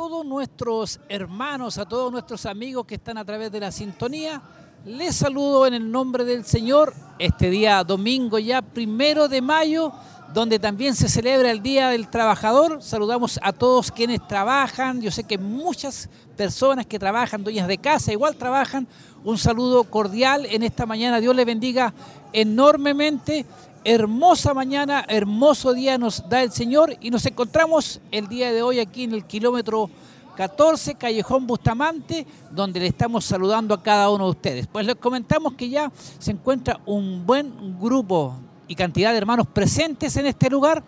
[0.00, 4.40] todos nuestros hermanos, a todos nuestros amigos que están a través de la sintonía.
[4.86, 9.92] Les saludo en el nombre del Señor este día domingo ya primero de mayo,
[10.32, 12.82] donde también se celebra el Día del Trabajador.
[12.82, 15.02] Saludamos a todos quienes trabajan.
[15.02, 18.88] Yo sé que muchas personas que trabajan, dueñas de casa, igual trabajan.
[19.22, 21.20] Un saludo cordial en esta mañana.
[21.20, 21.92] Dios les bendiga
[22.32, 23.44] enormemente.
[23.82, 28.78] Hermosa mañana, hermoso día nos da el Señor y nos encontramos el día de hoy
[28.78, 29.88] aquí en el kilómetro
[30.36, 34.66] 14, Callejón Bustamante, donde le estamos saludando a cada uno de ustedes.
[34.66, 38.34] Pues les comentamos que ya se encuentra un buen grupo
[38.68, 40.82] y cantidad de hermanos presentes en este lugar,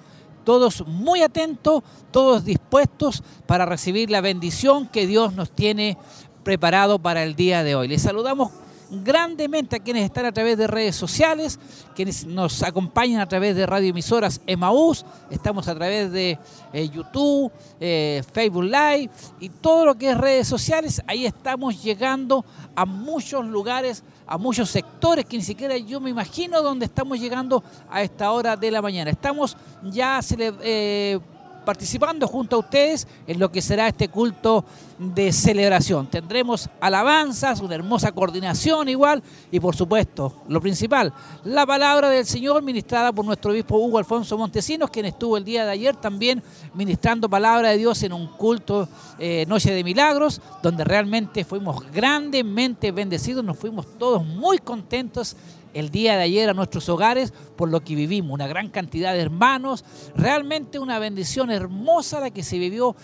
[0.45, 5.97] todos muy atentos, todos dispuestos para recibir la bendición que Dios nos tiene
[6.45, 7.89] preparado para el día de hoy.
[7.89, 8.51] Les saludamos
[8.93, 11.59] grandemente a quienes están a través de redes sociales,
[11.95, 16.39] quienes nos acompañan a través de radioemisoras Emaús, estamos a través de
[16.73, 22.45] eh, YouTube, eh, Facebook Live y todo lo que es redes sociales, ahí estamos llegando
[22.77, 27.65] a muchos lugares, a muchos sectores que ni siquiera yo me imagino dónde estamos llegando
[27.91, 29.11] a esta hora de la mañana.
[29.11, 31.19] Estamos ya eh,
[31.65, 34.65] participando junto a ustedes en lo que será este culto
[34.99, 36.07] de celebración.
[36.07, 41.13] Tendremos alabanzas, una hermosa coordinación igual y por supuesto, lo principal,
[41.45, 45.65] la palabra del Señor ministrada por nuestro obispo Hugo Alfonso Montesinos, quien estuvo el día
[45.65, 46.43] de ayer también
[46.75, 52.93] ministrando palabra de Dios en un culto eh, Noche de Milagros, donde realmente fuimos grandemente
[52.93, 55.37] bendecidos, nos fuimos todos muy contentos
[55.75, 59.21] el día de ayer a nuestros hogares por lo que vivimos, una gran cantidad de
[59.21, 59.85] hermanos,
[60.15, 62.97] realmente una bendición hermosa la que se vivió,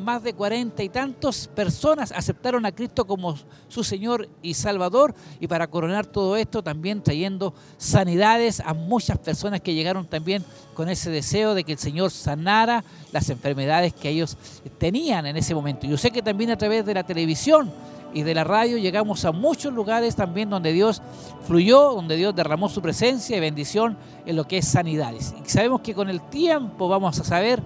[0.00, 3.36] más de cuarenta y tantos personas aceptaron a Cristo como
[3.68, 5.14] su Señor y Salvador.
[5.38, 10.44] Y para coronar todo esto también trayendo sanidades a muchas personas que llegaron también
[10.74, 12.82] con ese deseo de que el Señor sanara
[13.12, 14.36] las enfermedades que ellos
[14.78, 15.86] tenían en ese momento.
[15.86, 17.70] Yo sé que también a través de la televisión,
[18.12, 21.02] y de la radio llegamos a muchos lugares también donde Dios
[21.46, 25.34] fluyó, donde Dios derramó su presencia y bendición en lo que es sanidades.
[25.44, 27.62] Y sabemos que con el tiempo vamos a saber,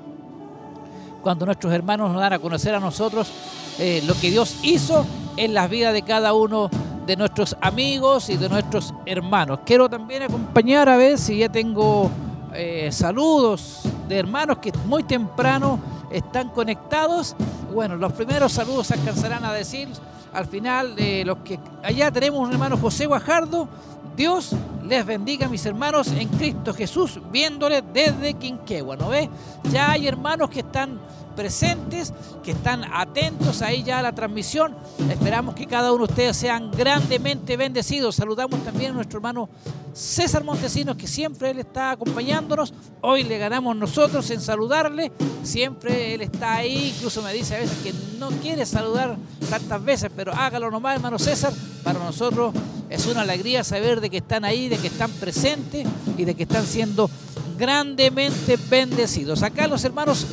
[1.23, 3.33] cuando nuestros hermanos nos dan a conocer a nosotros
[3.79, 5.07] eh, lo que Dios hizo
[5.37, 6.69] en las vidas de cada uno
[7.07, 9.61] de nuestros amigos y de nuestros hermanos.
[9.65, 12.11] Quiero también acompañar a ver si ya tengo
[12.53, 15.79] eh, saludos de hermanos que muy temprano
[16.11, 17.35] están conectados.
[17.73, 19.89] Bueno, los primeros saludos se alcanzarán a decir
[20.35, 23.69] al final de los que allá tenemos un hermano José Guajardo.
[24.17, 29.31] Dios les bendiga, mis hermanos, en Cristo Jesús, viéndole desde Quinquegua, ¿no ve?
[29.71, 30.99] Ya hay hermanos que están
[31.35, 32.13] presentes,
[32.43, 34.75] que están atentos ahí ya a la transmisión.
[35.11, 38.17] Esperamos que cada uno de ustedes sean grandemente bendecidos.
[38.17, 39.49] Saludamos también a nuestro hermano
[39.93, 42.75] César Montesinos, que siempre él está acompañándonos.
[43.01, 45.13] Hoy le ganamos nosotros en saludarle.
[45.43, 49.17] Siempre él está ahí, incluso me dice a veces que no quiere saludar
[49.49, 51.53] tantas veces, pero hágalo nomás, hermano César.
[51.83, 52.55] Para nosotros
[52.91, 56.45] es una alegría saber de que están ahí, de que están presentes y de que
[56.45, 57.09] están siendo
[57.59, 59.43] grandemente bendecidos.
[59.43, 60.27] Acá los hermanos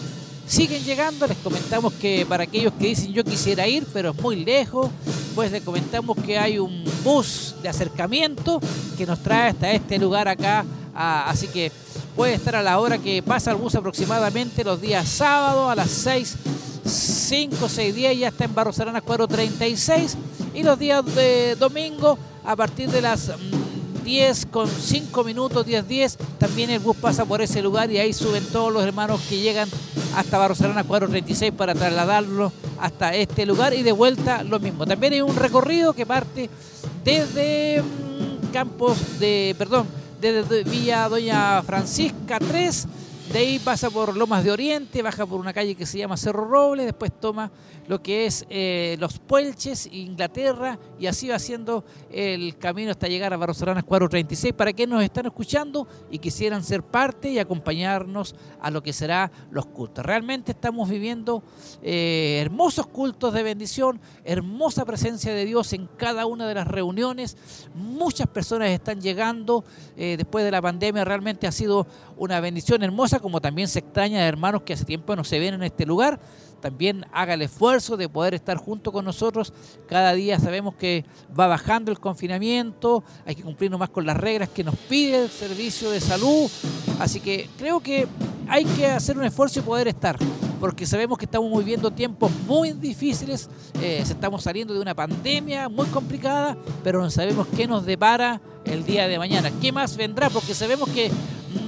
[0.51, 1.25] siguen llegando.
[1.27, 4.89] Les comentamos que para aquellos que dicen yo quisiera ir, pero es muy lejos,
[5.33, 8.59] pues les comentamos que hay un bus de acercamiento
[8.97, 10.65] que nos trae hasta este lugar acá.
[10.93, 11.71] así que
[12.17, 15.89] puede estar a la hora que pasa el bus aproximadamente los días sábados a las
[15.89, 16.35] 6,
[16.85, 20.17] 5, 6, 10, ya está en Barros Aranas 436
[20.53, 23.60] y los días de domingo a partir de las mm,
[24.03, 26.17] 10 con 5 minutos, 10, 10.
[26.37, 29.69] También el bus pasa por ese lugar y ahí suben todos los hermanos que llegan
[30.15, 34.85] hasta Barcelona 436 para trasladarlo hasta este lugar y de vuelta lo mismo.
[34.85, 36.49] También hay un recorrido que parte
[37.03, 39.87] desde mm, Campos de, perdón,
[40.19, 42.87] desde Villa Doña Francisca 3
[43.31, 46.43] de ahí pasa por Lomas de Oriente, baja por una calle que se llama Cerro
[46.43, 47.49] Roble, después toma
[47.87, 53.33] lo que es eh, Los Puelches, Inglaterra, y así va haciendo el camino hasta llegar
[53.33, 54.53] a Barcelona 436.
[54.53, 59.31] Para quienes nos están escuchando y quisieran ser parte y acompañarnos a lo que será
[59.49, 60.05] los cultos.
[60.05, 61.41] Realmente estamos viviendo
[61.81, 67.37] eh, hermosos cultos de bendición, hermosa presencia de Dios en cada una de las reuniones.
[67.75, 69.63] Muchas personas están llegando
[69.95, 71.87] eh, después de la pandemia, realmente ha sido
[72.21, 75.55] una bendición hermosa como también se extraña de hermanos que hace tiempo no se ven
[75.55, 76.19] en este lugar.
[76.61, 79.51] También haga el esfuerzo de poder estar junto con nosotros.
[79.87, 81.03] Cada día sabemos que
[81.37, 85.29] va bajando el confinamiento, hay que cumplir nomás con las reglas que nos pide el
[85.29, 86.49] servicio de salud.
[86.99, 88.07] Así que creo que
[88.47, 90.17] hay que hacer un esfuerzo y poder estar,
[90.59, 93.49] porque sabemos que estamos viviendo tiempos muy difíciles,
[93.81, 98.83] eh, estamos saliendo de una pandemia muy complicada, pero no sabemos qué nos depara el
[98.83, 101.09] día de mañana, qué más vendrá, porque sabemos que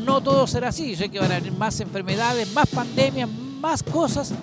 [0.05, 0.95] no todo será así.
[0.95, 3.29] Sé que van a venir más enfermedades, más pandemias,
[3.59, 4.33] más cosas.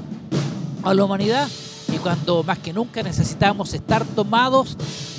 [0.82, 1.48] A la humanidad
[1.92, 4.76] y cuando más que nunca necesitamos estar tomados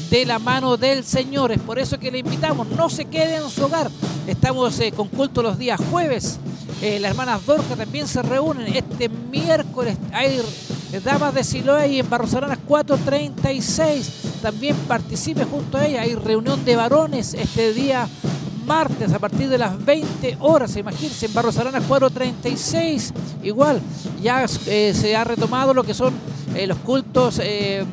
[0.09, 1.51] de la mano del Señor.
[1.51, 3.89] Es por eso que le invitamos, no se quede en su hogar.
[4.27, 6.39] Estamos eh, con culto los días jueves.
[6.81, 8.75] Eh, las hermanas Dorca también se reúnen.
[8.75, 10.41] Este miércoles hay
[11.03, 14.11] Damas de Siloé y en Barros Aranas 436.
[14.41, 16.01] También participe junto a ella.
[16.01, 18.07] Hay reunión de varones este día
[18.71, 20.77] martes a partir de las 20 horas.
[20.77, 23.13] Imagínense, en Barros Aranas 436.
[23.44, 23.81] Igual,
[24.21, 26.13] ya eh, se ha retomado lo que son
[26.56, 27.83] eh, los cultos eh,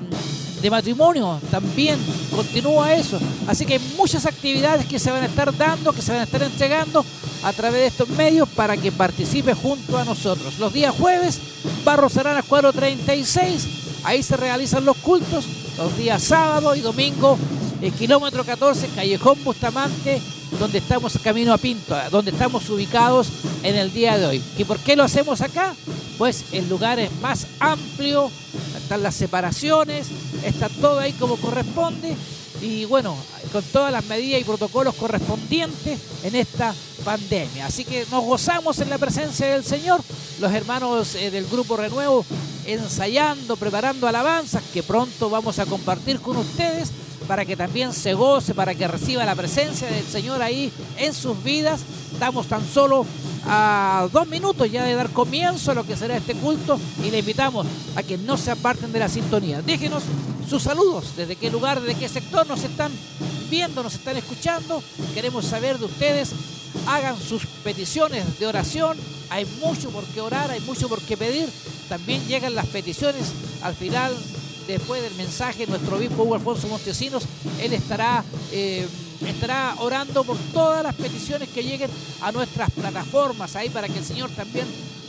[0.62, 1.40] de matrimonio.
[1.50, 1.98] También
[2.30, 3.19] continúa eso.
[3.48, 6.25] Así que hay muchas actividades que se van a estar dando, que se van a
[6.25, 7.04] estar entregando
[7.42, 10.60] a través de estos medios para que participe junto a nosotros.
[10.60, 11.40] Los días jueves,
[11.84, 13.66] Barros Aranas 436.
[14.04, 15.44] Ahí se realizan los cultos.
[15.76, 17.36] Los días sábado y domingo,
[17.98, 20.20] kilómetro 14, Callejón Bustamante,
[20.58, 23.28] donde estamos camino a Pinto, donde estamos ubicados
[23.62, 24.42] en el día de hoy.
[24.56, 25.74] ¿Y por qué lo hacemos acá?
[26.16, 28.30] Pues el lugar es más amplio,
[28.76, 30.08] están las separaciones,
[30.42, 32.16] está todo ahí como corresponde
[32.60, 33.16] y bueno,
[33.52, 36.74] con todas las medidas y protocolos correspondientes en esta
[37.04, 37.66] pandemia.
[37.66, 40.00] Así que nos gozamos en la presencia del Señor,
[40.40, 42.24] los hermanos eh, del Grupo Renuevo
[42.66, 46.90] ensayando, preparando alabanzas que pronto vamos a compartir con ustedes
[47.26, 51.42] para que también se goce, para que reciba la presencia del Señor ahí en sus
[51.42, 51.80] vidas.
[52.12, 53.04] Estamos tan solo
[53.46, 57.18] a dos minutos ya de dar comienzo a lo que será este culto y le
[57.18, 57.66] invitamos
[57.96, 59.62] a que no se aparten de la sintonía.
[59.62, 60.02] Déjenos
[60.48, 62.92] sus saludos, desde qué lugar, desde qué sector nos están
[63.50, 64.82] viendo, nos están escuchando.
[65.14, 66.32] Queremos saber de ustedes.
[66.86, 68.96] Hagan sus peticiones de oración.
[69.30, 71.48] Hay mucho por qué orar, hay mucho por qué pedir.
[71.88, 73.32] También llegan las peticiones
[73.62, 74.14] al final
[74.68, 77.24] después del mensaje, nuestro obispo Hugo Alfonso Montesinos,
[77.60, 78.22] él estará,
[78.52, 78.86] eh,
[79.26, 84.04] estará orando por todas las peticiones que lleguen a nuestras plataformas ahí para que el
[84.04, 84.66] Señor también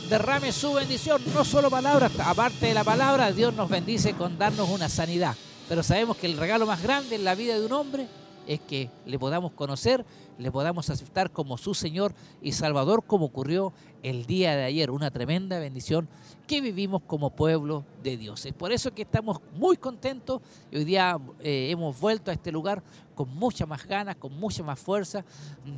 [0.08, 4.68] derrame su bendición, no solo palabras, aparte de la palabra, Dios nos bendice con darnos
[4.70, 5.36] una sanidad.
[5.68, 8.08] Pero sabemos que el regalo más grande en la vida de un hombre
[8.46, 10.04] es que le podamos conocer,
[10.38, 13.72] le podamos aceptar como su Señor y Salvador, como ocurrió
[14.02, 16.08] el día de ayer, una tremenda bendición
[16.46, 18.44] que vivimos como pueblo de Dios.
[18.46, 20.40] Es por eso que estamos muy contentos
[20.70, 22.82] y hoy día eh, hemos vuelto a este lugar
[23.14, 25.24] con mucha más ganas, con mucha más fuerza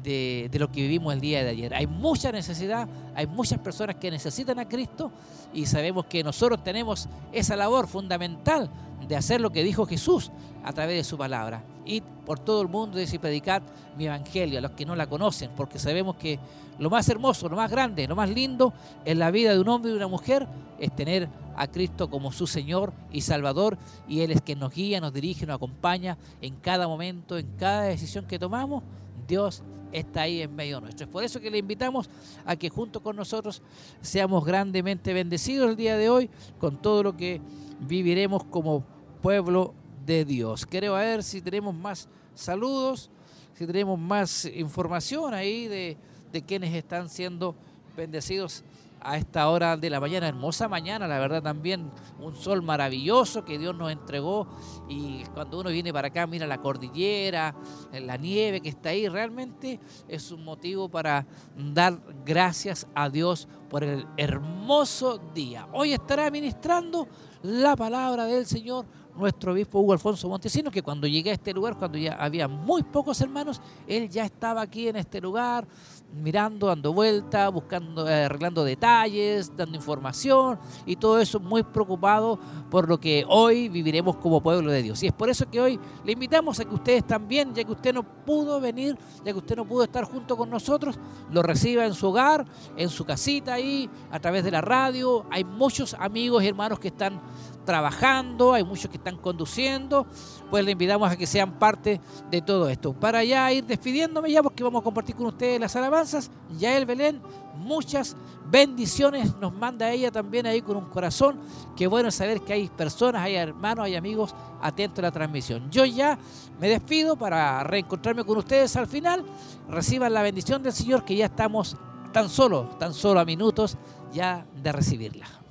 [0.02, 1.74] de, de, lo que vivimos el día de ayer.
[1.74, 5.10] Hay mucha necesidad, hay muchas personas que necesitan a Cristo
[5.52, 8.70] y sabemos que nosotros tenemos esa labor fundamental
[9.08, 10.30] de hacer lo que dijo Jesús
[10.64, 11.64] a través de su palabra.
[11.84, 13.62] Y por todo el mundo y predicar
[13.96, 16.38] mi evangelio a los que no la conocen, porque sabemos que
[16.78, 18.72] lo más hermoso, lo más grande, lo más lindo
[19.04, 20.46] en la vida de un hombre y una mujer
[20.78, 23.76] es tener a Cristo como su Señor y Salvador
[24.08, 27.82] y Él es quien nos guía, nos dirige, nos acompaña en cada momento, en cada
[27.82, 28.82] decisión que tomamos.
[29.26, 29.62] Dios
[29.92, 31.04] está ahí en medio nuestro.
[31.04, 32.08] Es por eso que le invitamos
[32.44, 33.62] a que junto con nosotros
[34.00, 37.40] seamos grandemente bendecidos el día de hoy con todo lo que
[37.80, 38.84] viviremos como
[39.22, 39.72] pueblo
[40.04, 40.66] de Dios.
[40.66, 43.10] Quiero ver si tenemos más saludos,
[43.54, 45.96] si tenemos más información ahí de
[46.32, 47.54] de quienes están siendo
[47.96, 48.64] bendecidos
[49.04, 53.58] a esta hora de la mañana, hermosa mañana, la verdad también un sol maravilloso que
[53.58, 54.46] Dios nos entregó
[54.88, 57.52] y cuando uno viene para acá mira la cordillera,
[57.92, 61.26] la nieve que está ahí, realmente es un motivo para
[61.56, 65.66] dar gracias a Dios por el hermoso día.
[65.72, 67.08] Hoy estará ministrando
[67.42, 68.86] la palabra del Señor
[69.16, 72.82] nuestro obispo Hugo Alfonso Montesino, que cuando llegué a este lugar, cuando ya había muy
[72.82, 75.66] pocos hermanos, él ya estaba aquí en este lugar,
[76.12, 82.38] mirando, dando vuelta, buscando, eh, arreglando detalles, dando información y todo eso muy preocupado
[82.70, 85.02] por lo que hoy viviremos como pueblo de Dios.
[85.02, 87.94] Y es por eso que hoy le invitamos a que ustedes también, ya que usted
[87.94, 90.98] no pudo venir, ya que usted no pudo estar junto con nosotros,
[91.30, 92.44] lo reciba en su hogar,
[92.76, 95.26] en su casita ahí, a través de la radio.
[95.30, 97.20] Hay muchos amigos y hermanos que están
[97.64, 100.06] trabajando, hay muchos que están conduciendo,
[100.52, 101.98] pues le invitamos a que sean parte
[102.30, 102.92] de todo esto.
[102.92, 106.84] Para ya ir despidiéndome ya, porque vamos a compartir con ustedes las alabanzas, ya el
[106.84, 107.22] Belén,
[107.56, 108.14] muchas
[108.50, 111.40] bendiciones nos manda ella también ahí con un corazón,
[111.74, 115.70] qué bueno saber que hay personas, hay hermanos, hay amigos atentos a la transmisión.
[115.70, 116.18] Yo ya
[116.60, 119.24] me despido para reencontrarme con ustedes al final,
[119.70, 121.78] reciban la bendición del Señor que ya estamos
[122.12, 123.78] tan solo, tan solo a minutos
[124.12, 125.41] ya de recibirla.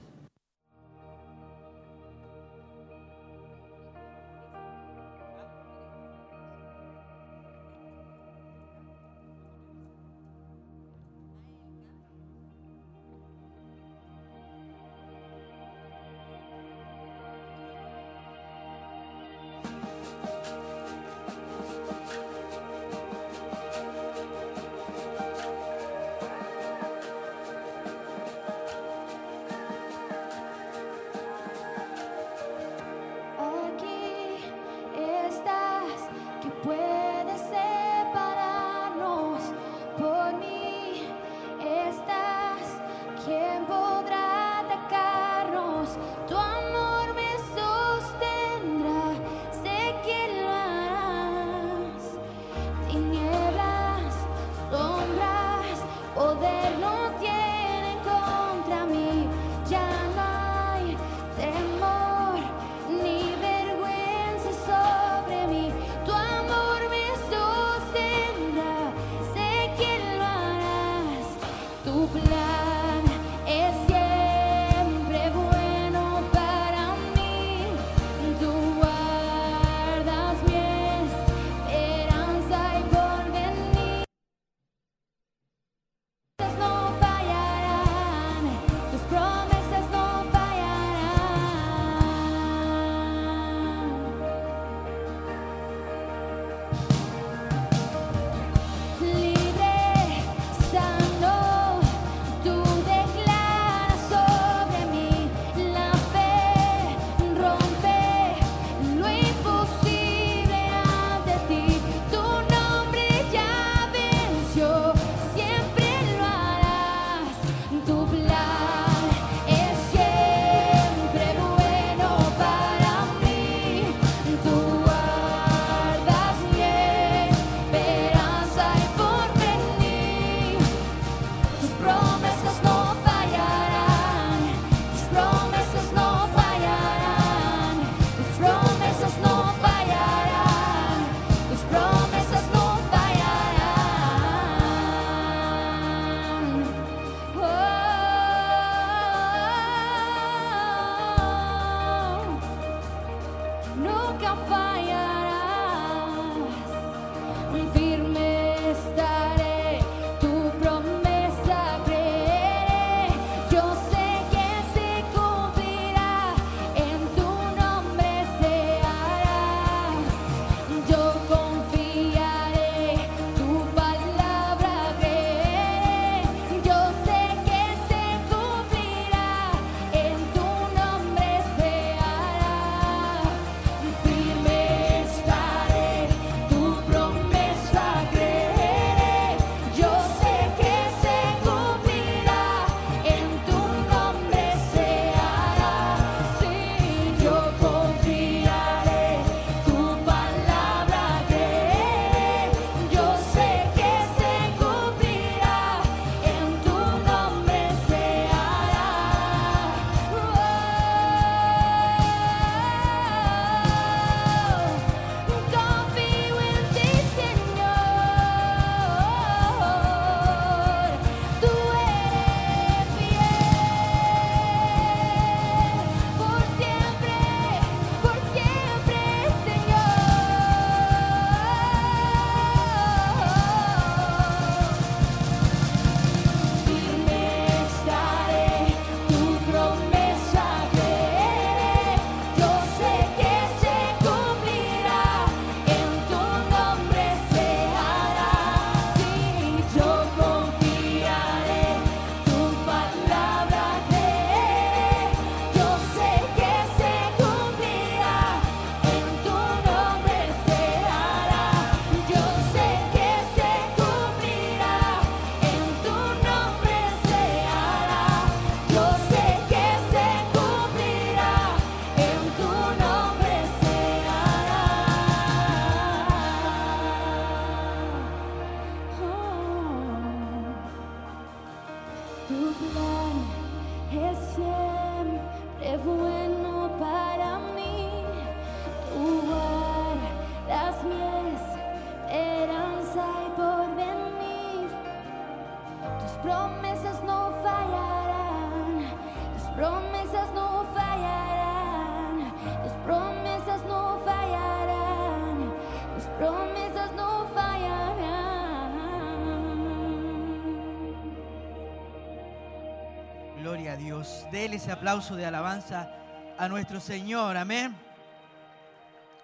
[314.44, 315.88] Ese aplauso de alabanza
[316.36, 317.38] a nuestro Señor.
[317.38, 317.76] Amén.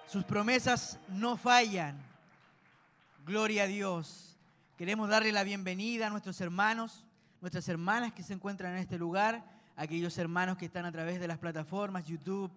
[0.06, 1.98] Sus promesas no fallan.
[3.26, 4.38] Gloria a Dios.
[4.78, 7.04] Queremos darle la bienvenida a nuestros hermanos,
[7.42, 9.44] nuestras hermanas que se encuentran en este lugar,
[9.76, 12.52] aquellos hermanos que están a través de las plataformas YouTube,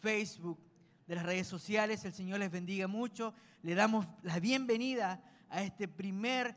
[0.00, 0.60] Facebook,
[1.08, 2.04] de las redes sociales.
[2.04, 3.34] El Señor les bendiga mucho.
[3.64, 6.54] Le damos la bienvenida a este primer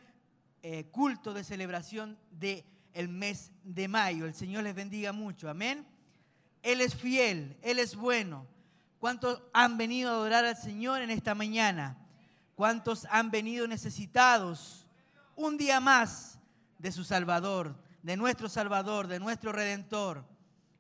[0.61, 2.63] eh, culto de celebración del
[2.97, 4.25] el mes de mayo.
[4.25, 5.47] El Señor les bendiga mucho.
[5.47, 5.85] Amén.
[6.63, 8.47] Él es fiel, Él es bueno.
[8.97, 11.95] ¿Cuántos han venido a adorar al Señor en esta mañana?
[12.55, 14.87] ¿Cuántos han venido necesitados
[15.35, 16.39] un día más
[16.79, 20.25] de su Salvador, de nuestro Salvador, de nuestro Redentor?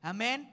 [0.01, 0.51] Amén.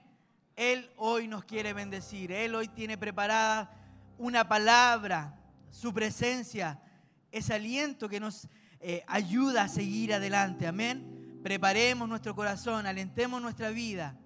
[0.55, 2.31] Él hoy nos quiere bendecir.
[2.31, 3.71] Él hoy tiene preparada
[4.19, 5.35] una palabra,
[5.71, 6.79] su presencia,
[7.31, 8.47] ese aliento que nos
[8.79, 10.67] eh, ayuda a seguir adelante.
[10.67, 11.14] Amén.
[11.45, 14.17] Preparemos nuestro corazón, alentemos nuestra vida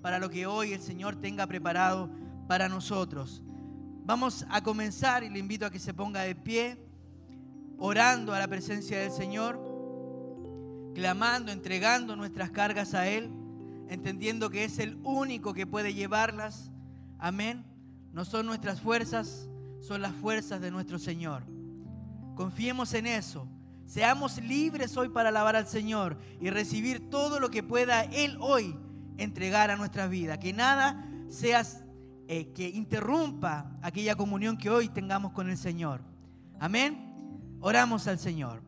[0.00, 2.08] para lo que hoy el Señor tenga preparado
[2.48, 3.42] para nosotros.
[4.06, 6.78] Vamos a comenzar y le invito a que se ponga de pie,
[7.76, 9.60] orando a la presencia del Señor,
[10.94, 13.30] clamando, entregando nuestras cargas a Él,
[13.90, 16.70] entendiendo que es el único que puede llevarlas.
[17.18, 17.62] Amén.
[18.14, 19.50] No son nuestras fuerzas,
[19.82, 21.42] son las fuerzas de nuestro Señor.
[22.34, 23.46] Confiemos en eso.
[23.86, 28.76] Seamos libres hoy para alabar al Señor y recibir todo lo que pueda Él hoy
[29.18, 30.38] entregar a nuestra vida.
[30.38, 31.62] Que nada sea
[32.26, 36.00] eh, que interrumpa aquella comunión que hoy tengamos con el Señor.
[36.58, 37.58] Amén.
[37.60, 38.62] Oramos al Señor.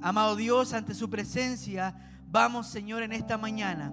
[0.00, 1.96] Amado Dios, ante su presencia,
[2.30, 3.92] vamos, Señor, en esta mañana,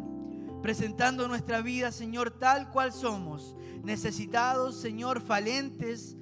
[0.61, 6.17] presentando nuestra vida, Señor, tal cual somos, necesitados, Señor, falentes,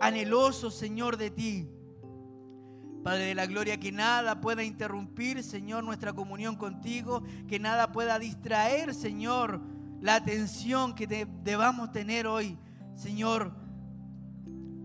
[0.00, 1.73] anhelosos, Señor, de ti.
[3.04, 8.18] Padre de la gloria, que nada pueda interrumpir, Señor, nuestra comunión contigo, que nada pueda
[8.18, 9.60] distraer, Señor,
[10.00, 11.06] la atención que
[11.44, 12.58] debamos tener hoy,
[12.94, 13.52] Señor,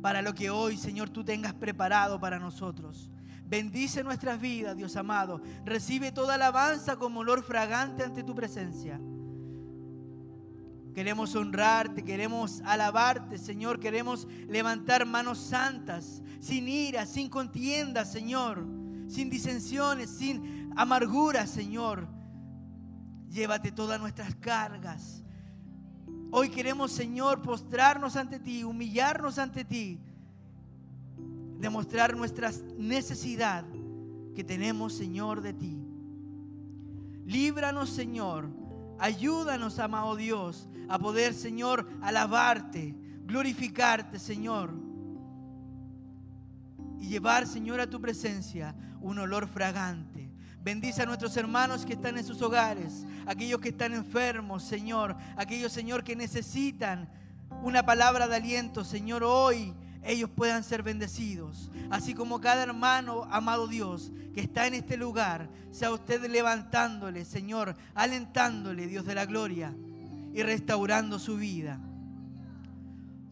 [0.02, 3.10] para lo que hoy, Señor, tú tengas preparado para nosotros.
[3.46, 5.42] Bendice nuestras vidas, Dios amado.
[5.64, 9.00] Recibe toda alabanza como olor fragante ante tu presencia.
[10.94, 13.80] Queremos honrarte, queremos alabarte, Señor.
[13.80, 18.66] Queremos levantar manos santas, sin ira, sin contienda, Señor.
[19.08, 22.08] Sin disensiones, sin amargura, Señor.
[23.30, 25.24] Llévate todas nuestras cargas.
[26.32, 30.00] Hoy queremos, Señor, postrarnos ante ti, humillarnos ante ti.
[31.60, 33.66] Demostrar nuestra necesidad
[34.36, 35.78] que tenemos, Señor, de ti.
[37.26, 38.50] Líbranos, Señor.
[39.00, 44.74] Ayúdanos, amado Dios, a poder, Señor, alabarte, glorificarte, Señor.
[47.00, 50.30] Y llevar, Señor, a tu presencia un olor fragante.
[50.62, 55.72] Bendice a nuestros hermanos que están en sus hogares, aquellos que están enfermos, Señor, aquellos,
[55.72, 57.10] Señor, que necesitan
[57.64, 59.74] una palabra de aliento, Señor, hoy
[60.04, 61.72] ellos puedan ser bendecidos.
[61.90, 67.76] Así como cada hermano, amado Dios, que está en este lugar, sea usted levantándole, Señor,
[67.96, 69.74] alentándole, Dios de la gloria,
[70.34, 71.80] y restaurando su vida.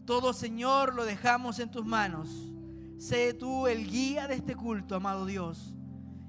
[0.04, 2.28] Todo, Señor, lo dejamos en tus manos.
[2.98, 5.74] Sé tú el guía de este culto, amado Dios.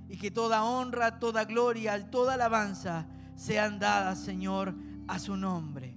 [0.08, 4.76] Y que toda honra, toda gloria, toda alabanza sean dadas, Señor,
[5.08, 5.96] a su nombre.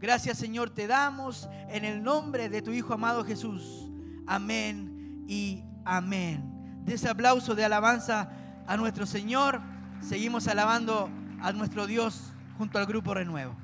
[0.00, 3.90] Gracias, Señor, te damos en el nombre de tu Hijo amado Jesús.
[4.26, 6.82] Amén y amén.
[6.84, 8.30] De ese aplauso de alabanza
[8.66, 9.62] a nuestro Señor,
[10.02, 11.08] seguimos alabando
[11.40, 13.63] a nuestro Dios junto al grupo Renuevo.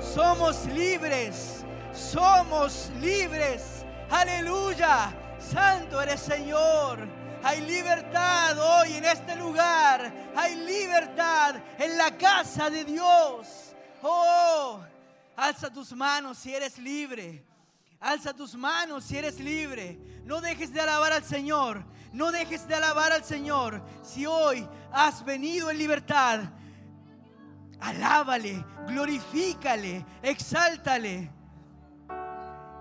[0.00, 3.84] Somos libres, somos libres.
[4.10, 6.98] Aleluya, santo eres Señor.
[7.44, 10.12] Hay libertad hoy en este lugar.
[10.36, 13.74] Hay libertad en la casa de Dios.
[14.02, 14.80] Oh,
[15.36, 17.44] alza tus manos si eres libre.
[18.00, 19.98] Alza tus manos si eres libre.
[20.24, 21.84] No dejes de alabar al Señor.
[22.12, 23.82] No dejes de alabar al Señor.
[24.02, 26.40] Si hoy has venido en libertad,
[27.82, 31.30] alábale, glorifícale, exáltale.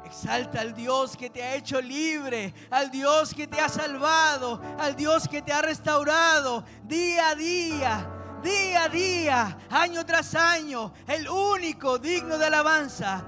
[0.05, 4.95] Exalta al Dios que te ha hecho libre, al Dios que te ha salvado, al
[4.95, 8.09] Dios que te ha restaurado día a día,
[8.43, 13.23] día a día, año tras año, el único digno de alabanza,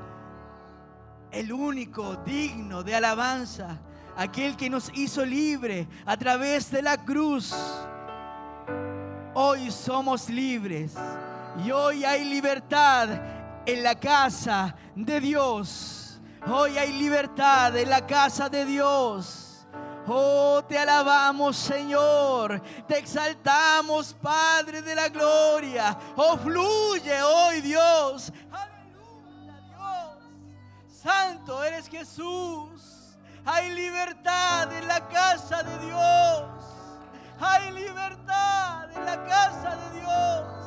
[1.32, 3.80] el único digno de alabanza,
[4.18, 7.56] aquel que nos hizo libre a través de la cruz.
[9.36, 10.96] Hoy somos libres
[11.58, 13.10] y hoy hay libertad
[13.66, 16.20] en la casa de Dios.
[16.48, 19.66] Hoy hay libertad en la casa de Dios.
[20.08, 22.62] Oh, te alabamos, Señor.
[22.88, 25.98] Te exaltamos, Padre de la gloria.
[26.16, 28.34] Oh, fluye hoy, Dios.
[28.52, 31.02] Aleluya, Dios.
[31.02, 33.16] Santo eres Jesús.
[33.46, 36.44] Hay libertad en la casa de Dios.
[37.40, 40.63] Hay libertad en la casa de Dios.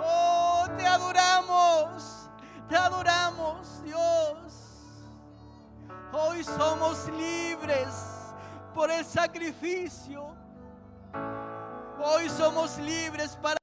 [0.00, 2.28] Oh, te adoramos.
[2.68, 4.38] Te adoramos, Dios.
[6.12, 7.88] Hoy somos libres
[8.74, 10.34] por el sacrificio.
[12.00, 13.57] Hoy somos libres para...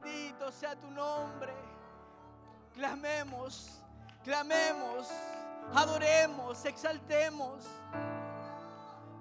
[0.00, 1.52] Bendito sea tu nombre.
[2.72, 3.82] Clamemos,
[4.24, 5.08] clamemos,
[5.74, 7.64] adoremos, exaltemos.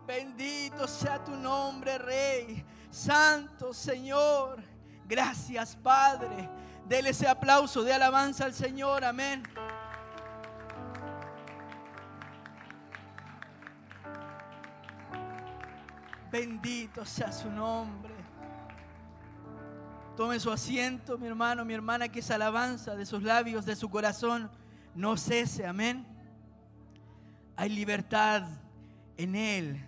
[0.05, 4.63] Bendito sea tu nombre, Rey, Santo Señor.
[5.05, 6.49] Gracias, Padre.
[6.85, 9.03] Dele ese aplauso de alabanza al Señor.
[9.03, 9.43] Amén.
[16.31, 18.10] Bendito sea su nombre.
[20.21, 23.89] Tome su asiento, mi hermano, mi hermana, que esa alabanza de sus labios, de su
[23.89, 24.51] corazón,
[24.93, 25.65] no cese.
[25.65, 26.05] Amén.
[27.55, 28.43] Hay libertad
[29.17, 29.83] en Él.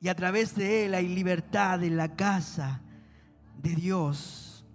[0.00, 2.80] Y a través de Él hay libertad en la casa
[3.56, 4.66] de Dios.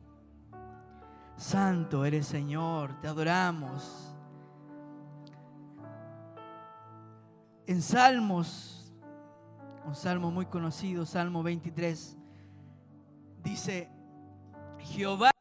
[1.35, 4.15] Santo eres Señor, te adoramos.
[7.67, 8.93] En Salmos,
[9.85, 12.15] un salmo muy conocido, Salmo 23,
[13.45, 13.88] dice,
[14.79, 15.35] Jehová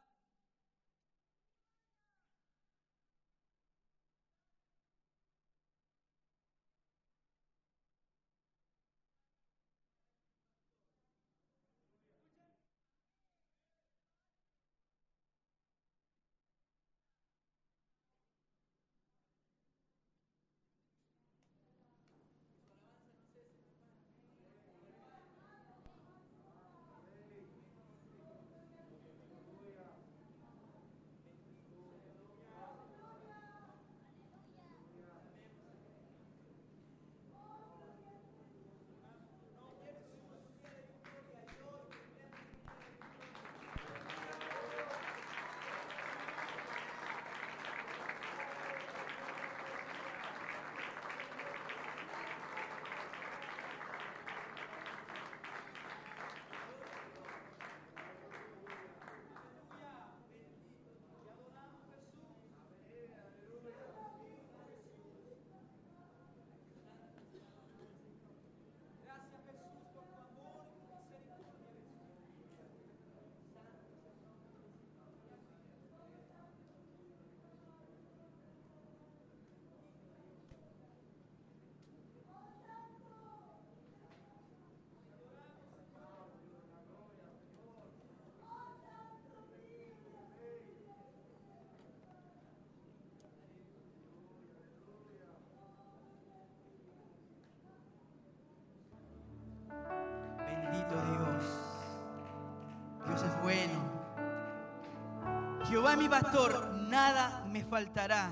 [105.74, 108.30] Jehová es mi pastor, nada me faltará.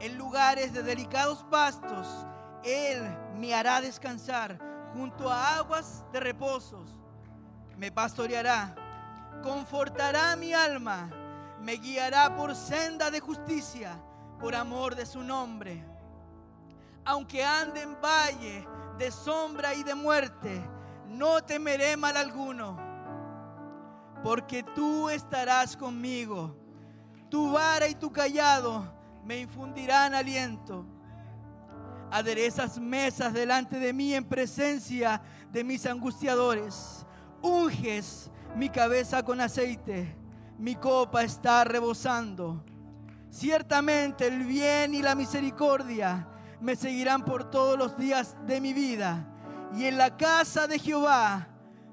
[0.00, 2.06] En lugares de delicados pastos,
[2.64, 3.02] Él
[3.36, 4.58] me hará descansar.
[4.94, 6.88] Junto a aguas de reposos,
[7.76, 8.74] me pastoreará.
[9.42, 11.10] Confortará mi alma.
[11.60, 14.02] Me guiará por senda de justicia,
[14.40, 15.84] por amor de su nombre.
[17.04, 18.66] Aunque ande en valle
[18.98, 20.60] de sombra y de muerte,
[21.06, 22.91] no temeré mal alguno,
[24.22, 26.56] porque tú estarás conmigo.
[27.28, 28.92] Tu vara y tu callado
[29.24, 30.84] me infundirán aliento.
[32.10, 37.06] Aderezas mesas delante de mí en presencia de mis angustiadores.
[37.40, 40.16] Unges mi cabeza con aceite.
[40.58, 42.64] Mi copa está rebosando.
[43.30, 46.28] Ciertamente el bien y la misericordia
[46.60, 49.26] me seguirán por todos los días de mi vida.
[49.74, 51.48] Y en la casa de Jehová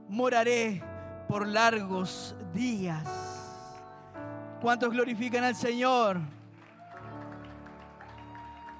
[0.09, 0.83] moraré
[1.29, 3.03] por largos días.
[4.59, 6.17] ¿Cuántos glorifican al Señor?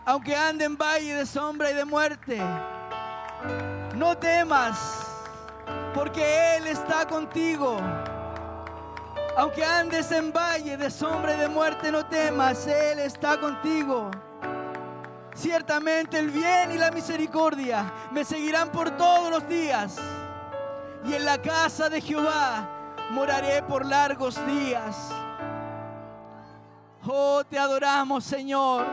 [0.04, 2.42] Aunque ande en valle de sombra y de muerte,
[3.96, 4.80] no temas,
[5.94, 7.78] porque Él está contigo.
[9.38, 14.10] Aunque andes en valle de sombra y de muerte, no temas, Él está contigo.
[15.36, 20.02] Ciertamente el bien y la misericordia me seguirán por todos los días.
[21.10, 22.70] Y en la casa de Jehová
[23.10, 25.12] moraré por largos días.
[27.04, 28.86] Oh, te adoramos, Señor.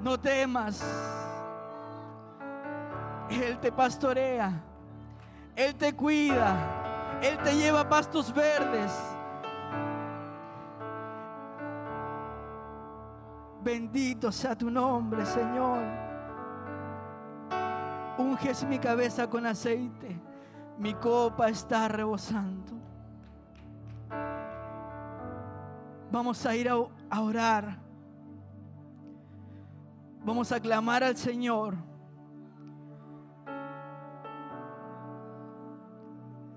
[0.00, 0.80] No temas.
[3.28, 4.52] Él te pastorea.
[5.56, 7.18] Él te cuida.
[7.20, 8.92] Él te lleva pastos verdes.
[13.64, 16.11] Bendito sea tu nombre, Señor.
[18.18, 20.20] Unges mi cabeza con aceite.
[20.78, 22.72] Mi copa está rebosando.
[26.10, 26.74] Vamos a ir a,
[27.10, 27.78] a orar.
[30.24, 31.76] Vamos a clamar al Señor.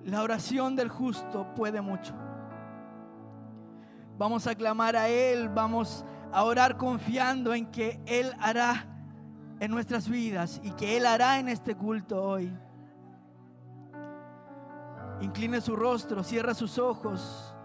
[0.03, 2.13] La oración del justo puede mucho.
[4.17, 8.94] Vamos a clamar a Él, vamos a orar confiando en que Él hará
[9.59, 12.51] en nuestras vidas y que Él hará en este culto hoy.
[15.21, 17.55] Incline su rostro, cierra sus ojos,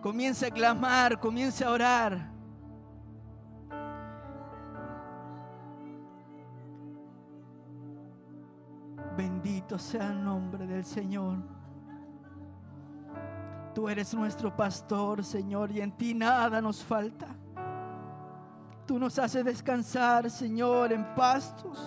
[0.00, 2.34] comience a clamar, comience a orar.
[9.16, 11.38] Bendito sea el nombre del Señor.
[13.74, 17.26] Tú eres nuestro pastor, Señor, y en ti nada nos falta.
[18.86, 21.78] Tú nos haces descansar, Señor, en pastos,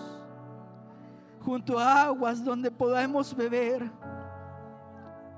[1.42, 3.90] junto a aguas donde podamos beber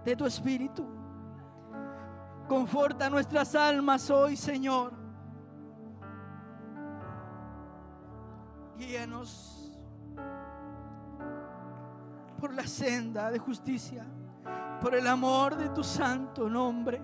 [0.05, 0.87] de tu espíritu.
[2.47, 4.93] Conforta nuestras almas hoy, Señor.
[8.77, 9.59] Guíanos
[12.39, 14.05] por la senda de justicia,
[14.81, 17.01] por el amor de tu santo nombre.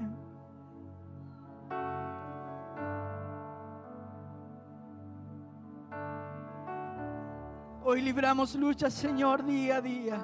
[7.88, 10.20] Hoy libramos luchas, Señor, día a día,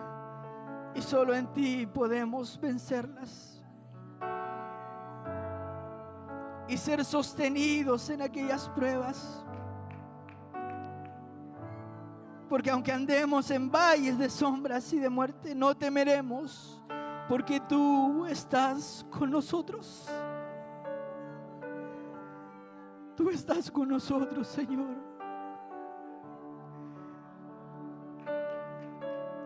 [0.95, 3.63] y solo en ti podemos vencerlas.
[6.67, 9.45] Y ser sostenidos en aquellas pruebas.
[12.49, 16.81] Porque aunque andemos en valles de sombras y de muerte, no temeremos,
[17.29, 20.09] porque tú estás con nosotros.
[23.15, 25.10] Tú estás con nosotros, Señor.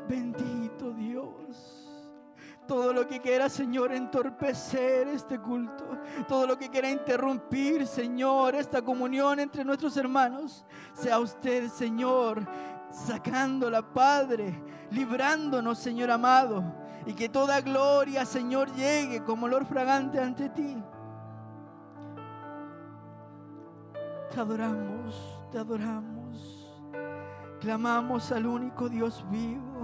[0.08, 1.86] Bendito Dios.
[2.68, 5.86] Todo lo que quiera, Señor, entorpecer este culto.
[6.28, 10.66] Todo lo que quiera interrumpir, Señor, esta comunión entre nuestros hermanos.
[10.94, 12.46] Sea usted, Señor,
[12.92, 16.64] sacándola, Padre, librándonos, Señor amado,
[17.06, 20.76] y que toda gloria, Señor, llegue como olor fragante ante ti.
[24.32, 26.16] Te adoramos, te adoramos.
[27.60, 29.75] Clamamos al único Dios vivo,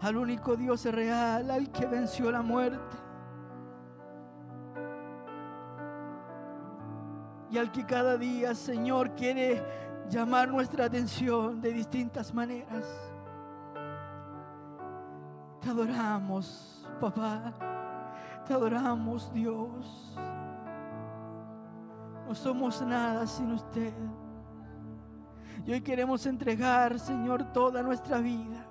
[0.00, 2.96] al único Dios real, al que venció la muerte.
[7.50, 9.62] Y al que cada día, Señor, quiere
[10.10, 12.84] llamar nuestra atención de distintas maneras.
[15.60, 17.54] Te adoramos, papá.
[18.46, 20.16] Te adoramos, Dios.
[22.26, 23.94] No somos nada sin usted.
[25.66, 28.67] Y hoy queremos entregar, Señor, toda nuestra vida.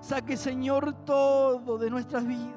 [0.00, 2.54] Saque, Señor, todo de nuestras vidas.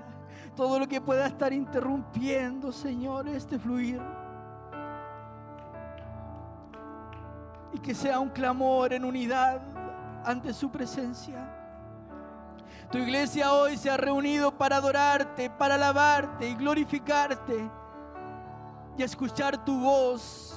[0.56, 4.02] todo lo que pueda estar interrumpiendo, Señor, este fluir.
[7.74, 9.62] Y que sea un clamor en unidad
[10.26, 11.58] ante su presencia.
[12.92, 17.70] Tu iglesia hoy se ha reunido para adorarte, para alabarte y glorificarte
[18.98, 20.54] y escuchar tu voz,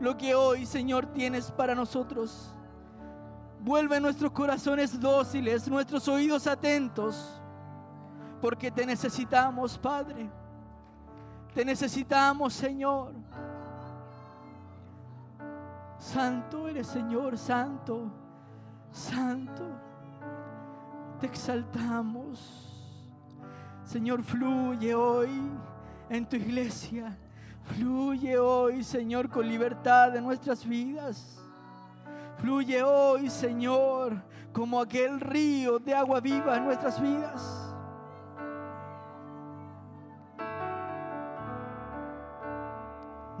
[0.00, 2.54] lo que hoy, Señor, tienes para nosotros.
[3.60, 7.40] Vuelve nuestros corazones dóciles, nuestros oídos atentos,
[8.40, 10.30] porque te necesitamos, Padre.
[11.54, 13.12] Te necesitamos, Señor.
[15.98, 18.10] Santo eres, Señor, santo,
[18.92, 19.64] santo.
[21.20, 22.68] Te exaltamos.
[23.84, 25.50] Señor, fluye hoy
[26.08, 27.16] en tu iglesia.
[27.74, 31.38] Fluye hoy, Señor, con libertad en nuestras vidas.
[32.38, 34.22] Fluye hoy, Señor,
[34.52, 37.74] como aquel río de agua viva en nuestras vidas.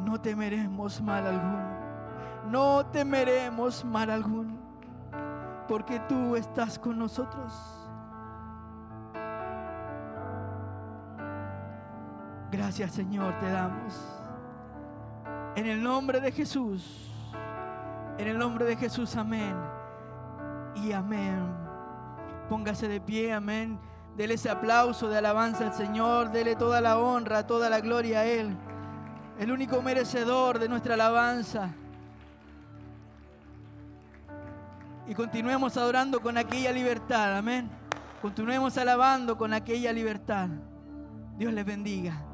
[0.04, 1.78] No temeremos mal alguno.
[2.50, 4.58] No temeremos mal alguno.
[5.68, 7.52] Porque tú estás con nosotros.
[12.50, 13.94] Gracias, Señor, te damos.
[15.54, 17.07] En el nombre de Jesús.
[18.18, 19.54] En el nombre de Jesús, amén.
[20.74, 21.40] Y amén.
[22.48, 23.78] Póngase de pie, amén.
[24.16, 26.32] Dele ese aplauso de alabanza al Señor.
[26.32, 28.56] Dele toda la honra, toda la gloria a Él.
[29.38, 31.70] El único merecedor de nuestra alabanza.
[35.06, 37.70] Y continuemos adorando con aquella libertad, amén.
[38.20, 40.48] Continuemos alabando con aquella libertad.
[41.38, 42.27] Dios les bendiga.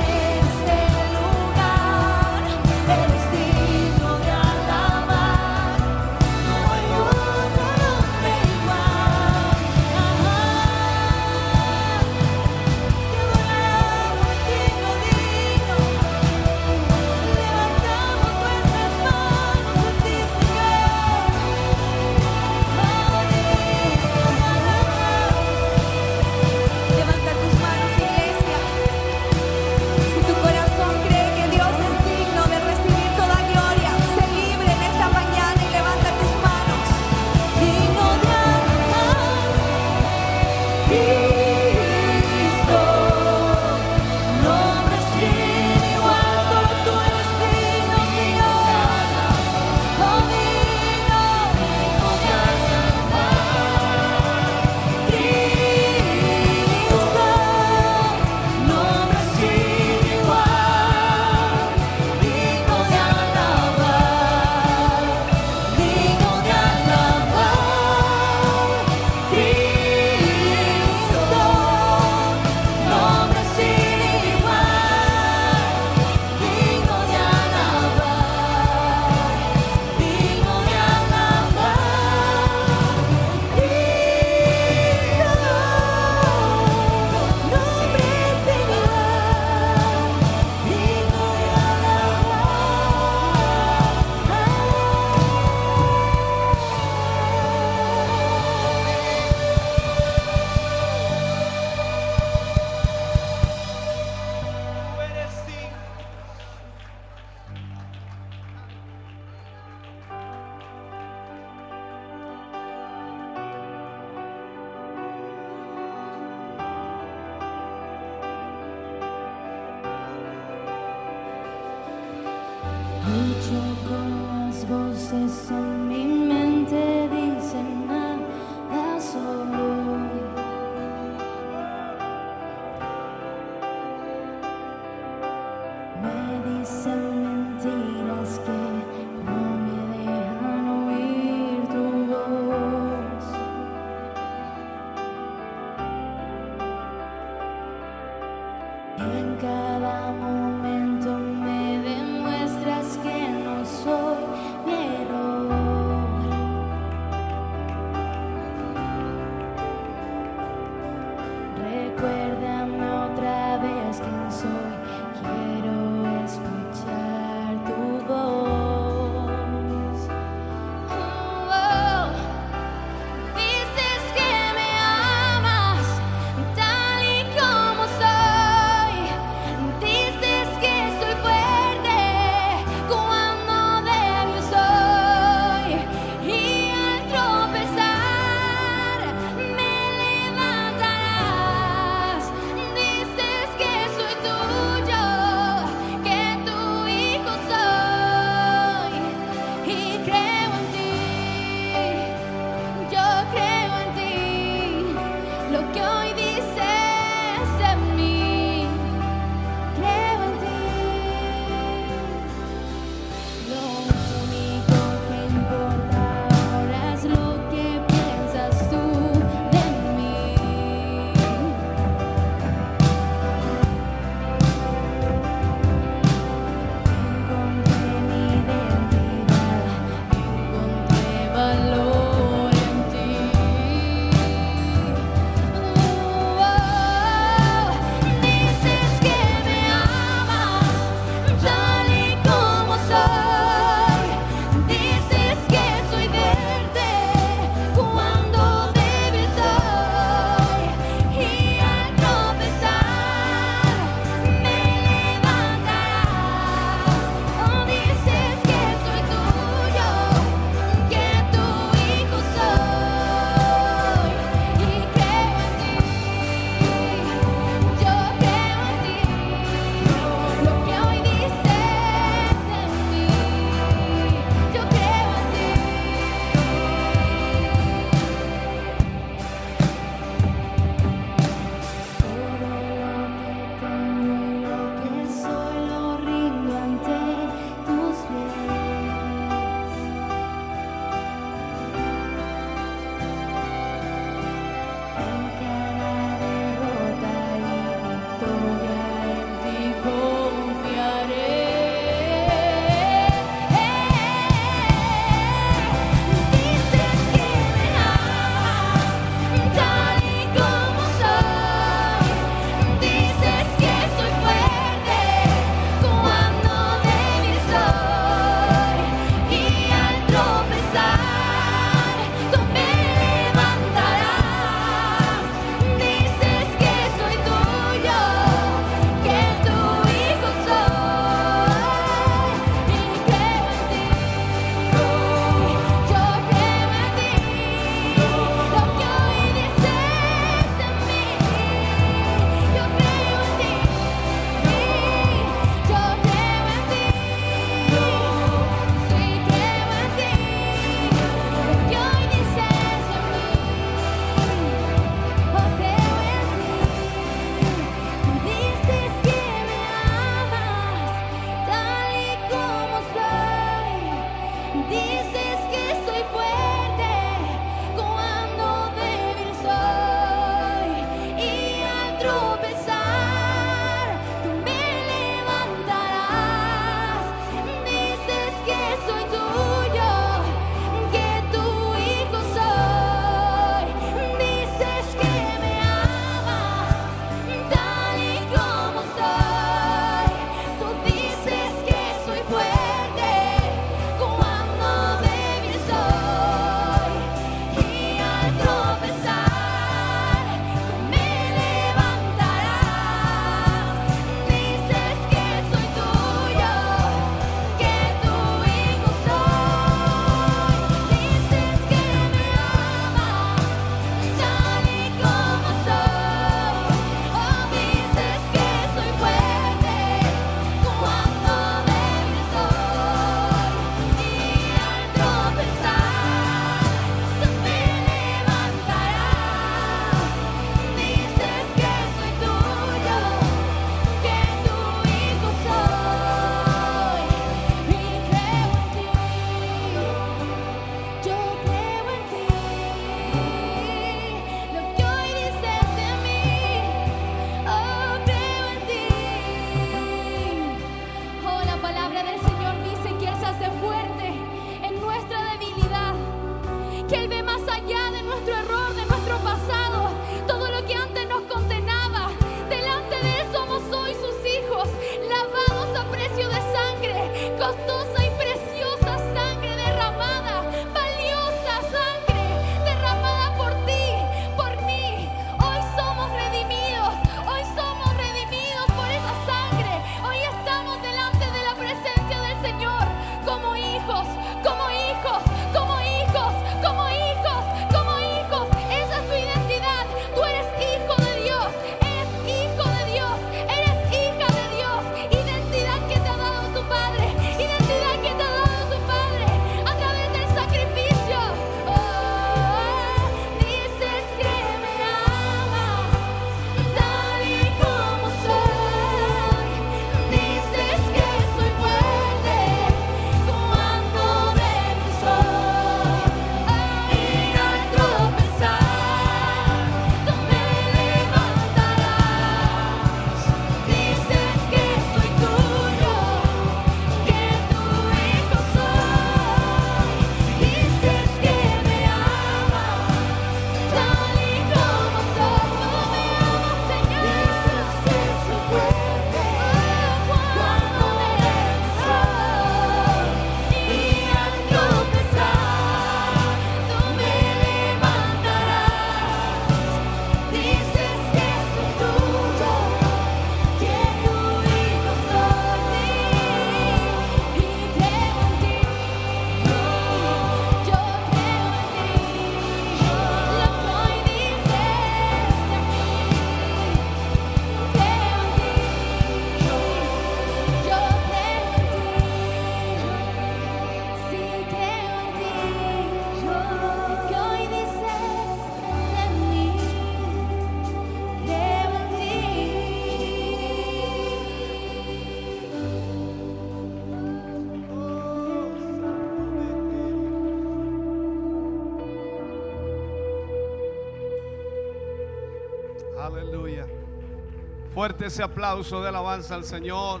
[597.84, 600.00] Fuerte ese aplauso de alabanza al Señor.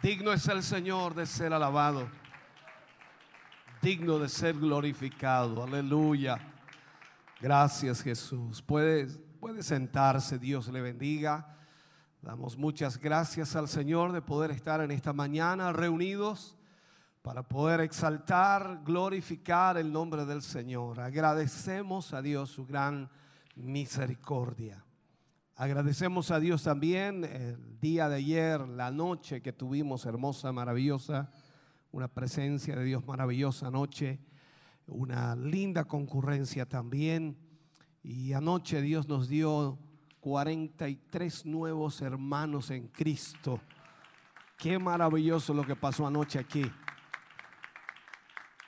[0.00, 2.08] Digno es el Señor de ser alabado.
[3.82, 5.64] Digno de ser glorificado.
[5.64, 6.38] Aleluya.
[7.40, 8.62] Gracias Jesús.
[8.62, 9.08] Puede,
[9.40, 10.38] puede sentarse.
[10.38, 11.56] Dios le bendiga.
[12.22, 16.56] Damos muchas gracias al Señor de poder estar en esta mañana reunidos
[17.20, 21.00] para poder exaltar, glorificar el nombre del Señor.
[21.00, 23.10] Agradecemos a Dios su gran
[23.56, 24.83] misericordia.
[25.56, 31.30] Agradecemos a Dios también el día de ayer, la noche que tuvimos hermosa, maravillosa,
[31.92, 34.18] una presencia de Dios maravillosa noche,
[34.88, 37.38] una linda concurrencia también.
[38.02, 39.78] Y anoche Dios nos dio
[40.18, 43.60] 43 nuevos hermanos en Cristo.
[44.58, 46.64] Qué maravilloso lo que pasó anoche aquí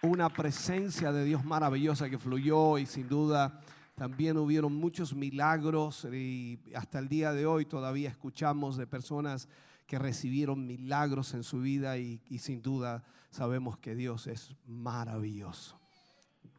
[0.02, 3.60] una presencia de Dios maravillosa que fluyó y sin duda
[3.96, 9.48] también hubieron muchos milagros y hasta el día de hoy todavía escuchamos de personas
[9.86, 15.80] que recibieron milagros en su vida y, sin duda sabemos que Dios es maravilloso.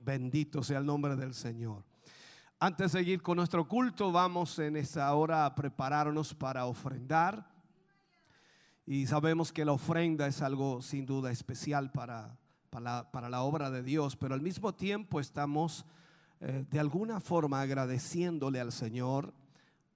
[0.04, 1.84] Bendito sea el nombre del Señor.
[2.60, 7.48] Antes de seguir con nuestro culto, vamos en esta hora a prepararnos para ofrendar.
[8.88, 12.36] Y sabemos que la ofrenda es algo sin duda especial para,
[12.72, 15.86] para, para la obra de Dios, pero al mismo tiempo estamos
[16.40, 19.34] eh, de alguna forma agradeciéndole al Señor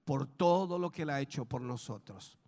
[0.04, 2.38] por todo lo que Él ha hecho por nosotros.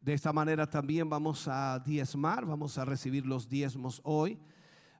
[0.00, 4.38] De esta manera también vamos a diezmar, vamos a recibir los diezmos hoy.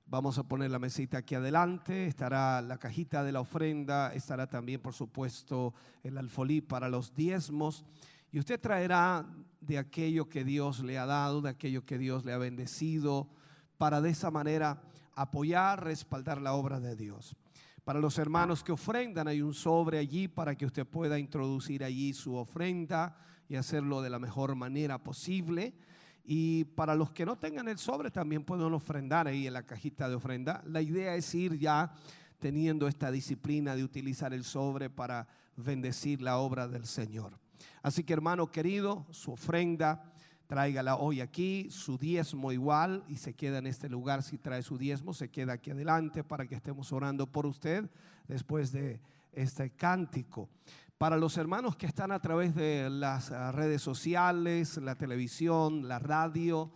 [0.09, 4.81] Vamos a poner la mesita aquí adelante, estará la cajita de la ofrenda, estará también
[4.81, 7.85] por supuesto el alfolí para los diezmos.
[8.31, 9.27] Y usted traerá
[9.61, 13.29] de aquello que Dios le ha dado, de aquello que Dios le ha bendecido,
[13.79, 14.81] para de esa manera
[15.17, 17.37] apoyar, respaldar la obra de Dios.
[17.87, 22.13] Para los hermanos que ofrendan, hay un sobre allí para que usted pueda introducir allí
[22.15, 23.17] su ofrenda
[23.49, 25.73] y hacerlo de la mejor manera posible.
[26.25, 30.09] Y para los que no tengan el sobre, también pueden ofrendar ahí en la cajita
[30.09, 30.65] de ofrenda.
[30.67, 31.93] La idea es ir ya
[32.41, 37.39] teniendo esta disciplina de utilizar el sobre para bendecir la obra del Señor.
[37.85, 40.13] Así que hermano querido, su ofrenda,
[40.47, 44.23] tráigala hoy aquí, su diezmo igual y se queda en este lugar.
[44.23, 47.89] Si trae su diezmo, se queda aquí adelante para que estemos orando por usted
[48.29, 49.01] después de
[49.33, 50.49] este cántico.
[50.99, 55.99] Para los hermanos que están a través de las ah, redes sociales, la televisión, la
[55.99, 56.73] radio,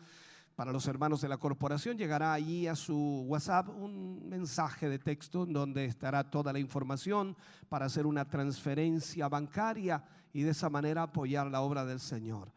[0.61, 5.47] para los hermanos de la corporación llegará allí a su WhatsApp un mensaje de texto
[5.47, 7.35] donde estará toda la información
[7.71, 10.05] para hacer una transferencia bancaria
[10.35, 12.53] y de esa manera apoyar la obra del Señor.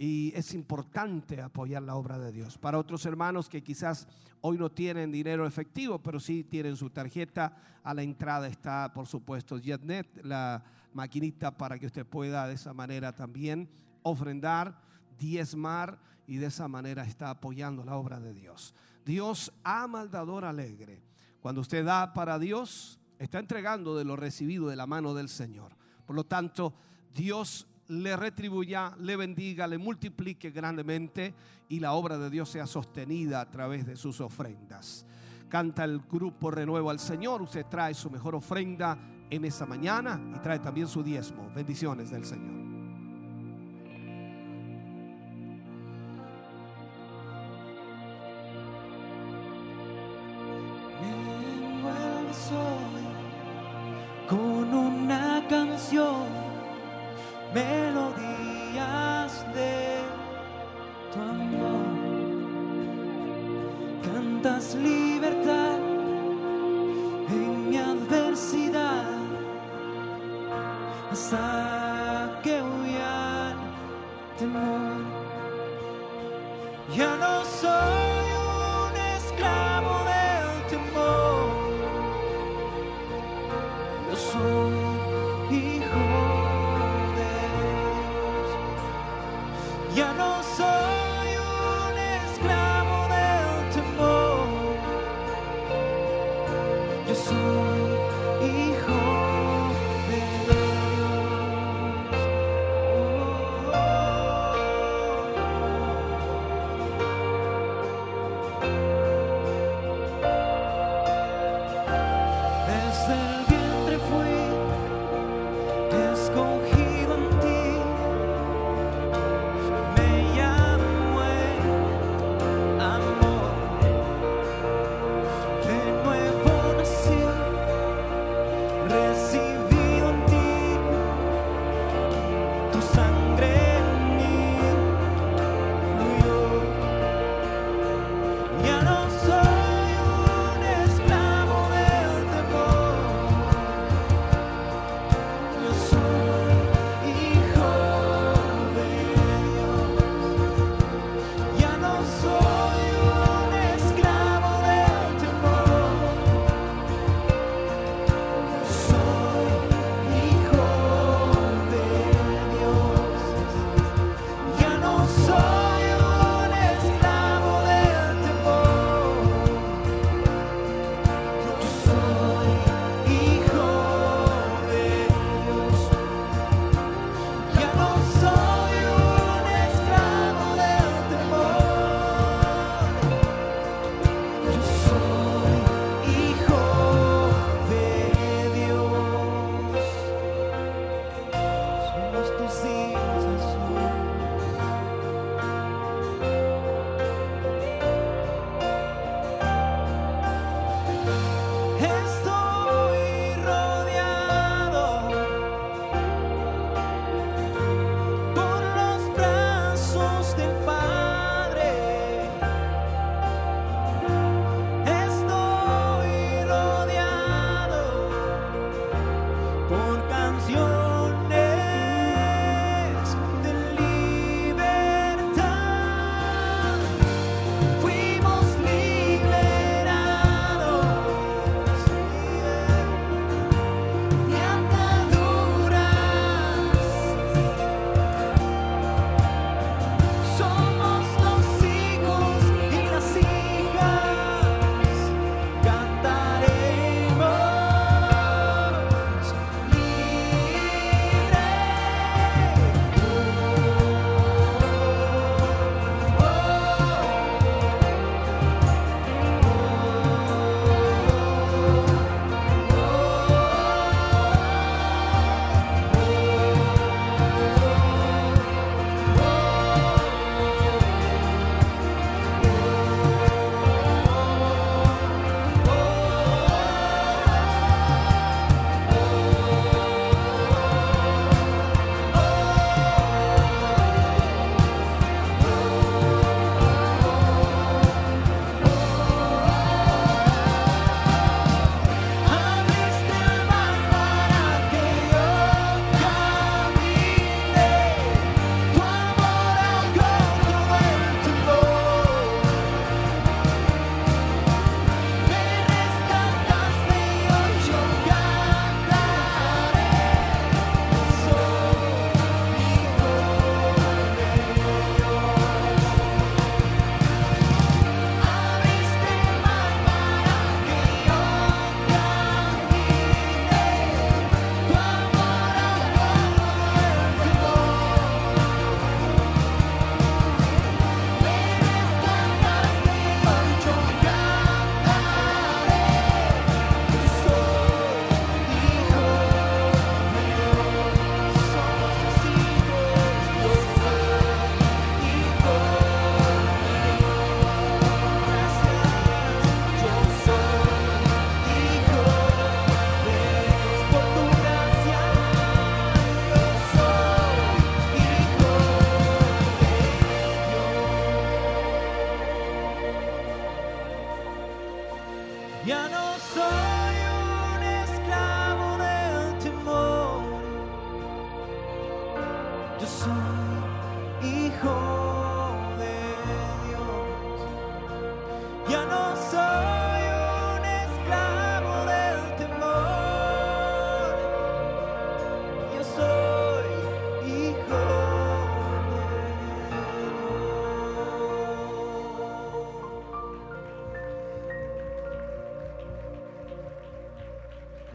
[0.00, 2.56] Y es importante apoyar la obra de Dios.
[2.56, 4.06] Para otros hermanos que quizás
[4.40, 9.08] hoy no tienen dinero efectivo, pero sí tienen su tarjeta, a la entrada está, por
[9.08, 13.68] supuesto, JetNet, la maquinita para que usted pueda de esa manera también
[14.02, 14.80] ofrendar,
[15.18, 18.74] diezmar y de esa manera está apoyando la obra de Dios.
[19.04, 21.02] Dios ama al dador alegre.
[21.40, 25.72] Cuando usted da para Dios, está entregando de lo recibido de la mano del Señor.
[26.06, 26.74] Por lo tanto,
[27.14, 31.34] Dios le retribuya, le bendiga, le multiplique grandemente
[31.68, 35.06] y la obra de Dios sea sostenida a través de sus ofrendas.
[35.48, 37.40] Canta el grupo Renuevo al Señor.
[37.40, 38.98] Usted trae su mejor ofrenda
[39.30, 41.50] en esa mañana y trae también su diezmo.
[41.54, 42.67] Bendiciones del Señor.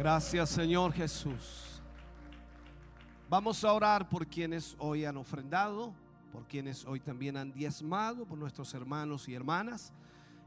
[0.03, 1.81] Gracias Señor Jesús.
[3.29, 5.93] Vamos a orar por quienes hoy han ofrendado,
[6.33, 9.93] por quienes hoy también han diezmado, por nuestros hermanos y hermanas.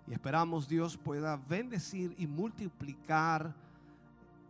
[0.06, 3.54] Y esperamos Dios pueda bendecir y multiplicar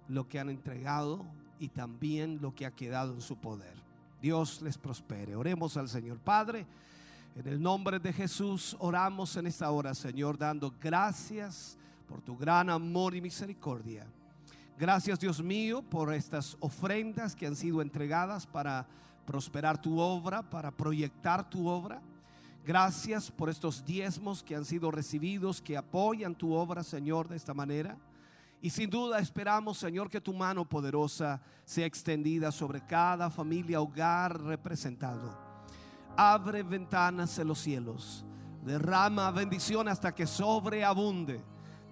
[0.09, 1.25] lo que han entregado
[1.61, 3.75] y también lo que ha quedado en su poder.
[4.21, 5.37] Dios les prospere.
[5.37, 6.67] Oremos al Señor Padre.
[7.37, 11.79] En el nombre de Jesús oramos en esta hora, Señor, dando gracias
[12.09, 14.05] por tu gran amor y misericordia.
[14.79, 18.87] Gracias Dios mío por estas ofrendas que han sido entregadas para
[19.25, 22.03] prosperar tu obra, para proyectar tu obra.
[22.63, 27.55] Gracias por estos diezmos que han sido recibidos, que apoyan tu obra, Señor, de esta
[27.55, 27.97] manera.
[28.61, 34.39] Y sin duda esperamos, Señor, que tu mano poderosa sea extendida sobre cada familia, hogar
[34.43, 35.39] representado.
[36.19, 38.27] Abre ventanas en los cielos,
[38.63, 41.43] derrama bendición hasta que sobreabunde.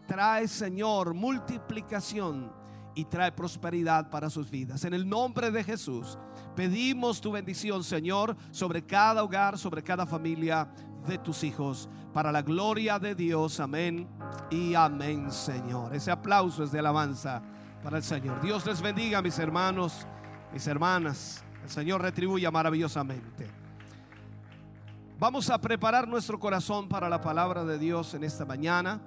[0.07, 2.64] Trae, Señor, multiplicación
[2.95, 4.85] y trae prosperidad para sus vidas.
[4.85, 6.19] En el nombre de Jesús,
[6.55, 10.69] pedimos tu bendición, Señor, sobre cada hogar, sobre cada familia
[11.07, 13.61] de tus hijos, para la gloria de Dios.
[13.61, 14.09] Amén
[14.51, 15.95] y amén, Señor.
[15.95, 17.43] Ese aplauso es de alabanza
[17.83, 18.41] para el Señor.
[18.41, 20.07] Dios les bendiga, mis hermanos,
[20.53, 21.45] mis hermanas.
[21.63, 23.51] El Señor retribuya maravillosamente.
[25.19, 29.01] Vamos a preparar nuestro corazón para la palabra de Dios en esta mañana.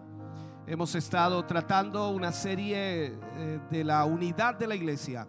[0.70, 5.26] Hemos estado tratando una serie eh, de la unidad de la iglesia.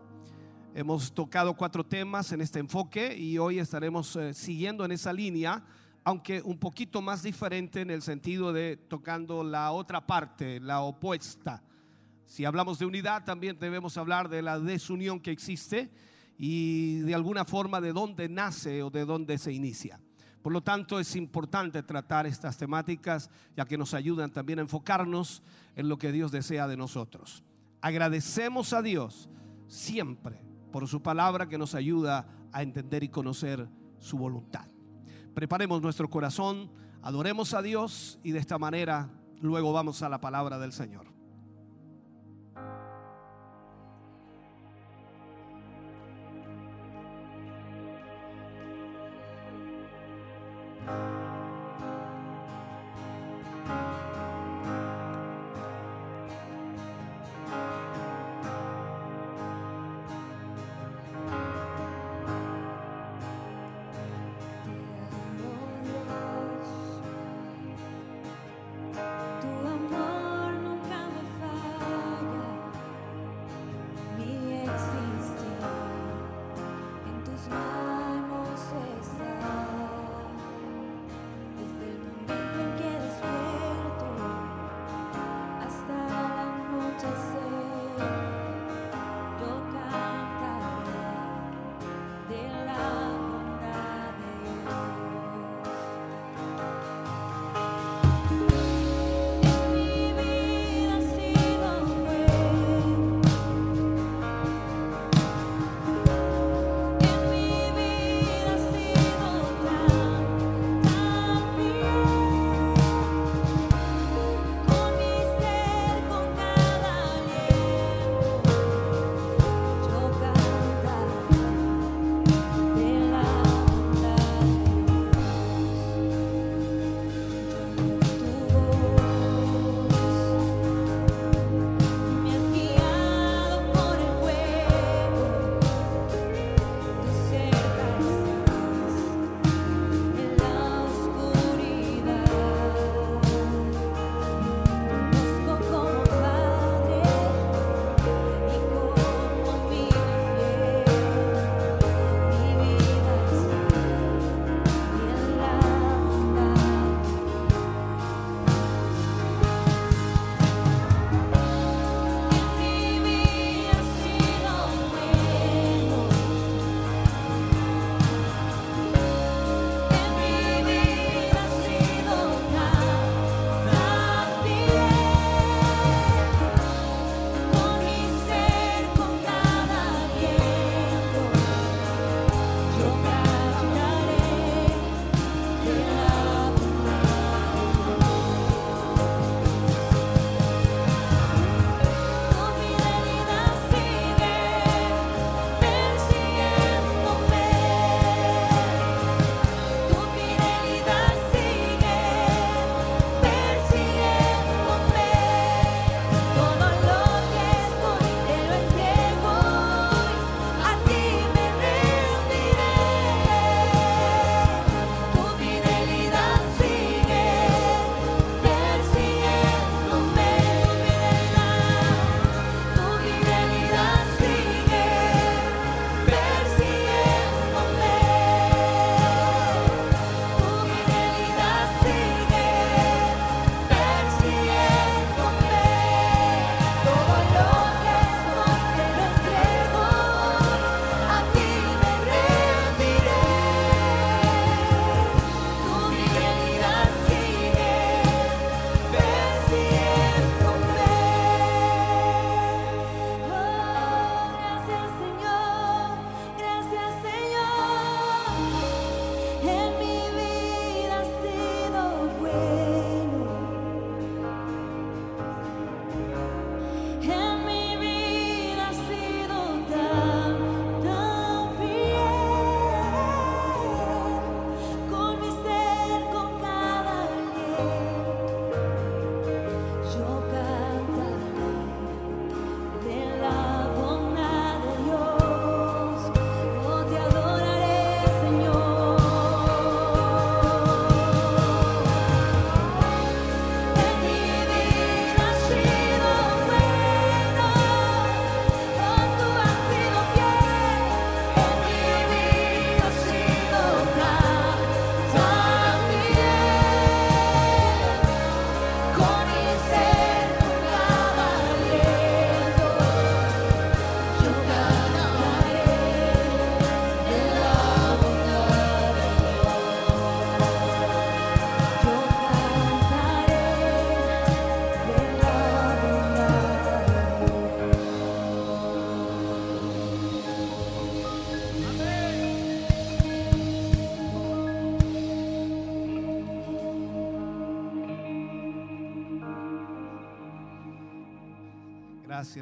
[0.74, 5.64] Hemos tocado cuatro temas en este enfoque y hoy estaremos eh, siguiendo en esa línea,
[6.02, 11.62] aunque un poquito más diferente en el sentido de tocando la otra parte, la opuesta.
[12.26, 15.88] Si hablamos de unidad, también debemos hablar de la desunión que existe
[16.36, 20.00] y de alguna forma de dónde nace o de dónde se inicia.
[20.42, 25.42] Por lo tanto, es importante tratar estas temáticas, ya que nos ayudan también a enfocarnos
[25.74, 27.42] en lo que Dios desea de nosotros.
[27.80, 29.28] Agradecemos a Dios
[29.66, 30.40] siempre
[30.72, 33.68] por su palabra que nos ayuda a entender y conocer
[33.98, 34.66] su voluntad.
[35.34, 36.70] Preparemos nuestro corazón,
[37.02, 39.10] adoremos a Dios y de esta manera
[39.40, 41.07] luego vamos a la palabra del Señor.
[50.88, 51.27] Tu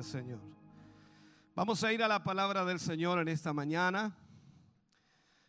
[0.03, 0.41] Señor.
[1.55, 4.17] Vamos a ir a la palabra del Señor en esta mañana.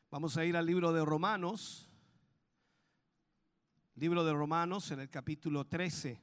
[0.10, 1.90] Vamos a ir al libro de Romanos.
[3.96, 6.22] Libro de Romanos en el capítulo 13.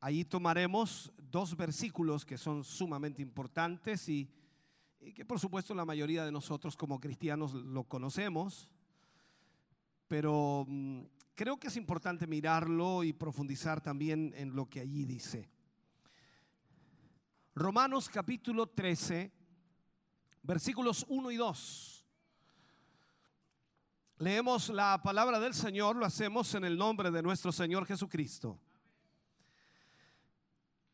[0.00, 4.30] Allí tomaremos dos versículos que son sumamente importantes y,
[5.00, 8.68] y que por supuesto la mayoría de nosotros como cristianos lo conocemos,
[10.06, 11.02] pero mm,
[11.38, 15.48] creo que es importante mirarlo y profundizar también en lo que allí dice.
[17.54, 19.32] Romanos capítulo 13,
[20.42, 22.06] versículos 1 y 2.
[24.18, 28.58] Leemos la palabra del Señor, lo hacemos en el nombre de nuestro Señor Jesucristo.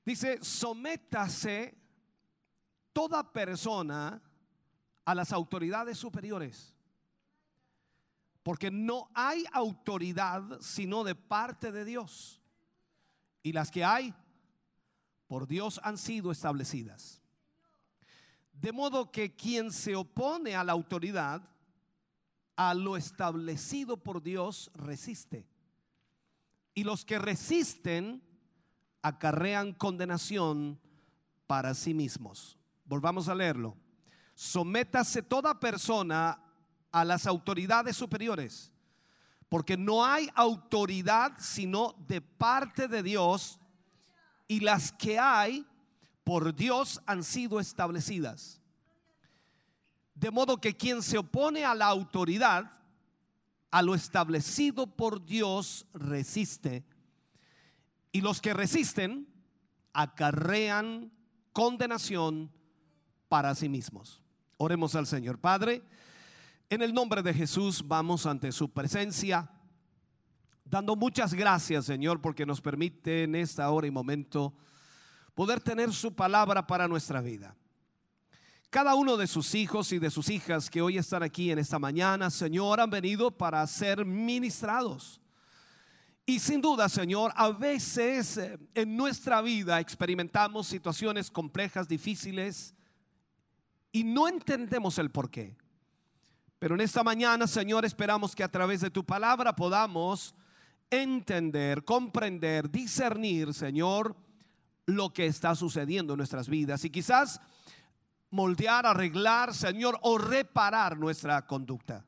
[0.05, 1.75] Dice, sométase
[2.93, 4.23] toda persona
[5.07, 6.74] a las autoridades superiores,
[8.45, 12.41] porque no hay autoridad sino de parte de Dios,
[13.43, 14.15] y las que hay
[15.27, 17.21] por Dios han sido establecidas.
[18.53, 21.43] De modo que quien se opone a la autoridad,
[22.55, 25.49] a lo establecido por Dios, resiste.
[26.75, 28.23] Y los que resisten
[29.03, 30.79] acarrean condenación
[31.47, 32.59] para sí mismos.
[32.85, 33.77] Volvamos a leerlo.
[34.35, 36.44] Sométase toda persona
[36.95, 38.71] a las autoridades superiores,
[39.49, 43.59] porque no hay autoridad sino de parte de Dios
[44.47, 45.67] y las que hay
[46.23, 48.61] por Dios han sido establecidas.
[50.15, 52.71] De modo que quien se opone a la autoridad,
[53.73, 56.85] a lo establecido por Dios, resiste.
[58.13, 59.27] Y los que resisten
[59.93, 61.11] acarrean
[61.53, 62.53] condenación
[63.29, 64.23] para sí mismos.
[64.59, 65.41] Oremos al Señor.
[65.41, 65.83] Padre,
[66.75, 69.49] en el nombre de Jesús vamos ante su presencia,
[70.65, 74.53] dando muchas gracias, Señor, porque nos permite en esta hora y momento
[75.35, 77.57] poder tener su palabra para nuestra vida.
[78.71, 81.79] Cada uno de sus hijos y de sus hijas que hoy están aquí en esta
[81.79, 85.21] mañana, Señor, han venido para ser ministrados.
[86.27, 92.75] Y sin duda, Señor, a veces eh, en nuestra vida experimentamos situaciones complejas, difíciles,
[93.93, 95.57] y no entendemos el por qué.
[96.65, 100.35] Pero en esta mañana, Señor, esperamos que a través de tu palabra podamos
[100.89, 104.17] entender, comprender, discernir, Señor,
[104.87, 106.83] lo que está sucediendo en nuestras vidas.
[106.87, 107.39] Y quizás
[108.31, 112.07] moldear, arreglar, Señor, o reparar nuestra conducta.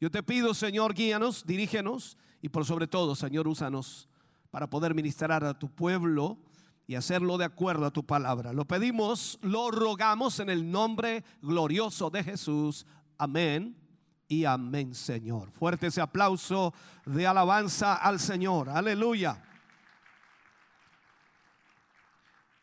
[0.00, 4.08] Yo te pido, Señor, guíanos, dirígenos y por sobre todo, Señor, úsanos
[4.52, 6.38] para poder ministrar a tu pueblo
[6.86, 8.52] y hacerlo de acuerdo a tu palabra.
[8.52, 12.86] Lo pedimos, lo rogamos en el nombre glorioso de Jesús.
[13.20, 13.87] Amén
[14.28, 15.50] y amén, Señor.
[15.50, 16.74] Fuerte ese aplauso
[17.06, 18.68] de alabanza al Señor.
[18.68, 19.42] Aleluya.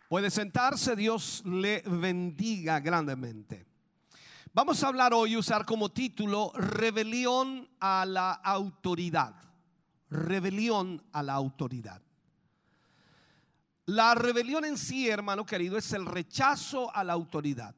[0.08, 3.66] Puede sentarse, Dios le bendiga grandemente.
[4.54, 9.36] Vamos a hablar hoy, usar como título, rebelión a la autoridad.
[10.12, 12.02] Rebelión a la autoridad.
[13.88, 17.76] La rebelión en sí, hermano querido, es el rechazo a la autoridad.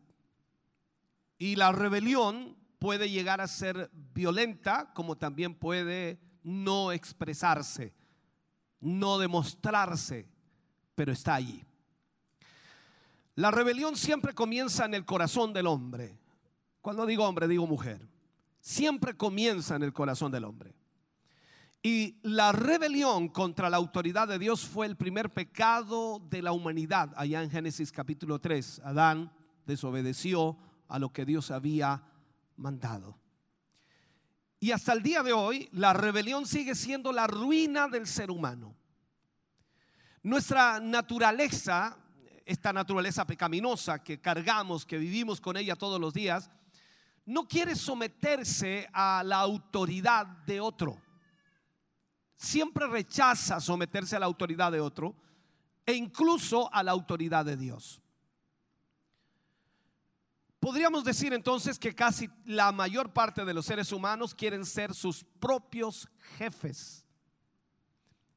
[1.37, 7.93] Y la rebelión puede llegar a ser violenta, como también puede no expresarse,
[8.79, 10.29] no demostrarse,
[10.95, 11.63] pero está allí.
[13.35, 16.17] La rebelión siempre comienza en el corazón del hombre.
[16.81, 18.07] Cuando digo hombre, digo mujer.
[18.59, 20.75] Siempre comienza en el corazón del hombre.
[21.83, 27.13] Y la rebelión contra la autoridad de Dios fue el primer pecado de la humanidad.
[27.15, 29.31] Allá en Génesis capítulo 3, Adán
[29.65, 32.03] desobedeció a lo que Dios había
[32.57, 33.17] mandado.
[34.59, 38.75] Y hasta el día de hoy, la rebelión sigue siendo la ruina del ser humano.
[40.23, 41.97] Nuestra naturaleza,
[42.43, 46.49] esta naturaleza pecaminosa que cargamos, que vivimos con ella todos los días,
[47.25, 50.99] no quiere someterse a la autoridad de otro.
[52.35, 55.15] Siempre rechaza someterse a la autoridad de otro
[55.85, 58.01] e incluso a la autoridad de Dios.
[60.67, 65.23] Podríamos decir entonces que casi la mayor parte de los seres humanos quieren ser sus
[65.39, 67.05] propios jefes.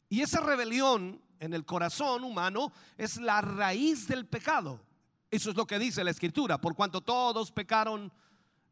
[0.09, 4.81] Y esa rebelión en el corazón humano es la raíz del pecado.
[5.29, 6.61] Eso es lo que dice la escritura.
[6.61, 8.13] Por cuanto todos pecaron,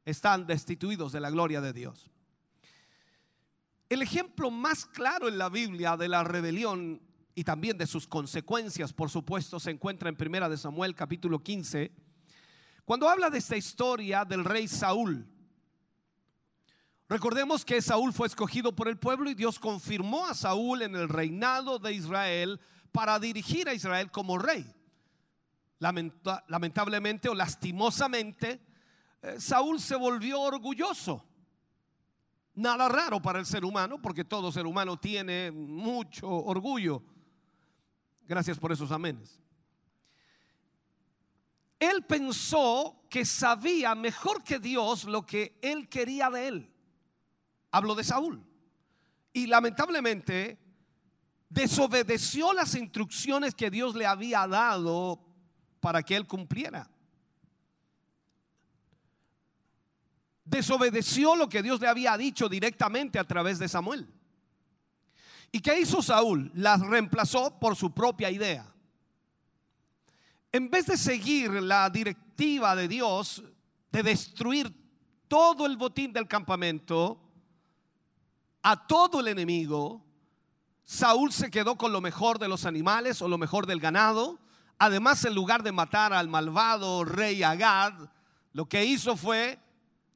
[0.04, 2.12] están destituidos de la gloria de Dios.
[3.88, 7.02] El ejemplo más claro en la Biblia de la rebelión
[7.34, 12.06] y también de sus consecuencias, por supuesto, se encuentra en Primera de Samuel capítulo 15
[12.88, 15.28] cuando habla de esta historia del rey Saúl,
[17.06, 21.10] recordemos que Saúl fue escogido por el pueblo y Dios confirmó a Saúl en el
[21.10, 22.58] reinado de Israel
[22.90, 24.64] para dirigir a Israel como rey.
[25.80, 28.58] Lamenta- lamentablemente o lastimosamente,
[29.20, 31.22] eh, Saúl se volvió orgulloso.
[32.54, 37.02] Nada raro para el ser humano, porque todo ser humano tiene mucho orgullo.
[38.26, 39.38] Gracias por esos amenes.
[41.78, 46.74] Él pensó que sabía mejor que Dios lo que él quería de él.
[47.70, 48.44] Hablo de Saúl.
[49.32, 50.58] Y lamentablemente
[51.48, 55.24] desobedeció las instrucciones que Dios le había dado
[55.80, 56.90] para que él cumpliera.
[60.44, 64.12] Desobedeció lo que Dios le había dicho directamente a través de Samuel.
[65.52, 66.50] ¿Y qué hizo Saúl?
[66.54, 68.74] Las reemplazó por su propia idea.
[70.50, 73.42] En vez de seguir la directiva de Dios
[73.90, 74.72] de destruir
[75.28, 77.20] todo el botín del campamento,
[78.62, 80.04] a todo el enemigo,
[80.84, 84.38] Saúl se quedó con lo mejor de los animales o lo mejor del ganado.
[84.78, 87.92] Además, en lugar de matar al malvado rey Agad,
[88.52, 89.58] lo que hizo fue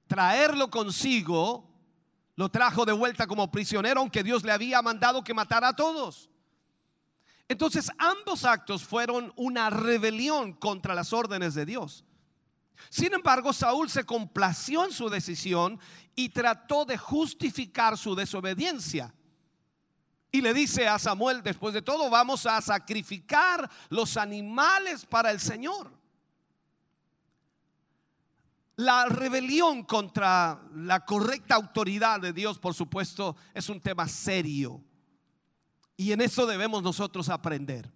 [0.06, 1.68] traerlo consigo,
[2.36, 6.30] lo trajo de vuelta como prisionero, aunque Dios le había mandado que matara a todos.
[7.48, 12.04] Entonces, ambos actos fueron una rebelión contra las órdenes de Dios.
[12.90, 15.78] Sin embargo, Saúl se complació en su decisión
[16.14, 19.14] y trató de justificar su desobediencia.
[20.30, 25.40] Y le dice a Samuel, después de todo, vamos a sacrificar los animales para el
[25.40, 25.92] Señor.
[28.76, 34.82] La rebelión contra la correcta autoridad de Dios, por supuesto, es un tema serio.
[35.96, 37.90] Y en eso debemos nosotros aprender.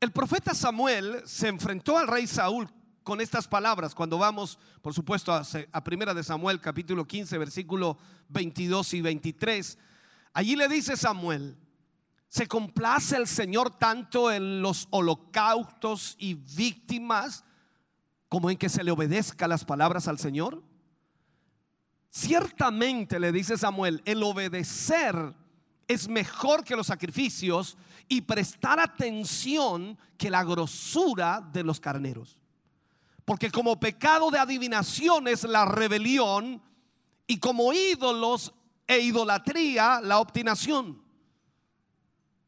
[0.00, 2.68] El profeta Samuel se enfrentó al rey Saúl
[3.02, 7.98] con estas palabras cuando vamos, por supuesto, a, Primera de Samuel, capítulo 15, versículo
[8.28, 9.78] 22 y 23.
[10.34, 11.56] Allí le dice Samuel,
[12.28, 17.44] ¿se complace el Señor tanto en los holocaustos y víctimas
[18.28, 20.62] como en que se le obedezca las palabras al Señor?
[22.10, 25.34] Ciertamente, le dice Samuel, el obedecer
[25.88, 32.38] es mejor que los sacrificios y prestar atención que la grosura de los carneros.
[33.24, 36.62] Porque como pecado de adivinación es la rebelión
[37.26, 38.54] y como ídolos
[38.86, 41.02] e idolatría la obstinación.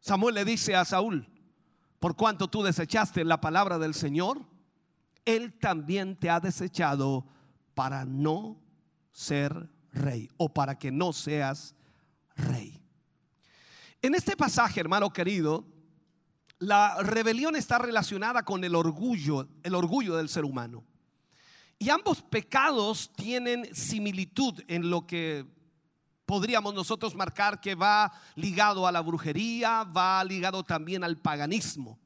[0.00, 1.28] Samuel le dice a Saúl,
[1.98, 4.40] por cuanto tú desechaste la palabra del Señor,
[5.24, 7.26] Él también te ha desechado
[7.74, 8.58] para no
[9.12, 11.74] ser rey o para que no seas
[12.36, 12.80] rey.
[14.02, 15.66] En este pasaje, hermano querido,
[16.58, 20.84] la rebelión está relacionada con el orgullo, el orgullo del ser humano.
[21.78, 25.46] Y ambos pecados tienen similitud en lo que
[26.24, 31.98] podríamos nosotros marcar que va ligado a la brujería, va ligado también al paganismo.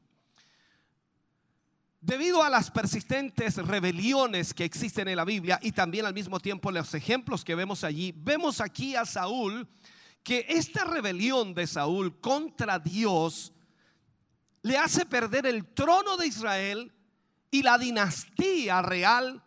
[2.00, 6.70] Debido a las persistentes rebeliones que existen en la Biblia y también al mismo tiempo
[6.72, 9.68] los ejemplos que vemos allí, vemos aquí a Saúl
[10.24, 13.52] que esta rebelión de Saúl contra Dios
[14.62, 16.92] le hace perder el trono de Israel
[17.50, 19.44] y la dinastía real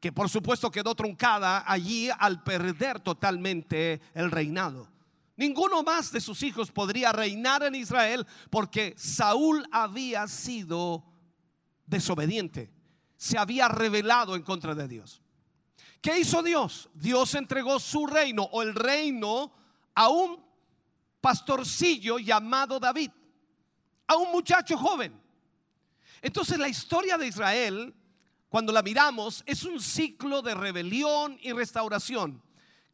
[0.00, 4.88] que por supuesto quedó truncada allí al perder totalmente el reinado.
[5.36, 11.04] Ninguno más de sus hijos podría reinar en Israel porque Saúl había sido
[11.86, 12.72] desobediente,
[13.16, 15.22] se había rebelado en contra de Dios.
[16.00, 16.90] ¿Qué hizo Dios?
[16.94, 19.52] Dios entregó su reino o el reino
[19.96, 20.44] a un
[21.20, 23.10] pastorcillo llamado David,
[24.06, 25.20] a un muchacho joven.
[26.22, 27.94] Entonces la historia de Israel,
[28.48, 32.42] cuando la miramos, es un ciclo de rebelión y restauración.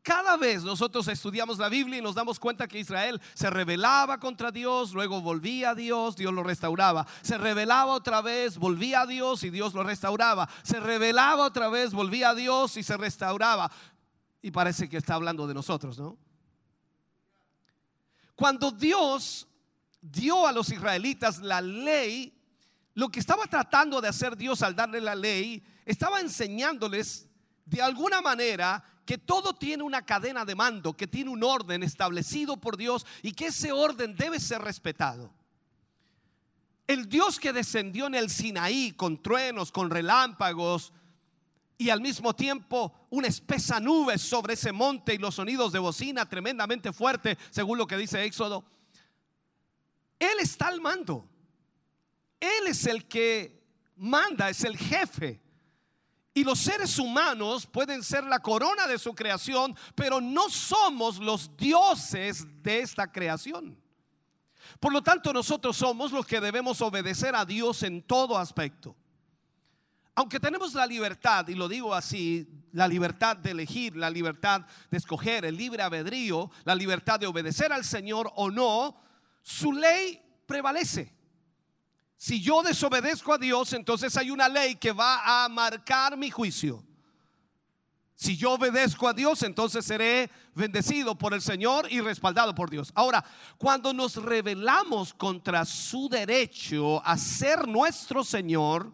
[0.02, 4.50] Cada vez nosotros estudiamos la Biblia y nos damos cuenta que Israel se rebelaba contra
[4.50, 7.06] Dios, luego volvía a Dios, Dios lo restauraba.
[7.22, 10.48] Se rebelaba otra vez, volvía a Dios y Dios lo restauraba.
[10.62, 13.70] Se rebelaba otra vez, volvía a Dios y se restauraba.
[14.40, 16.16] Y parece que está hablando de nosotros, ¿no?
[18.34, 19.46] Cuando Dios
[20.00, 22.32] dio a los israelitas la ley,
[22.94, 27.28] lo que estaba tratando de hacer Dios al darle la ley, estaba enseñándoles
[27.64, 32.56] de alguna manera que todo tiene una cadena de mando, que tiene un orden establecido
[32.56, 35.32] por Dios y que ese orden debe ser respetado.
[36.86, 40.92] El Dios que descendió en el Sinaí con truenos, con relámpagos
[41.78, 46.28] y al mismo tiempo una espesa nube sobre ese monte y los sonidos de bocina
[46.28, 48.65] tremendamente fuerte, según lo que dice Éxodo.
[50.19, 51.28] Él está al mando.
[52.39, 53.62] Él es el que
[53.97, 55.40] manda, es el jefe.
[56.35, 61.57] Y los seres humanos pueden ser la corona de su creación, pero no somos los
[61.57, 63.78] dioses de esta creación.
[64.81, 68.97] Por lo tanto, nosotros somos los que debemos obedecer a Dios en todo aspecto.
[70.14, 74.98] Aunque tenemos la libertad, y lo digo así, la libertad de elegir, la libertad de
[74.98, 78.97] escoger, el libre albedrío, la libertad de obedecer al Señor o no,
[79.43, 81.14] su ley prevalece.
[82.16, 86.84] Si yo desobedezco a Dios, entonces hay una ley que va a marcar mi juicio.
[88.14, 92.93] Si yo obedezco a Dios, entonces seré bendecido por el Señor y respaldado por Dios.
[92.94, 93.24] Ahora,
[93.59, 98.93] cuando nos rebelamos contra su derecho a ser nuestro Señor,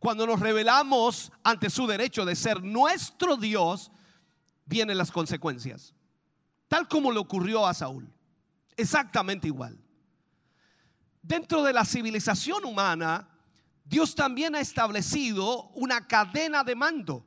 [0.00, 3.92] cuando nos rebelamos ante su derecho de ser nuestro Dios,
[4.64, 5.94] vienen las consecuencias.
[6.68, 8.10] Tal como le ocurrió a Saúl.
[8.76, 9.78] Exactamente igual.
[11.20, 13.28] Dentro de la civilización humana,
[13.84, 17.26] Dios también ha establecido una cadena de mando.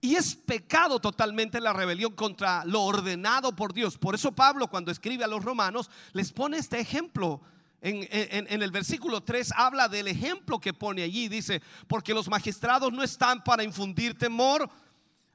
[0.00, 3.98] Y es pecado totalmente la rebelión contra lo ordenado por Dios.
[3.98, 7.42] Por eso Pablo cuando escribe a los romanos les pone este ejemplo.
[7.80, 11.28] En, en- el versículo 3 habla del ejemplo que pone allí.
[11.28, 14.68] Dice, porque los magistrados no están para infundir temor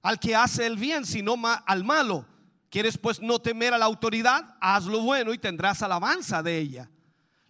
[0.01, 1.35] al que hace el bien, sino
[1.65, 2.25] al malo.
[2.69, 4.55] ¿Quieres pues no temer a la autoridad?
[4.61, 6.89] Haz lo bueno y tendrás alabanza de ella.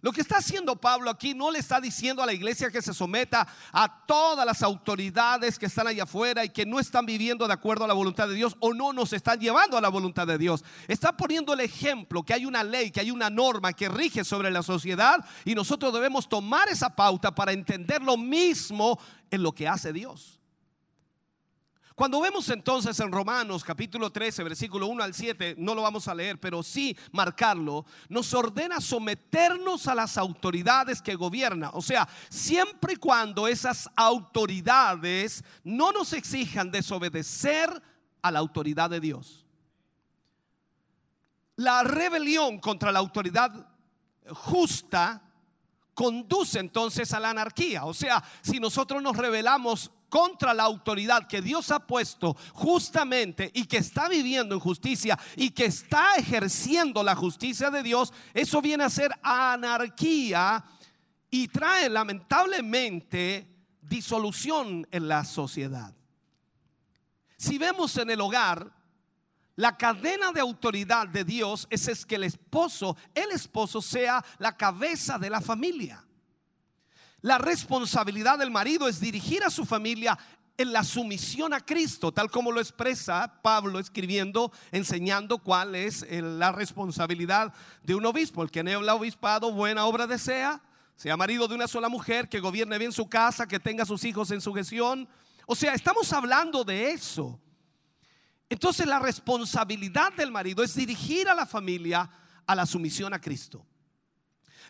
[0.02, 2.92] Lo que está haciendo Pablo aquí no le está diciendo a la iglesia que se
[2.92, 7.52] someta a todas las autoridades que están allá afuera y que no están viviendo de
[7.52, 10.38] acuerdo a la voluntad de Dios o no nos están llevando a la voluntad de
[10.38, 10.64] Dios.
[10.88, 14.50] Está poniendo el ejemplo que hay una ley, que hay una norma que rige sobre
[14.50, 18.98] la sociedad y nosotros debemos tomar esa pauta para entender lo mismo
[19.30, 20.41] en lo que hace Dios.
[21.94, 26.14] Cuando vemos entonces en Romanos capítulo 13, versículo 1 al 7, no lo vamos a
[26.14, 31.70] leer, pero sí marcarlo, nos ordena someternos a las autoridades que gobiernan.
[31.74, 37.82] O sea, siempre y cuando esas autoridades no nos exijan desobedecer
[38.22, 39.44] a la autoridad de Dios.
[41.56, 43.66] La rebelión contra la autoridad
[44.28, 45.22] justa
[45.94, 47.84] conduce entonces a la anarquía.
[47.84, 53.64] O sea, si nosotros nos rebelamos contra la autoridad que Dios ha puesto justamente y
[53.64, 58.84] que está viviendo en justicia y que está ejerciendo la justicia de Dios, eso viene
[58.84, 60.62] a ser anarquía
[61.30, 63.48] y trae lamentablemente
[63.80, 65.94] disolución en la sociedad.
[67.38, 68.70] Si vemos en el hogar,
[69.56, 74.58] la cadena de autoridad de Dios es, es que el esposo, el esposo sea la
[74.58, 76.04] cabeza de la familia.
[77.22, 80.18] La responsabilidad del marido es dirigir a su familia
[80.58, 86.38] en la sumisión a Cristo, tal como lo expresa Pablo escribiendo, enseñando cuál es el-
[86.38, 88.42] la responsabilidad de un obispo.
[88.42, 90.60] El que en el obispado buena obra desea,
[90.96, 94.04] sea marido de una sola mujer, que gobierne bien su casa, que tenga a sus
[94.04, 95.08] hijos en sujeción.
[95.46, 97.40] O sea, estamos hablando de eso.
[98.48, 102.10] Entonces la responsabilidad del marido es dirigir a la familia
[102.46, 103.64] a la sumisión a Cristo.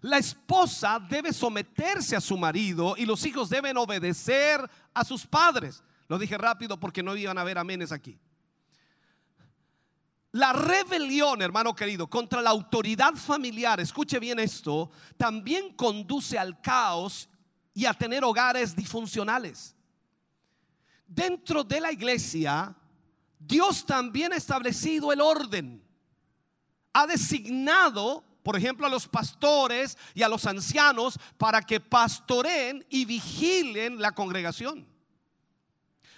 [0.02, 5.82] La esposa debe someterse a su marido y los hijos deben obedecer a sus padres.
[6.08, 8.18] Lo dije rápido porque no iban a haber amenes aquí.
[10.32, 17.28] La rebelión, hermano querido, contra la autoridad familiar, escuche bien esto, también conduce al caos
[17.72, 19.76] y a tener hogares disfuncionales.
[21.06, 22.74] Dentro de la iglesia,
[23.38, 25.84] Dios también ha establecido el orden.
[26.92, 33.04] Ha designado, por ejemplo, a los pastores y a los ancianos para que pastoreen y
[33.04, 34.86] vigilen la congregación.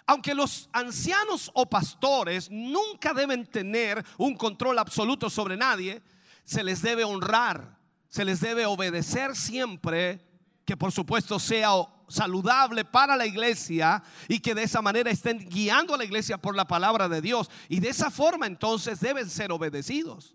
[0.06, 6.02] Aunque los ancianos o pastores nunca deben tener un control absoluto sobre nadie,
[6.44, 7.78] se les debe honrar,
[8.08, 10.20] se les debe obedecer siempre,
[10.64, 11.70] que por supuesto sea
[12.08, 16.54] saludable para la iglesia y que de esa manera estén guiando a la iglesia por
[16.54, 17.50] la palabra de Dios.
[17.68, 20.34] Y de esa forma entonces deben ser obedecidos.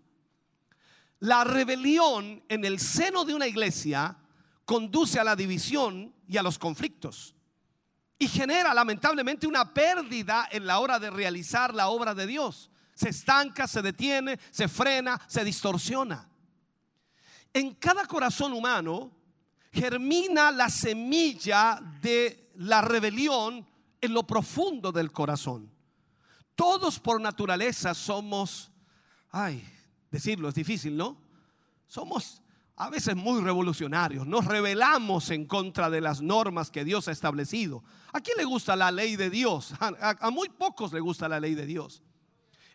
[1.20, 4.16] La rebelión en el seno de una iglesia
[4.64, 7.34] conduce a la división y a los conflictos
[8.18, 12.70] y genera lamentablemente una pérdida en la hora de realizar la obra de Dios.
[12.94, 16.28] Se estanca, se detiene, se frena, se distorsiona.
[17.52, 19.10] En cada corazón humano
[19.72, 23.66] germina la semilla de la rebelión
[24.02, 25.72] en lo profundo del corazón.
[26.54, 28.70] Todos por naturaleza somos,
[29.30, 29.66] ay,
[30.10, 31.20] decirlo es difícil, ¿no?
[31.86, 32.42] Somos
[32.76, 37.84] a veces muy revolucionarios, nos rebelamos en contra de las normas que Dios ha establecido.
[38.12, 39.74] ¿A quién le gusta la ley de Dios?
[39.80, 42.02] A, a- muy pocos le gusta la ley de Dios.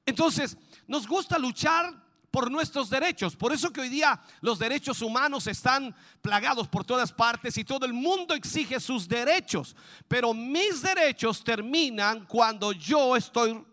[0.05, 3.35] Entonces, nos gusta luchar por nuestros derechos.
[3.35, 7.85] Por eso que hoy día los derechos humanos están plagados por todas partes y todo
[7.87, 9.75] el mundo exige sus derechos.
[10.07, 13.65] Pero mis derechos terminan cuando yo estoy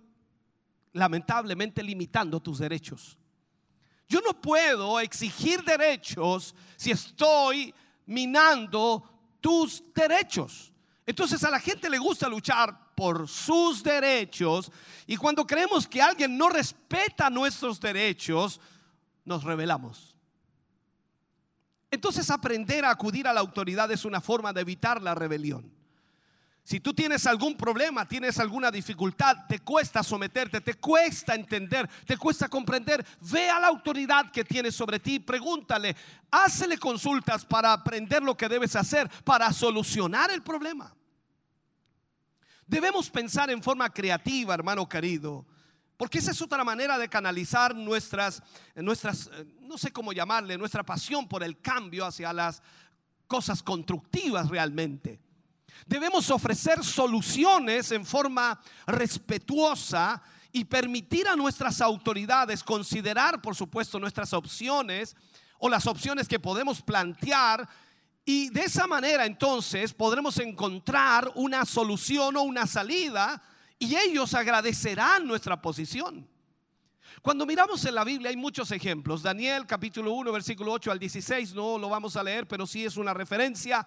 [0.92, 3.18] lamentablemente limitando tus derechos.
[4.12, 7.74] Yo no puedo exigir derechos si estoy
[8.04, 9.02] minando
[9.40, 10.70] tus derechos.
[11.06, 14.70] Entonces a la gente le gusta luchar por sus derechos
[15.06, 18.60] y cuando creemos que alguien no respeta nuestros derechos,
[19.24, 20.14] nos rebelamos.
[21.90, 25.72] Entonces aprender a acudir a la autoridad es una forma de evitar la rebelión.
[26.64, 32.16] Si tú tienes algún problema, tienes alguna dificultad, te cuesta someterte, te cuesta entender, te
[32.16, 35.96] cuesta comprender, ve a la autoridad que tienes sobre ti, pregúntale,
[36.30, 40.94] hácele consultas para aprender lo que debes hacer, para solucionar el problema.
[42.64, 45.44] Debemos pensar en forma creativa, hermano querido,
[45.96, 48.40] porque esa es otra manera de canalizar nuestras,
[48.76, 52.62] nuestras, eh, no sé cómo llamarle, nuestra pasión por el cambio hacia las
[53.26, 55.20] cosas constructivas realmente.
[55.86, 60.22] Debemos ofrecer soluciones en forma respetuosa
[60.52, 65.16] y permitir a nuestras autoridades considerar, por supuesto, nuestras opciones
[65.58, 67.68] o las opciones que podemos plantear.
[68.24, 73.42] Y de esa manera entonces podremos encontrar una solución o una salida
[73.78, 76.28] y ellos agradecerán nuestra posición.
[77.22, 79.22] Cuando miramos en la Biblia hay muchos ejemplos.
[79.22, 82.96] Daniel capítulo 1 versículo 8 al 16 no lo vamos a leer, pero sí es
[82.96, 83.86] una referencia.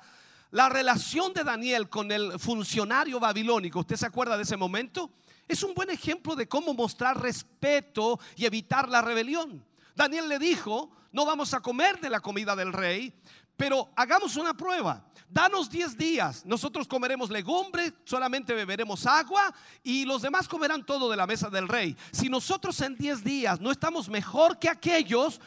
[0.51, 5.11] La relación de Daniel con el funcionario babilónico, ¿usted se acuerda de ese momento?
[5.47, 9.65] Es un buen ejemplo de cómo mostrar respeto y evitar la rebelión.
[9.95, 13.13] Daniel le dijo, no vamos a comer de la comida del rey,
[13.55, 15.05] pero hagamos una prueba.
[15.29, 16.45] Danos 10 días.
[16.45, 19.53] Nosotros comeremos legumbre, solamente beberemos agua
[19.83, 21.95] y los demás comerán todo de la mesa del rey.
[22.11, 25.41] Si nosotros en 10 días no estamos mejor que aquellos,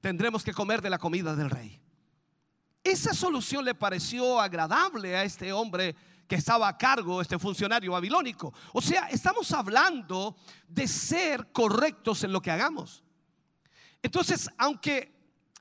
[0.00, 1.80] tendremos que comer de la comida del rey.
[2.86, 5.96] Esa solución le pareció agradable a este hombre
[6.28, 8.54] que estaba a cargo, este funcionario babilónico.
[8.72, 10.36] O sea, estamos hablando
[10.68, 13.02] de ser correctos en lo que hagamos.
[14.00, 15.12] Entonces, aunque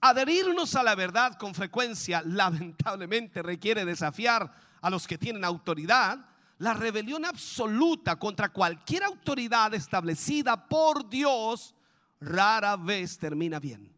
[0.01, 6.29] adherirnos a la verdad con frecuencia lamentablemente requiere desafiar a los que tienen autoridad,
[6.59, 11.73] la rebelión absoluta contra cualquier autoridad establecida por Dios
[12.21, 13.91] rara vez termina bien.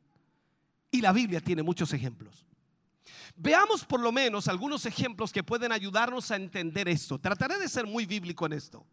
[0.92, 2.47] Y la Biblia tiene muchos ejemplos.
[3.40, 7.20] Veamos por lo menos algunos ejemplos que pueden ayudarnos a entender esto.
[7.20, 8.84] Trataré de ser muy bíblico en esto.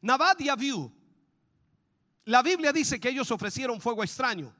[0.00, 0.92] Nabad y Abiú.
[2.26, 4.54] La Biblia dice que ellos ofrecieron fuego extraño.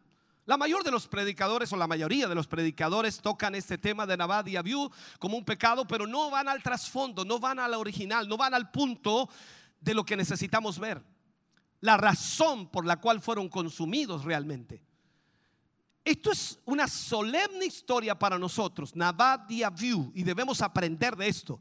[0.45, 4.17] La mayor de los predicadores o la mayoría de los predicadores tocan este tema de
[4.17, 4.91] Nabad y Abiú
[5.21, 8.73] como un pecado, pero no van al trasfondo, no van al original, no van al
[8.73, 9.29] punto
[9.81, 11.01] de lo que necesitamos ver.
[11.81, 14.85] La razón por la cual fueron consumidos realmente.
[16.07, 19.65] Esto es una solemne historia para nosotros, Nabad y
[20.15, 21.59] y debemos aprender de esto.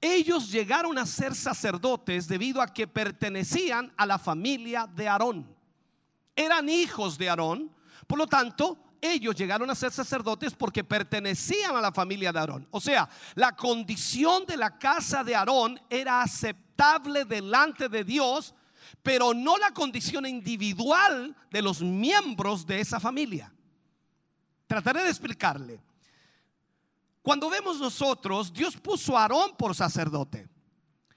[0.00, 5.52] Ellos llegaron a ser sacerdotes debido a que pertenecían a la familia de Aarón.
[6.36, 7.74] Eran hijos de Aarón,
[8.06, 12.68] por lo tanto, ellos llegaron a ser sacerdotes porque pertenecían a la familia de Aarón.
[12.70, 18.54] O sea, la condición de la casa de Aarón era aceptable delante de Dios,
[19.02, 23.52] pero no la condición individual de los miembros de esa familia.
[24.68, 25.80] Trataré de explicarle.
[27.22, 30.46] Cuando vemos nosotros, Dios puso a Aarón por sacerdote.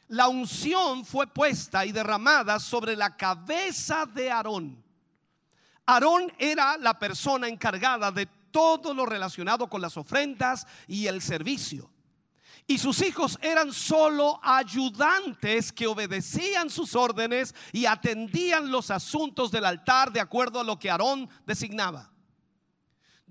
[0.07, 4.83] La unción fue puesta y derramada sobre la cabeza de Aarón.
[5.85, 11.89] Aarón era la persona encargada de todo lo relacionado con las ofrendas y el servicio.
[12.67, 19.65] Y sus hijos eran solo ayudantes que obedecían sus órdenes y atendían los asuntos del
[19.65, 22.10] altar de acuerdo a lo que Aarón designaba.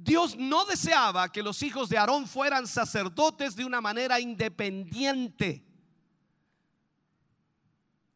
[0.02, 5.62] Dios no deseaba que los hijos de Aarón fueran sacerdotes de una manera independiente.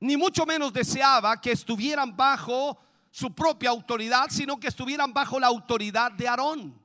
[0.01, 2.78] Ni mucho menos deseaba que estuvieran bajo
[3.11, 6.81] su propia autoridad, sino que estuvieran bajo la autoridad de Aarón.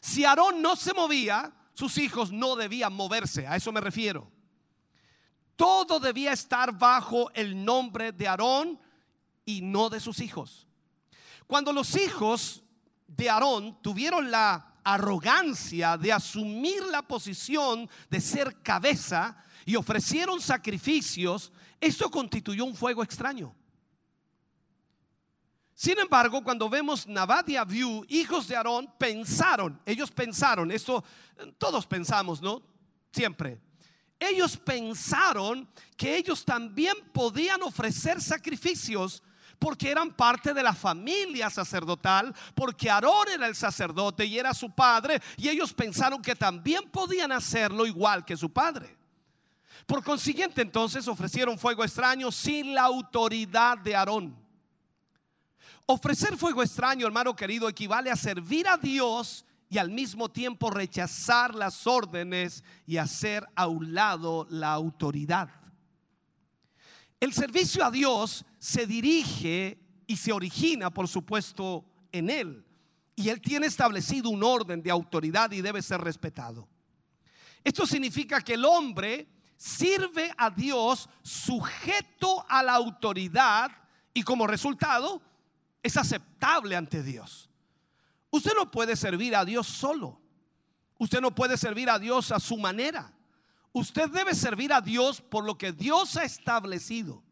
[0.00, 4.30] Si Aarón no se movía, sus hijos no debían moverse, a eso me refiero.
[5.56, 8.80] Todo debía estar bajo el nombre de Aarón
[9.44, 10.66] y no de sus hijos.
[11.46, 12.63] Cuando los hijos
[13.06, 21.52] de Aarón tuvieron la arrogancia de asumir la posición de ser cabeza y ofrecieron sacrificios,
[21.80, 23.54] esto constituyó un fuego extraño.
[25.74, 31.02] Sin embargo, cuando vemos Nabad y Abiú, hijos de Aarón, pensaron, ellos pensaron, esto
[31.58, 32.62] todos pensamos, ¿no?
[33.12, 33.60] Siempre.
[34.20, 39.22] Ellos pensaron que ellos también podían ofrecer sacrificios
[39.58, 44.70] porque eran parte de la familia sacerdotal, porque Aarón era el sacerdote y era su
[44.70, 48.96] padre, y ellos pensaron que también podían hacerlo igual que su padre.
[49.86, 54.34] Por consiguiente, entonces ofrecieron fuego extraño sin la autoridad de Aarón.
[55.86, 61.54] Ofrecer fuego extraño, hermano querido, equivale a servir a Dios y al mismo tiempo rechazar
[61.54, 65.50] las órdenes y hacer a un lado la autoridad.
[67.20, 72.64] El servicio a Dios se dirige y se origina, por supuesto, en Él.
[73.16, 76.68] Y Él tiene establecido un orden de autoridad y debe ser respetado.
[77.62, 83.70] Esto significa que el hombre sirve a Dios sujeto a la autoridad
[84.12, 85.22] y como resultado
[85.82, 87.48] es aceptable ante Dios.
[88.30, 90.20] Usted no puede servir a Dios solo.
[90.98, 93.12] Usted no puede servir a Dios a su manera.
[93.74, 97.24] Usted debe servir a Dios por lo que Dios ha establecido.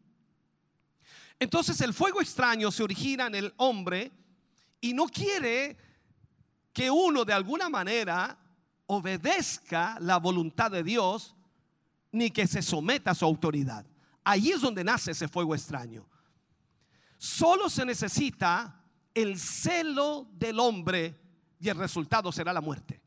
[1.39, 4.11] Entonces el fuego extraño se origina en el hombre
[4.81, 5.77] y no quiere
[6.73, 8.37] que uno de alguna manera
[8.87, 11.33] obedezca la voluntad de Dios
[12.11, 13.85] ni que se someta a su autoridad.
[14.21, 16.05] Ahí es donde nace ese fuego extraño.
[17.17, 18.83] Solo se necesita
[19.13, 21.17] el celo del hombre
[21.57, 23.02] y el resultado será la muerte.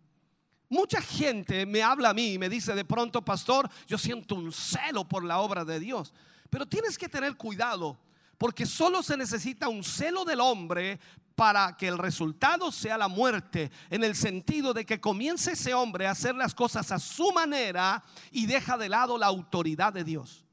[0.69, 4.53] Mucha gente me habla a mí y me dice de pronto, pastor, yo siento un
[4.53, 6.13] celo por la obra de Dios.
[6.51, 7.99] Pero tienes que tener cuidado
[8.39, 10.99] porque solo se necesita un celo del hombre
[11.35, 16.07] para que el resultado sea la muerte, en el sentido de que comience ese hombre
[16.07, 18.03] a hacer las cosas a su manera
[18.33, 20.45] y deja de lado la autoridad de Dios.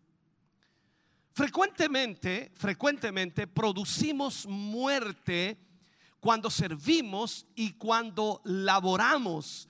[1.31, 5.57] Frecuentemente, frecuentemente producimos muerte
[6.19, 9.69] cuando servimos y cuando laboramos.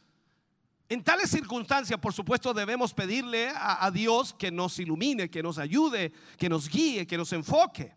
[0.89, 6.11] En tales circunstancias, por supuesto, debemos pedirle a, Dios que nos ilumine, que nos ayude,
[6.37, 7.93] que nos guíe, que nos enfoque.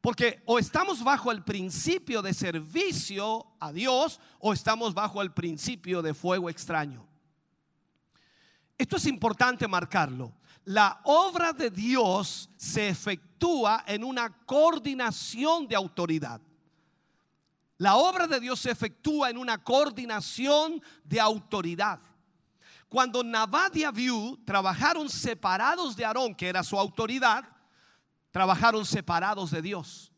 [0.00, 6.00] Porque o estamos bajo el principio de servicio a Dios o estamos bajo el principio
[6.00, 7.04] de fuego extraño.
[8.78, 10.32] Esto es importante marcarlo.
[10.64, 16.40] La obra de Dios se efectúa en una coordinación de autoridad.
[17.78, 22.00] La obra de Dios se efectúa en una coordinación de autoridad.
[22.88, 27.44] Cuando Nabad y Abiú trabajaron separados de Aarón, que era su autoridad,
[28.30, 30.12] trabajaron separados de Dios.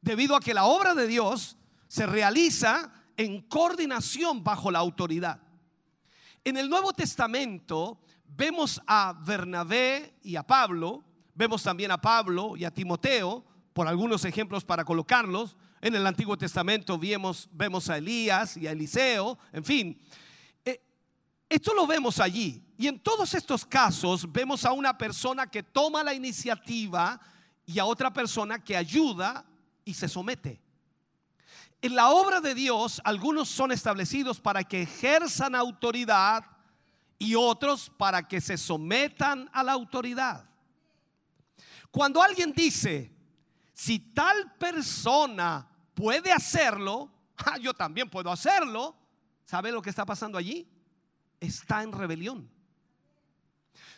[0.00, 1.56] Debido a que la obra de Dios
[1.86, 5.40] se realiza en coordinación bajo la autoridad.
[6.42, 11.04] En el Nuevo Testamento vemos a Bernabé y a Pablo,
[11.34, 15.56] vemos también a Pablo y a Timoteo, por algunos ejemplos para colocarlos.
[15.84, 20.00] En el Antiguo Testamento vemos, a Elías y a Eliseo, en fin.
[20.64, 20.82] Eh,
[21.46, 22.64] esto lo vemos allí.
[22.78, 27.20] Y en todos estos casos vemos a una persona que toma la iniciativa
[27.66, 29.44] y a otra persona que ayuda
[29.84, 30.58] y se somete.
[31.82, 36.46] En la obra de Dios, algunos son establecidos para que ejerzan autoridad
[37.18, 40.48] y otros para que se sometan a la autoridad.
[41.90, 43.14] Cuando alguien dice,
[43.74, 48.96] si tal persona puede hacerlo, ah, yo también puedo hacerlo,
[49.44, 50.68] ¿sabe lo que está pasando allí?
[51.40, 52.50] Está en rebelión.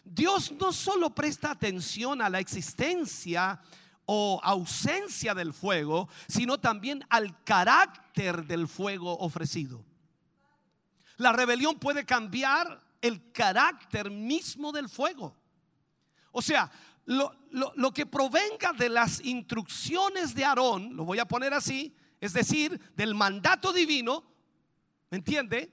[0.05, 3.61] Dios no solo presta atención a la existencia
[4.05, 9.85] o ausencia del fuego, sino también al carácter del fuego ofrecido.
[11.17, 15.37] La rebelión puede cambiar el carácter mismo del fuego.
[16.31, 16.71] O sea,
[17.07, 21.95] lo, lo- lo que provenga de las instrucciones de Aarón, lo voy a poner así,
[22.21, 24.25] es decir, del mandato divino,
[25.11, 25.73] ¿me entiende?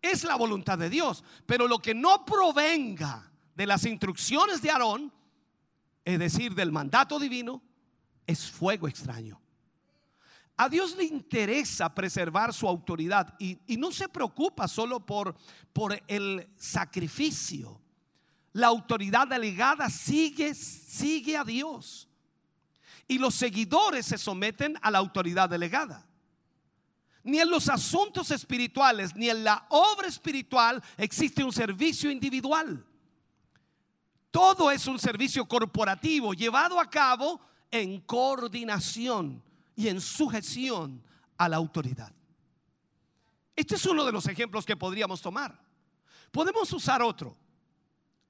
[0.00, 1.24] Es la voluntad de Dios.
[1.46, 5.12] Pero lo que no provenga de las instrucciones de Aarón,
[6.04, 7.62] es decir, del mandato divino,
[8.26, 9.40] es fuego extraño.
[10.56, 15.36] A Dios le interesa preservar su autoridad y, y no se preocupa solo por,
[15.72, 17.80] por el sacrificio.
[18.52, 22.08] La autoridad delegada sigue, sigue a Dios.
[23.06, 26.06] Y los seguidores se someten a la autoridad delegada.
[27.24, 32.84] Ni en los asuntos espirituales, ni en la obra espiritual existe un servicio individual.
[34.30, 39.42] Todo es un servicio corporativo llevado a cabo en coordinación
[39.74, 41.02] y en sujeción
[41.36, 42.12] a la autoridad.
[43.54, 45.60] Este es uno de los ejemplos que podríamos tomar.
[46.30, 47.36] Podemos usar otro.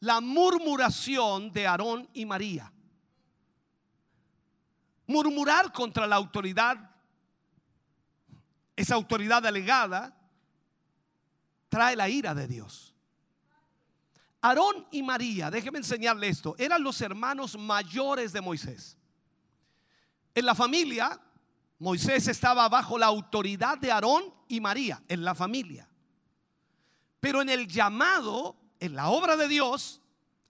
[0.00, 2.72] La murmuración de Aarón y María.
[5.06, 6.90] Murmurar contra la autoridad,
[8.76, 10.14] esa autoridad delegada,
[11.68, 12.94] trae la ira de Dios.
[14.40, 18.96] Aarón y María, déjeme enseñarle esto, eran los hermanos mayores de Moisés.
[20.34, 21.20] En la familia,
[21.80, 25.88] Moisés estaba bajo la autoridad de Aarón y María, en la familia.
[27.20, 30.00] Pero en el llamado, en la obra de Dios,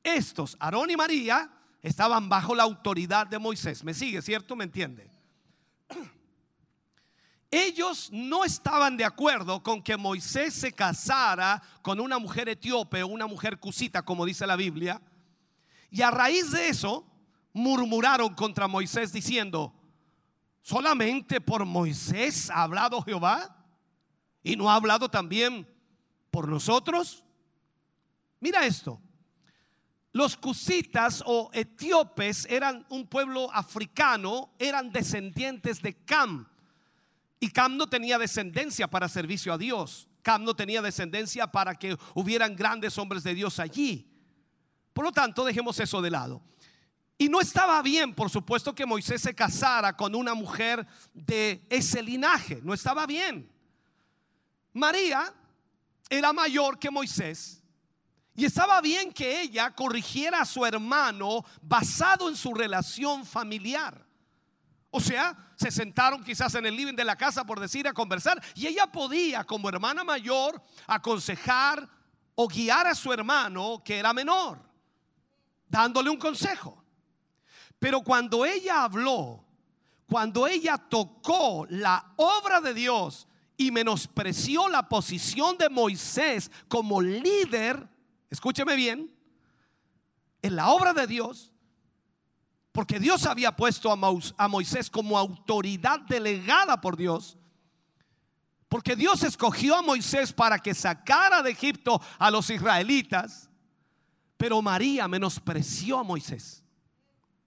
[0.03, 1.51] estos, Aarón y María,
[1.83, 3.85] estaban bajo la autoridad de Moisés.
[3.85, 4.57] ¿Me sigue, cierto?
[4.57, 5.11] ¿Me entiende?
[7.51, 13.09] ellos no estaban de acuerdo con que Moisés se casara con una mujer etíope o
[13.09, 15.01] una mujer cusita, como dice la Biblia.
[15.91, 17.07] Y a raíz de eso,
[17.53, 19.75] murmuraron contra Moisés diciendo,
[20.61, 23.57] ¿solamente por Moisés ha hablado Jehová?
[24.43, 25.67] ¿Y no ha hablado también
[26.31, 27.25] por nosotros?
[28.41, 29.01] Mira esto.
[30.13, 36.49] Los cusitas o etíopes eran un pueblo africano, eran descendientes de Cam.
[37.41, 40.09] Y Cam no tenía descendencia para servicio a Dios.
[40.23, 44.11] Cam no tenía descendencia para que hubieran grandes hombres de Dios allí.
[44.93, 46.43] Por lo tanto, dejemos eso de lado.
[47.17, 52.03] Y no estaba bien, por supuesto, que Moisés se casara con una mujer de ese
[52.03, 52.61] linaje.
[52.63, 53.51] No estaba bien.
[54.73, 55.35] María
[56.09, 57.63] era mayor que Moisés.
[58.39, 64.07] Y estaba bien que ella corrigiera a su hermano basado en su relación familiar.
[64.91, 68.41] O sea, se sentaron quizás en el living de la casa por decir a conversar
[68.55, 71.91] y ella podía como hermana mayor aconsejar
[72.37, 74.63] o guiar a su hermano que era menor,
[75.67, 76.85] dándole un consejo.
[77.81, 79.45] Pero cuando ella habló,
[80.09, 87.98] cuando ella tocó la obra de Dios y menospreció la posición de Moisés como líder,
[88.31, 89.15] escúcheme bien,
[90.43, 91.53] en la obra de Dios,
[92.79, 97.37] porque Dios había puesto a, Moisés como autoridad delegada por Dios.
[98.69, 103.51] Porque Dios escogió a Moisés para que sacara de Egipto a los israelitas.
[104.37, 106.63] Pero María menospreció a Moisés.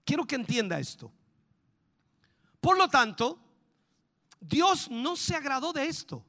[0.04, 1.10] Quiero que entienda esto.
[2.60, 3.40] Por lo tanto,
[4.42, 6.26] Dios no se agradó de esto.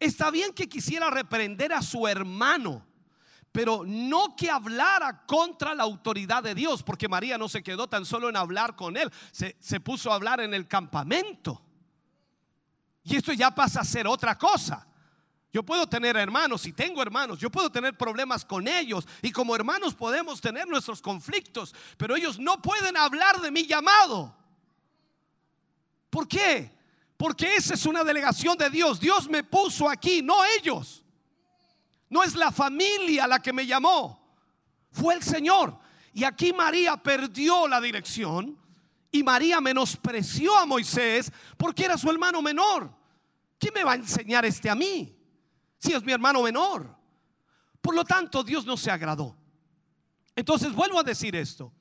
[0.00, 2.84] Está bien que quisiera reprender a su hermano,
[3.52, 8.06] pero no que hablara contra la autoridad de Dios, porque María no se quedó tan
[8.06, 11.62] solo en hablar con él, se, se puso a hablar en el campamento.
[13.04, 14.86] Y esto ya pasa a ser otra cosa.
[15.52, 19.54] Yo puedo tener hermanos y tengo hermanos, yo puedo tener problemas con ellos y como
[19.54, 24.34] hermanos podemos tener nuestros conflictos, pero ellos no pueden hablar de mi llamado.
[26.08, 26.74] ¿Por qué?
[27.18, 28.98] Porque esa es una delegación de Dios.
[28.98, 31.01] Dios me puso aquí, no ellos.
[32.12, 34.36] No es la familia la que me llamó,
[34.90, 35.78] fue el Señor.
[36.12, 38.58] Y aquí María perdió la dirección
[39.10, 42.94] y María menospreció a Moisés porque era su hermano menor.
[43.58, 45.16] ¿Quién me va a enseñar este a mí?
[45.78, 46.94] Si es mi hermano menor.
[47.80, 49.34] Por lo tanto, Dios no se agradó.
[50.36, 51.72] Entonces vuelvo a decir esto.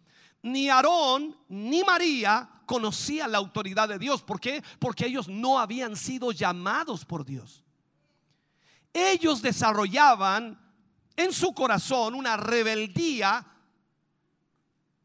[0.43, 4.23] Ni Aarón ni María conocían la autoridad de Dios.
[4.23, 4.63] ¿Por qué?
[4.79, 7.60] Porque ellos no habían sido llamados por Dios.
[8.93, 10.59] Ellos desarrollaban
[11.15, 13.45] en su corazón una rebeldía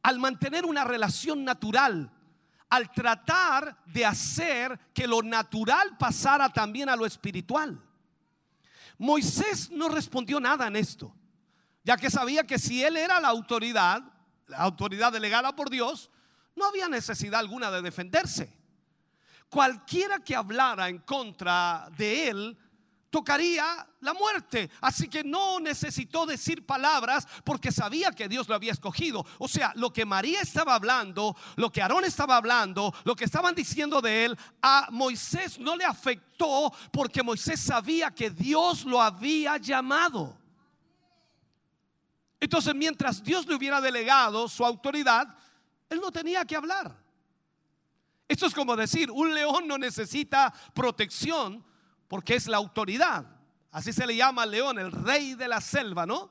[0.02, 2.12] al mantener una relación natural,
[2.68, 7.82] al tratar de hacer que lo natural pasara también a lo espiritual.
[8.98, 11.14] Moisés no respondió nada en esto,
[11.84, 14.02] ya que sabía que si él era la autoridad,
[14.46, 16.10] la autoridad delegada por Dios,
[16.54, 18.56] no había necesidad alguna de defenderse.
[19.48, 22.58] Cualquiera que hablara en contra de él
[23.10, 24.70] tocaría la muerte.
[24.80, 29.24] Así que no necesitó decir palabras porque sabía que Dios lo había escogido.
[29.38, 33.54] O sea, lo que María estaba hablando, lo que Aarón estaba hablando, lo que estaban
[33.54, 39.56] diciendo de él, a Moisés no le afectó porque Moisés sabía que Dios lo había
[39.56, 40.38] llamado.
[42.38, 45.26] Entonces, mientras Dios le hubiera delegado su autoridad,
[45.88, 46.96] él no tenía que hablar.
[48.28, 51.64] Esto es como decir, un león no necesita protección
[52.08, 53.26] porque es la autoridad.
[53.70, 56.30] Así se le llama al león, el rey de la selva, ¿no?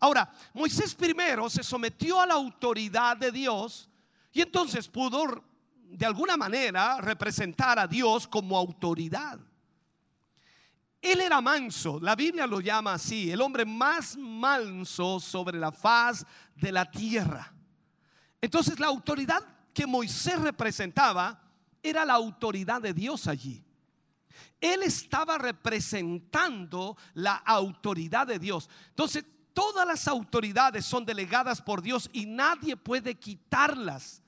[0.00, 3.88] Ahora, Moisés primero se sometió a la autoridad de Dios
[4.32, 9.38] y entonces pudo de alguna manera representar a Dios como autoridad.
[11.00, 16.24] Él era manso, la Biblia lo llama así, el hombre más manso sobre la faz
[16.56, 17.52] de la tierra.
[18.40, 19.42] Entonces la autoridad
[19.74, 21.42] que Moisés representaba
[21.82, 23.64] era la autoridad de Dios allí.
[24.60, 28.68] Él estaba representando la autoridad de Dios.
[28.88, 34.22] Entonces, todas las autoridades son delegadas por Dios y nadie puede quitarlas.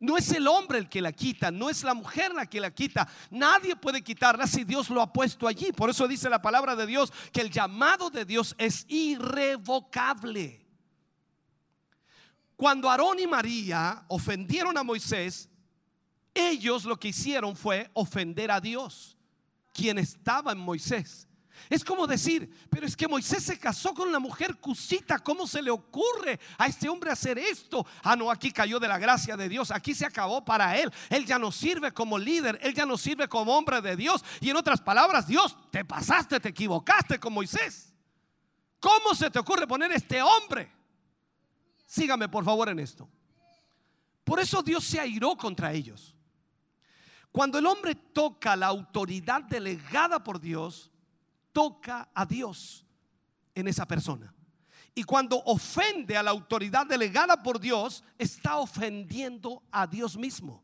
[0.00, 2.70] No es el hombre el que la quita, no es la mujer la que la
[2.70, 3.08] quita.
[3.30, 5.72] Nadie puede quitarla si Dios lo ha puesto allí.
[5.72, 10.64] Por eso dice la palabra de Dios que el llamado de Dios es irrevocable.
[12.56, 15.48] Cuando Aarón y María ofendieron a Moisés,
[16.34, 19.13] ellos lo que hicieron fue ofender a Dios,
[19.74, 21.28] quien estaba en Moisés.
[21.70, 25.62] Es como decir, pero es que Moisés se casó con una mujer cusita, ¿cómo se
[25.62, 27.86] le ocurre a este hombre hacer esto?
[28.02, 30.92] Ah, no, aquí cayó de la gracia de Dios, aquí se acabó para él.
[31.08, 34.22] Él ya no sirve como líder, él ya no sirve como hombre de Dios.
[34.40, 37.92] Y en otras palabras, Dios, te pasaste, te equivocaste con Moisés.
[38.78, 40.70] ¿Cómo se te ocurre poner este hombre?
[41.86, 43.08] Sígame por favor en esto.
[44.24, 46.13] Por eso Dios se airó contra ellos.
[47.34, 50.92] Cuando el hombre toca la autoridad delegada por Dios,
[51.50, 52.86] toca a Dios
[53.56, 54.32] en esa persona.
[54.94, 60.62] Y cuando ofende a la autoridad delegada por Dios, está ofendiendo a Dios mismo.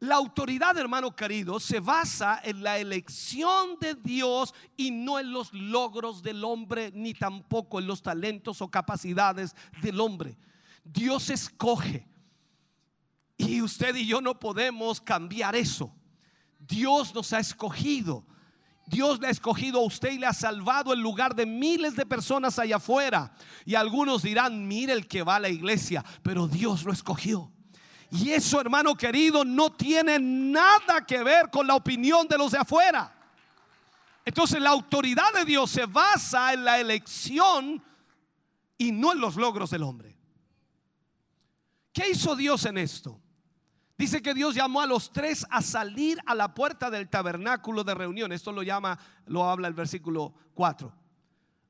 [0.00, 5.50] La autoridad, hermano querido, se basa en la elección de Dios y no en los
[5.54, 10.36] logros del hombre, ni tampoco en los talentos o capacidades del hombre.
[10.84, 12.06] Dios escoge.
[13.36, 15.92] Y usted y yo no podemos cambiar eso.
[16.58, 18.24] Dios nos ha escogido.
[18.86, 22.06] Dios le ha escogido a usted y le ha salvado en lugar de miles de
[22.06, 23.34] personas allá afuera.
[23.64, 27.52] Y algunos dirán, mire el que va a la iglesia, pero Dios lo escogió.
[28.10, 32.58] Y eso, hermano querido, no tiene nada que ver con la opinión de los de
[32.58, 33.12] afuera.
[34.24, 37.82] Entonces la autoridad de Dios se basa en la elección
[38.78, 40.16] y no en los logros del hombre.
[41.92, 43.20] ¿Qué hizo Dios en esto?
[43.98, 47.94] Dice que Dios llamó a los tres a salir a la puerta del tabernáculo de
[47.94, 48.30] reunión.
[48.30, 50.92] Esto lo llama, lo habla el versículo 4.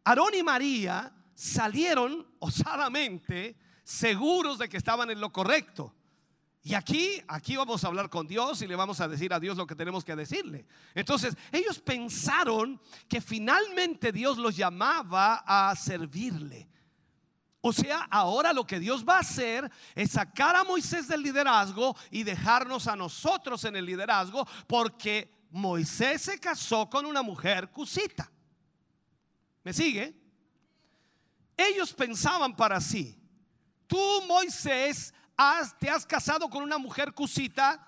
[0.05, 5.95] Aarón y María salieron osadamente, seguros de que estaban en lo correcto.
[6.67, 9.57] Y aquí, aquí vamos a hablar con Dios y le vamos a decir a Dios
[9.57, 10.67] lo que tenemos que decirle.
[10.97, 16.69] Entonces, ellos pensaron que finalmente Dios los llamaba a servirle.
[17.69, 21.97] O sea, ahora lo que Dios va a hacer es sacar a Moisés del liderazgo
[22.13, 28.31] y dejarnos a nosotros en el liderazgo porque Moisés se casó con una mujer cusita.
[29.65, 30.15] ¿Me sigue?
[31.57, 33.19] Ellos pensaban para sí,
[33.89, 33.99] tú
[34.29, 35.13] Moisés
[35.81, 37.85] te has casado con una mujer cusita,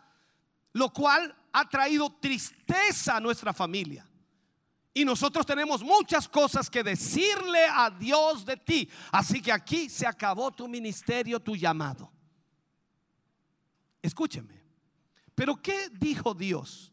[0.73, 4.07] lo cual ha traído tristeza a nuestra familia.
[4.94, 8.89] Y nosotros tenemos muchas cosas que decirle a Dios de ti.
[9.12, 12.10] Así que aquí se acabó tu ministerio, tu llamado.
[14.02, 14.62] Escúcheme.
[15.35, 16.93] Pero ¿qué dijo Dios?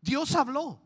[0.00, 0.80] Dios habló.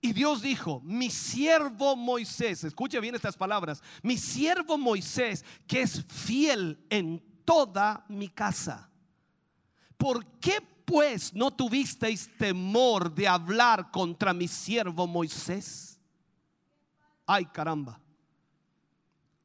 [0.00, 6.04] Y Dios dijo, mi siervo Moisés, escuche bien estas palabras, mi siervo Moisés, que es
[6.04, 8.90] fiel en toda mi casa.
[9.96, 15.98] ¿Por qué pues no tuvisteis temor de hablar contra mi siervo Moisés?
[17.26, 18.00] Ay, caramba.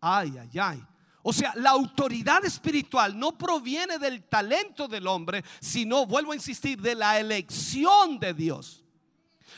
[0.01, 0.83] Ay, ay, ay.
[1.21, 6.81] O sea, la autoridad espiritual no proviene del talento del hombre, sino, vuelvo a insistir,
[6.81, 8.83] de la elección de Dios.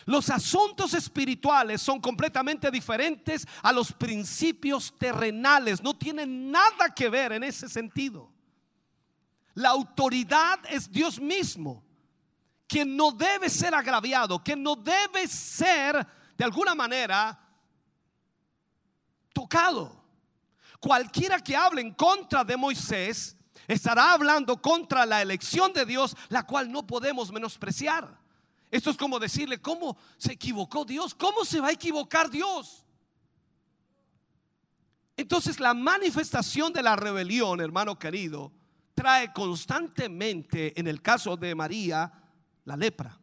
[0.06, 5.84] Los asuntos espirituales son completamente diferentes a los principios terrenales.
[5.84, 8.32] No tienen nada que ver en ese sentido.
[9.56, 11.84] La autoridad es Dios mismo,
[12.68, 16.06] quien no debe ser agraviado, que no debe ser
[16.38, 17.38] de alguna manera
[19.34, 20.02] tocado.
[20.80, 23.36] Cualquiera que hable en contra de Moisés
[23.68, 28.19] estará hablando contra la elección de Dios, la cual no podemos menospreciar.
[28.72, 31.14] Esto es como decirle, ¿cómo se equivocó Dios?
[31.14, 32.86] ¿Cómo se va a equivocar Dios?
[35.18, 38.52] Entonces la manifestación de la rebelión, hermano querido,
[39.02, 42.11] trae constantemente, en el caso de María,
[42.65, 43.19] la lepra.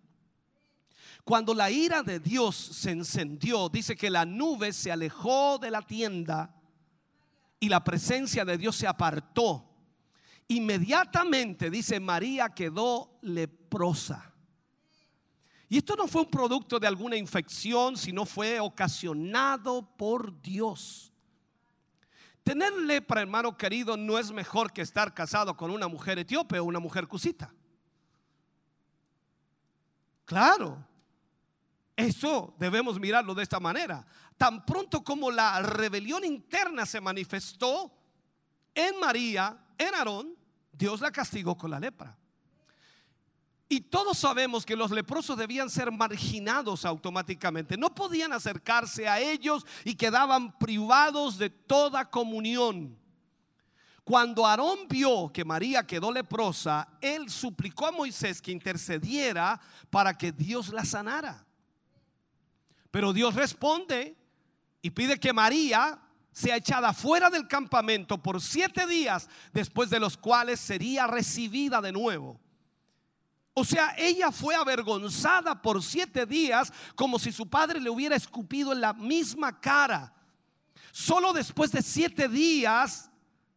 [1.22, 5.82] Cuando la ira de Dios se encendió, dice que la nube se alejó de la
[5.82, 6.52] tienda
[7.60, 9.70] y la presencia de Dios se apartó.
[10.48, 14.34] Inmediatamente, dice, María quedó leprosa.
[15.68, 21.12] Y esto no fue un producto de alguna infección, sino fue ocasionado por Dios.
[22.48, 26.64] Tener lepra, hermano querido, no es mejor que estar casado con una mujer etíope o
[26.64, 27.52] una mujer cusita.
[30.24, 30.82] Claro,
[31.94, 34.06] eso debemos mirarlo de esta manera.
[34.38, 37.92] Tan pronto como la rebelión interna se manifestó
[38.74, 40.34] en María, en Aarón,
[40.72, 42.16] Dios la castigó con la lepra.
[43.68, 47.76] Y todos sabemos que los leprosos debían ser marginados automáticamente.
[47.76, 52.98] No podían acercarse a ellos y quedaban privados de toda comunión.
[54.04, 60.32] Cuando Aarón vio que María quedó leprosa, él suplicó a Moisés que intercediera para que
[60.32, 61.44] Dios la sanara.
[62.90, 64.16] Pero Dios responde
[64.80, 66.00] y pide que María
[66.32, 71.92] sea echada fuera del campamento por siete días, después de los cuales sería recibida de
[71.92, 72.40] nuevo.
[73.58, 78.72] O sea, ella fue avergonzada por siete días como si su padre le hubiera escupido
[78.72, 80.14] en la misma cara.
[80.92, 83.10] Solo después de siete días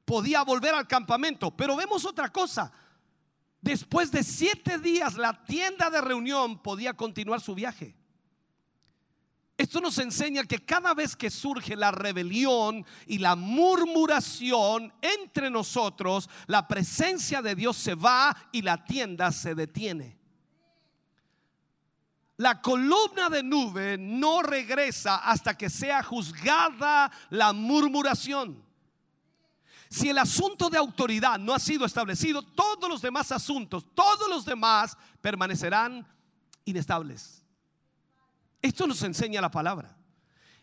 [0.03, 1.55] podía volver al campamento.
[1.55, 2.71] Pero vemos otra cosa.
[3.61, 7.95] Después de siete días la tienda de reunión podía continuar su viaje.
[9.61, 16.27] Esto nos enseña que cada vez que surge la rebelión y la murmuración entre nosotros,
[16.47, 20.17] la presencia de Dios se va y la tienda se detiene.
[22.37, 28.65] La columna de nube no regresa hasta que sea juzgada la murmuración.
[29.91, 34.43] Si el asunto de autoridad no ha sido establecido, todos los demás asuntos, todos los
[34.43, 36.07] demás permanecerán
[36.65, 37.40] inestables.
[38.61, 39.97] Esto nos enseña la palabra.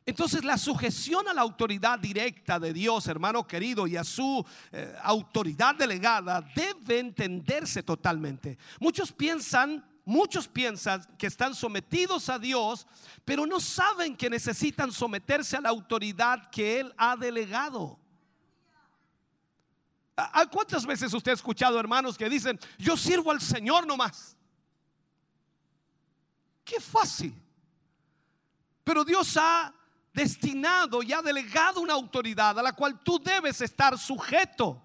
[0.09, 4.43] Entonces la sujeción a la autoridad directa de Dios, hermano querido, y a su
[4.73, 8.57] eh, autoridad delegada debe entenderse totalmente.
[8.81, 12.87] Muchos piensan, muchos piensan que están sometidos a Dios,
[13.23, 18.01] pero no saben que necesitan someterse a la autoridad que Él ha delegado.
[20.17, 24.39] ¿A cuántas veces usted ha escuchado hermanos que dicen, yo sirvo al Señor nomás?
[26.65, 27.35] Qué fácil.
[28.89, 29.71] Pero Dios ha
[30.15, 34.83] destinado y ha delegado una autoridad a la cual tú debes estar sujeto.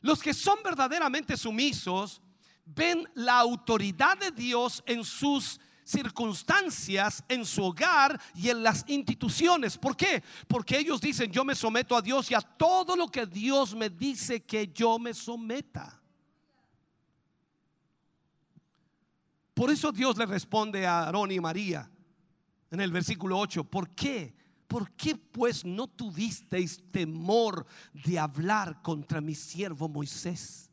[0.00, 2.22] Los que son verdaderamente sumisos
[2.64, 9.76] ven la autoridad de Dios en sus circunstancias, en su hogar y en las instituciones.
[9.76, 10.24] ¿Por qué?
[10.48, 13.90] Porque ellos dicen, yo me someto a Dios y a todo lo que Dios me
[13.90, 16.00] dice que yo me someta.
[19.52, 21.91] Por eso Dios le responde a Aarón y María
[22.72, 23.64] en el versículo 8.
[23.64, 24.34] ¿Por qué?
[24.66, 30.70] ¿Por qué pues no tuvisteis temor de hablar contra mi siervo Moisés?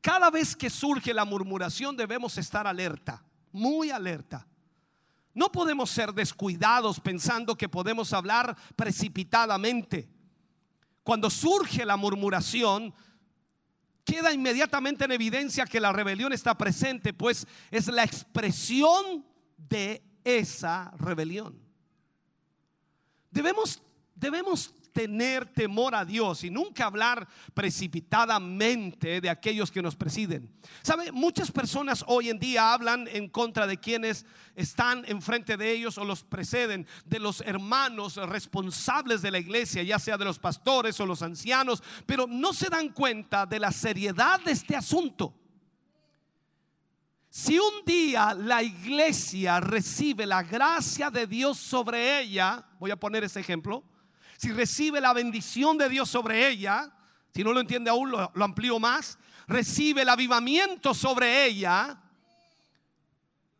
[0.00, 3.22] Cada vez que surge la murmuración debemos estar alerta,
[3.52, 4.46] muy alerta.
[5.34, 10.08] No podemos ser descuidados pensando que podemos hablar precipitadamente.
[11.02, 12.94] Cuando surge la murmuración,
[14.02, 19.26] queda inmediatamente en evidencia que la rebelión está presente, pues es la expresión
[19.56, 21.58] de esa rebelión.
[23.30, 23.82] Debemos,
[24.14, 30.50] debemos tener temor a Dios y nunca hablar precipitadamente de aquellos que nos presiden.
[30.80, 31.12] ¿Sabe?
[31.12, 34.24] Muchas personas hoy en día hablan en contra de quienes
[34.54, 39.98] están enfrente de ellos o los preceden, de los hermanos responsables de la iglesia, ya
[39.98, 44.40] sea de los pastores o los ancianos, pero no se dan cuenta de la seriedad
[44.40, 45.34] de este asunto.
[47.38, 53.24] Si un día la iglesia recibe la gracia de Dios sobre ella, voy a poner
[53.24, 53.84] ese ejemplo,
[54.38, 56.90] si recibe la bendición de Dios sobre ella,
[57.34, 62.00] si no lo entiende aún, lo, amplío más, recibe el avivamiento sobre ella,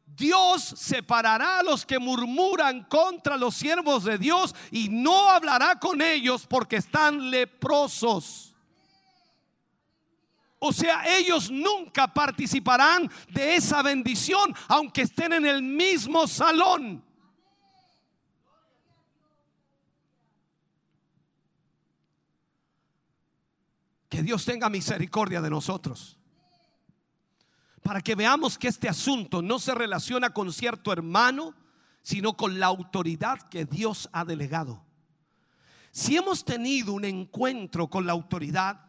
[0.07, 6.01] Dios separará a los que murmuran contra los siervos de Dios y no hablará con
[6.01, 8.46] ellos porque están leprosos.
[10.59, 17.05] O sea, ellos nunca participarán de esa bendición, aunque estén en el mismo salón.
[24.09, 26.17] Que Dios tenga misericordia de nosotros.
[27.83, 31.55] Para que veamos que este asunto no se relaciona con cierto hermano,
[32.03, 34.85] sino con la autoridad que Dios ha delegado.
[35.91, 38.86] Si hemos tenido un encuentro con la autoridad,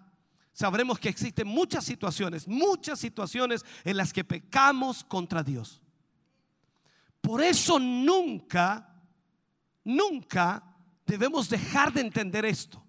[0.57, 5.83] sabremos que existen muchas situaciones, muchas situaciones en las que pecamos contra Dios.
[7.21, 8.91] Por eso nunca,
[9.83, 10.63] nunca
[11.05, 12.83] debemos dejar de entender esto.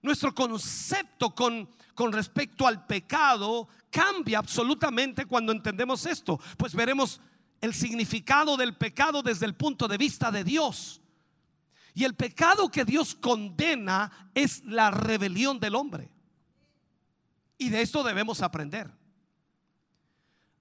[0.00, 7.20] Nuestro concepto con, con respecto al pecado cambia absolutamente cuando entendemos esto, pues veremos
[7.60, 11.02] el significado del pecado desde el punto de vista de Dios.
[11.92, 16.11] Y el pecado que Dios condena es la rebelión del hombre.
[17.62, 18.90] Y de esto debemos aprender.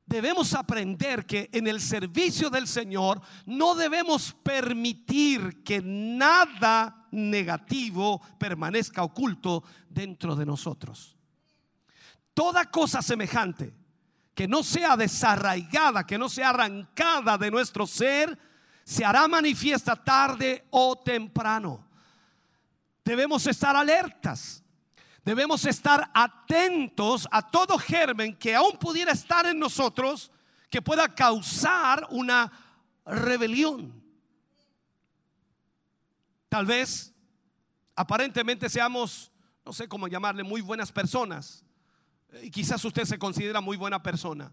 [0.06, 9.02] Debemos aprender que en el servicio del Señor no debemos permitir que nada negativo permanezca
[9.02, 11.18] oculto dentro de nosotros.
[12.36, 13.74] Toda cosa semejante
[14.36, 18.38] que no sea desarraigada, que no sea arrancada de nuestro ser,
[18.84, 21.84] se hará manifiesta tarde o temprano.
[23.04, 24.61] Debemos estar alertas.
[25.24, 30.32] Debemos estar atentos a todo germen que aún pudiera estar en nosotros
[30.70, 32.52] que pueda causar una
[33.06, 34.02] rebelión.
[36.50, 37.14] Tal vez
[37.96, 39.32] aparentemente seamos,
[39.64, 41.64] no sé cómo llamarle, muy buenas personas.
[42.42, 44.52] Y quizás usted se considera muy buena persona.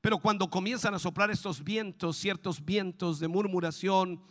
[0.00, 4.22] Pero cuando comienzan a soplar estos vientos, ciertos vientos de murmuración,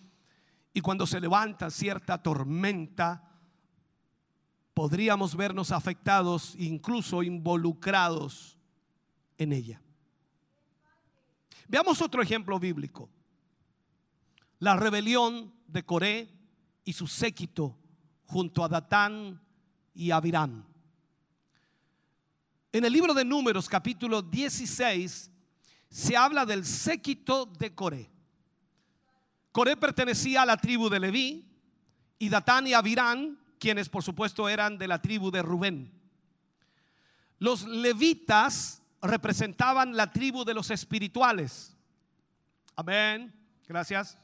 [0.74, 3.27] y cuando se levanta cierta tormenta,
[4.78, 8.60] podríamos vernos afectados, incluso involucrados
[9.40, 9.82] en ella.
[11.68, 13.10] Veamos otro ejemplo bíblico.
[14.60, 16.32] La rebelión de Coré
[16.86, 17.76] y su séquito
[18.28, 19.42] junto a Datán
[19.96, 20.64] y Abiram.
[22.72, 25.32] En el libro de Números capítulo 16
[25.90, 28.12] se habla del séquito de Coré.
[29.52, 31.50] Coré pertenecía a la tribu de Leví
[32.20, 35.92] y Datán y Abiram, quienes por supuesto eran de la tribu de Rubén.
[37.40, 41.76] Los levitas representaban la tribu de los espirituales.
[42.76, 43.34] Amén.
[43.68, 44.18] Gracias.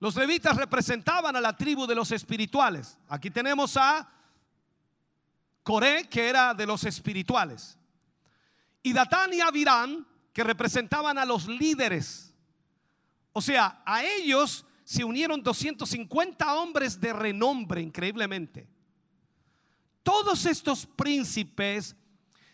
[0.00, 2.98] Los levitas representaban a la tribu de los espirituales.
[3.08, 4.08] Aquí tenemos a
[5.62, 7.78] Coré, que era de los espirituales.
[8.82, 12.34] Y Datán y Abiram, que representaban a los líderes.
[13.32, 18.68] O sea, a ellos se unieron 250 hombres de renombre, increíblemente.
[20.02, 21.96] Todos estos príncipes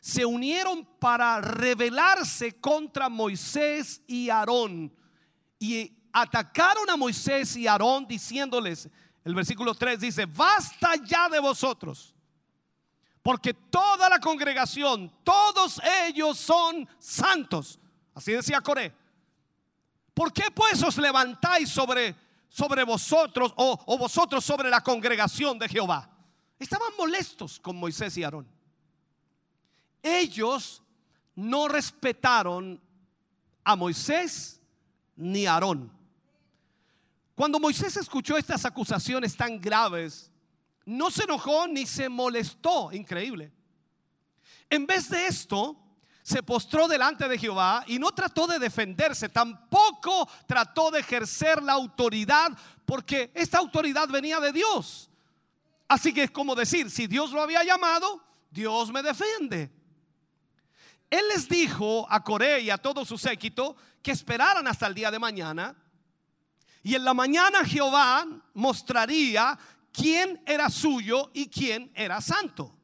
[0.01, 4.95] se unieron para rebelarse contra Moisés y Aarón
[5.59, 8.89] y atacaron a Moisés y Aarón diciéndoles,
[9.25, 12.15] el versículo 3 dice, basta ya de vosotros,
[13.23, 17.79] porque toda la congregación, todos ellos son santos.
[18.15, 19.00] Así decía Coré.
[20.21, 22.15] ¿Por qué pues os levantáis sobre,
[22.51, 26.11] sobre vosotros o, o vosotros sobre la congregación de Jehová?
[26.59, 28.47] Estaban molestos con Moisés y Aarón.
[30.03, 30.83] Ellos
[31.35, 32.79] no respetaron
[33.65, 34.61] a Moisés
[35.17, 35.91] ni a Aarón.
[37.35, 40.31] Cuando Moisés escuchó estas acusaciones tan graves,
[40.85, 43.51] no se enojó ni se molestó, increíble.
[44.69, 45.79] En vez de esto,
[46.23, 51.73] se postró delante de Jehová y no trató de defenderse, tampoco trató de ejercer la
[51.73, 52.53] autoridad,
[52.85, 55.11] porque esta autoridad venía de Dios.
[55.89, 59.71] Así que es como decir, si Dios lo había llamado, Dios me defiende.
[61.11, 65.11] Él les dijo a Coré y a todo su séquito que esperaran hasta el día
[65.11, 65.75] de mañana.
[66.83, 69.59] Y en la mañana Jehová mostraría
[69.93, 72.80] quién era suyo y quién era santo.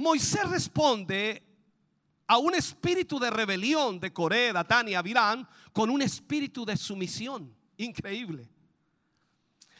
[0.00, 1.42] Moisés responde
[2.26, 7.54] a un espíritu de rebelión de Coré, Datán y Abirán con un espíritu de sumisión.
[7.76, 8.48] Increíble.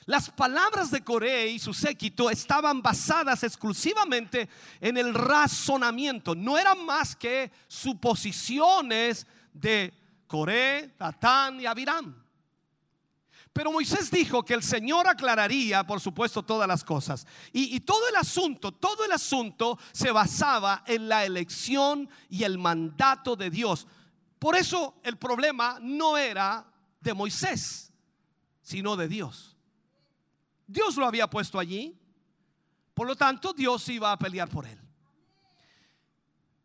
[0.05, 4.49] Las palabras de Coré y su séquito estaban basadas exclusivamente
[4.81, 9.95] en el razonamiento, no eran más que suposiciones de
[10.27, 12.15] Coré, Datán y Abiram.
[13.53, 17.27] Pero Moisés dijo que el Señor aclararía, por supuesto, todas las cosas.
[17.53, 23.35] Y, todo el asunto, todo el asunto se basaba en la elección y el mandato
[23.35, 23.89] de Dios.
[24.39, 26.65] Por eso el problema no era
[27.01, 27.93] de Moisés,
[28.63, 29.57] sino de Dios.
[30.67, 31.99] Dios lo había puesto allí.
[32.95, 34.79] Por lo tanto, Dios iba a pelear por él.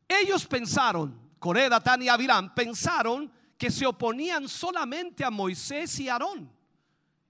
[0.08, 6.55] Ellos pensaron, Coré, Datán y Abiram, pensaron que se oponían solamente a Moisés y Aarón.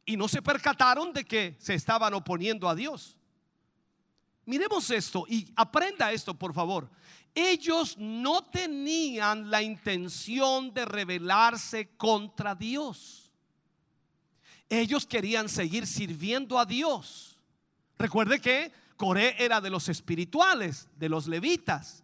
[0.05, 3.17] Y no se percataron de que se estaban oponiendo a Dios.
[4.45, 6.89] Miremos esto y aprenda esto, por favor.
[7.33, 13.33] Ellos no tenían la intención de rebelarse contra Dios.
[14.69, 17.39] Ellos querían seguir sirviendo a Dios.
[17.97, 22.03] Recuerde que Coré era de los espirituales, de los levitas.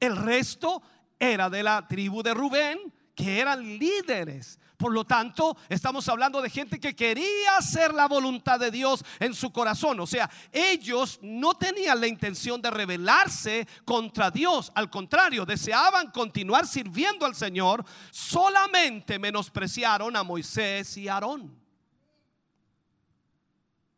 [0.00, 0.82] El resto
[1.18, 2.78] era de la tribu de Rubén,
[3.14, 4.58] que eran líderes.
[4.76, 9.32] Por lo tanto, estamos hablando de gente que quería hacer la voluntad de Dios en
[9.32, 10.00] su corazón.
[10.00, 14.72] O sea, ellos no tenían la intención de rebelarse contra Dios.
[14.74, 17.84] Al contrario, deseaban continuar sirviendo al Señor.
[18.10, 21.56] Solamente menospreciaron a Moisés y Aarón.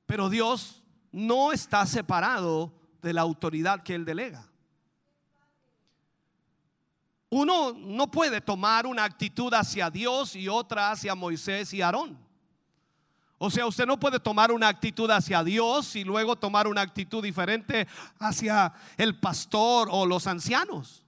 [0.04, 4.46] Pero Dios no está separado de la autoridad que Él delega.
[7.28, 12.18] Uno no puede tomar una actitud hacia Dios y otra hacia Moisés y Aarón.
[13.38, 17.22] O sea, usted no puede tomar una actitud hacia Dios y luego tomar una actitud
[17.22, 17.86] diferente
[18.18, 21.04] hacia el pastor o los ancianos.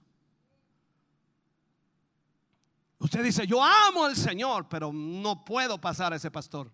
[2.99, 6.69] Usted dice, yo amo al Señor, pero no puedo pasar a ese pastor.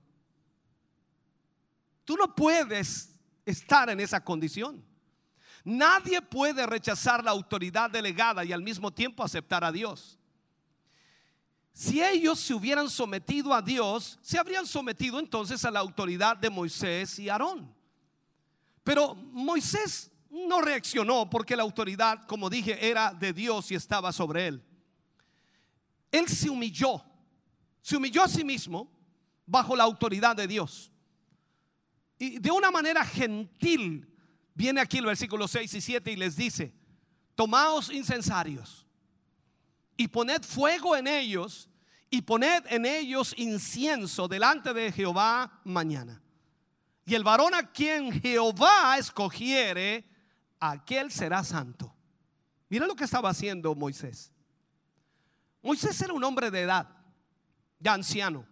[2.04, 3.16] Tú no puedes
[3.46, 4.84] estar en esa condición.
[5.66, 10.20] Nadie puede rechazar la autoridad delegada y al mismo tiempo aceptar a Dios.
[11.74, 16.52] Si ellos se hubieran sometido a Dios, se habrían sometido entonces a la autoridad de
[16.52, 17.76] Moisés y Aarón.
[18.84, 24.48] Pero Moisés no reaccionó porque la autoridad, como dije, era de Dios y estaba sobre
[24.48, 24.64] él.
[26.12, 27.04] Él se humilló,
[27.82, 28.88] se humilló a sí mismo
[29.48, 30.92] bajo la autoridad de Dios.
[32.20, 34.15] Y de una manera gentil
[34.56, 36.74] viene aquí el versículo 6 y 7 y les dice,
[37.36, 38.88] tomaos incensarios
[39.96, 41.70] y poned fuego en ellos
[42.10, 46.22] y poned en ellos incienso delante de Jehová mañana.
[47.06, 50.10] Y el varón a quien Jehová escogiere,
[50.60, 51.94] aquel será santo.
[52.70, 54.32] Mira lo que estaba haciendo Moisés.
[55.62, 56.90] Moisés era un hombre de edad,
[57.80, 58.48] ya anciano.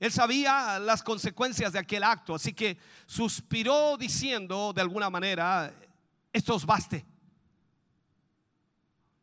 [0.00, 5.74] Él sabía las consecuencias de aquel acto, así que suspiró diciendo de alguna manera,
[6.32, 7.04] esto os baste.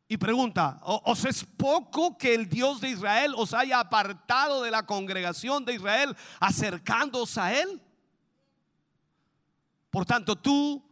[0.08, 4.70] Y pregunta, ¿o- ¿os es poco que el Dios de Israel os haya apartado de
[4.70, 7.82] la congregación de Israel acercándoos a Él?
[9.90, 10.84] Por tanto, tú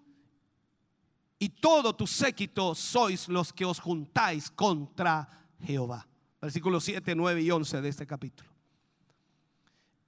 [1.38, 5.28] y todo tu séquito sois los que os juntáis contra
[5.62, 6.08] Jehová.
[6.42, 8.53] Versículos 7, 9 y 11 de este capítulo.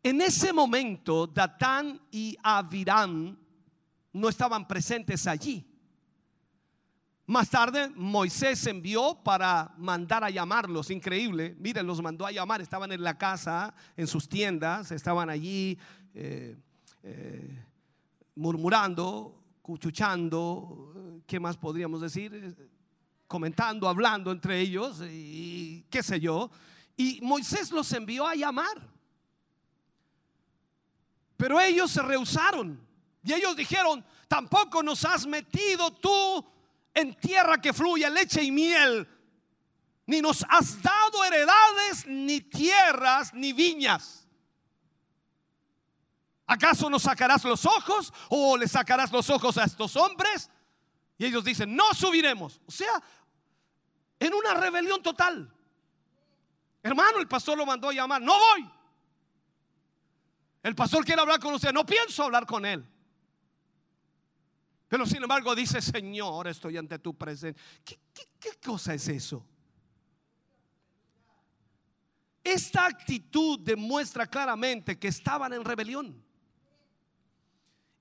[0.05, 3.35] En ese momento, Datán y Abiram
[4.13, 5.65] no estaban presentes allí.
[7.25, 10.91] Más tarde, Moisés envió para mandar a llamarlos.
[10.91, 11.55] Increíble.
[11.59, 12.61] Miren, los mandó a llamar.
[12.61, 15.79] Estaban en la casa, en sus tiendas, estaban allí
[16.13, 16.55] eh,
[17.01, 17.65] eh,
[18.35, 21.23] murmurando, cuchuchando.
[21.25, 22.55] ¿Qué más podríamos decir?
[23.25, 26.51] Comentando, hablando entre ellos y qué sé yo.
[26.95, 28.94] Y Moisés los envió a llamar.
[31.37, 32.85] Pero ellos se rehusaron.
[33.23, 36.45] Y ellos dijeron, tampoco nos has metido tú
[36.93, 39.07] en tierra que fluye leche y miel,
[40.05, 44.27] ni nos has dado heredades, ni tierras, ni viñas.
[46.47, 50.49] ¿Acaso nos sacarás los ojos o le sacarás los ojos a estos hombres?
[51.17, 52.61] Y ellos dicen, no subiremos.
[52.67, 53.01] O sea,
[54.19, 55.51] en una rebelión total.
[56.83, 58.69] Hermano, el pastor lo mandó a llamar, no voy.
[60.65, 62.83] El pastor quiere hablar con usted, no pienso hablar con él.
[64.87, 67.61] Pero sin embargo dice, Señor, estoy ante tu presencia.
[67.83, 69.45] ¿Qué, qué- qué cosa es eso?
[72.43, 76.24] Esta actitud demuestra claramente que estaban en rebelión.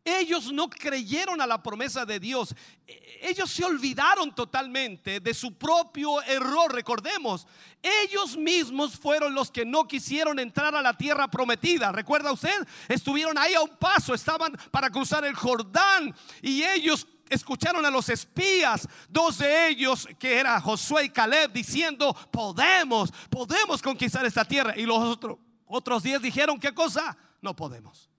[0.05, 2.55] Ellos no creyeron a la promesa de Dios.
[2.87, 6.75] E- Ellos se olvidaron totalmente de su propio error.
[6.75, 7.47] Recordemos,
[7.83, 11.91] ellos mismos fueron los que no quisieron entrar a la tierra prometida.
[11.91, 12.67] ¿Recuerda usted?
[12.87, 18.11] Estuvieron ahí a un paso, estaban para cruzar el Jordán y ellos escucharon a los
[18.11, 24.75] espías, dos de ellos que era Josué y Caleb diciendo, "Podemos, podemos conquistar esta tierra."
[24.77, 27.17] Y los otros otros diez dijeron, "¿Qué cosa?
[27.41, 28.11] No podemos."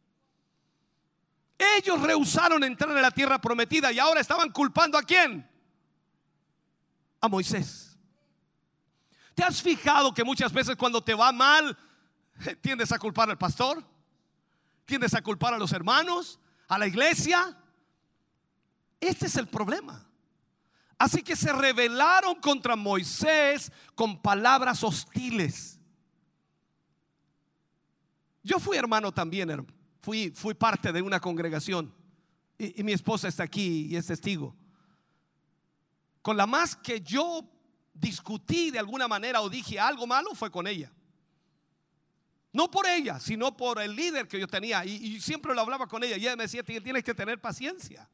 [1.58, 5.50] Ellos rehusaron entrar a la tierra prometida y ahora estaban culpando a quién?
[7.22, 7.98] A Moisés.
[9.34, 11.78] ¿Te has fijado que muchas veces cuando te va mal,
[12.62, 13.84] tiendes a culpar al pastor?
[14.86, 16.40] ¿Tiendes a culpar a los hermanos?
[16.68, 17.58] ¿A la iglesia?
[19.00, 20.06] Este es el problema.
[20.98, 25.80] Así que se rebelaron contra Moisés con palabras hostiles.
[28.44, 31.92] Yo fui hermano también, hermano fui, fui parte de una congregación
[32.60, 34.56] y, mi esposa está aquí y es testigo.
[36.22, 37.44] Con la más que yo
[37.92, 40.94] discutí de alguna manera o dije algo malo fue con ella.
[42.54, 44.86] No por ella, sino por el líder que yo tenía.
[44.86, 46.18] Y, siempre lo hablaba con ella.
[46.18, 48.08] Y ella me decía, tienes que tener paciencia.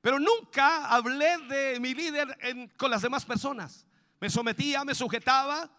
[0.00, 2.38] Pero nunca hablé de mi líder
[2.78, 3.84] con las demás personas.
[4.20, 5.70] Me sometía, me sujetaba.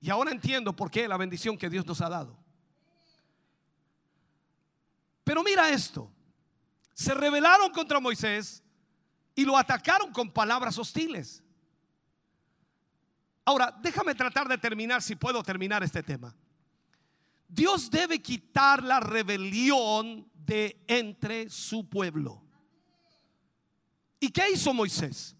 [0.00, 2.47] Y ahora entiendo por qué la bendición que Dios nos ha dado.
[5.28, 6.10] Pero mira esto.
[6.94, 8.62] Se rebelaron contra Moisés
[9.34, 11.42] y lo atacaron con palabras hostiles.
[13.44, 16.34] Ahora, déjame tratar de terminar, si puedo terminar este tema.
[17.46, 22.42] Dios debe quitar la rebelión de entre su pueblo.
[24.18, 25.36] ¿Y qué hizo Moisés?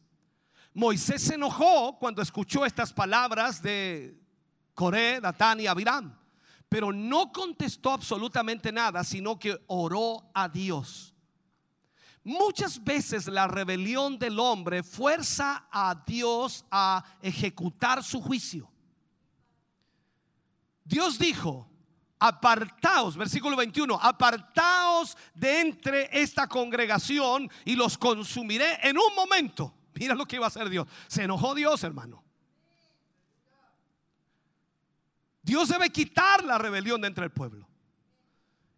[0.75, 4.21] Moisés se enojó cuando escuchó estas palabras de
[4.75, 6.18] Coré, Datán y Abiram,
[6.69, 11.15] pero no contestó absolutamente nada, sino que oró a Dios.
[12.25, 18.71] Muchas veces la rebelión del hombre fuerza a Dios a ejecutar su juicio.
[20.85, 21.71] Dios dijo,
[22.19, 29.75] apartaos, versículo 21, apartaos de entre esta congregación y los consumiré en un momento.
[29.95, 30.87] Mira lo que iba a hacer Dios.
[31.07, 32.28] Se enojó Dios, hermano.
[35.49, 37.67] Dios debe quitar la rebelión de entre el pueblo.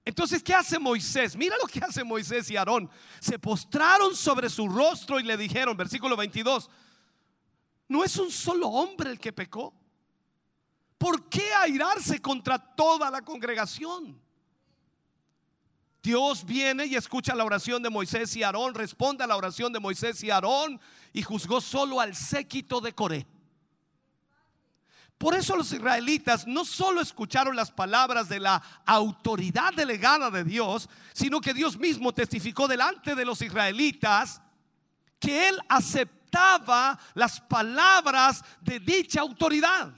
[0.05, 1.35] Entonces, ¿qué hace Moisés?
[1.35, 2.89] Mira lo que hace Moisés y Aarón.
[3.19, 6.71] Se postraron sobre su rostro y le dijeron, versículo 22,
[7.89, 9.75] ¿no es un solo hombre el que pecó?
[10.97, 14.23] ¿Por qué airarse contra toda la congregación?
[16.01, 19.81] Dios viene y escucha la oración de Moisés y Aarón, responde a la oración de
[19.81, 20.81] Moisés y Aarón
[21.13, 23.27] y juzgó solo al séquito de Coré.
[25.21, 30.89] Por eso los israelitas no solo escucharon las palabras de la autoridad delegada de Dios,
[31.13, 34.41] sino que Dios mismo testificó delante de los israelitas
[35.19, 39.93] que él aceptaba las palabras de dicha autoridad.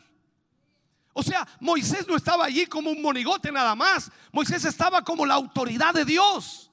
[1.13, 4.11] O sea, Moisés no estaba allí como un monigote nada más.
[4.33, 6.69] Moisés estaba como la autoridad de Dios.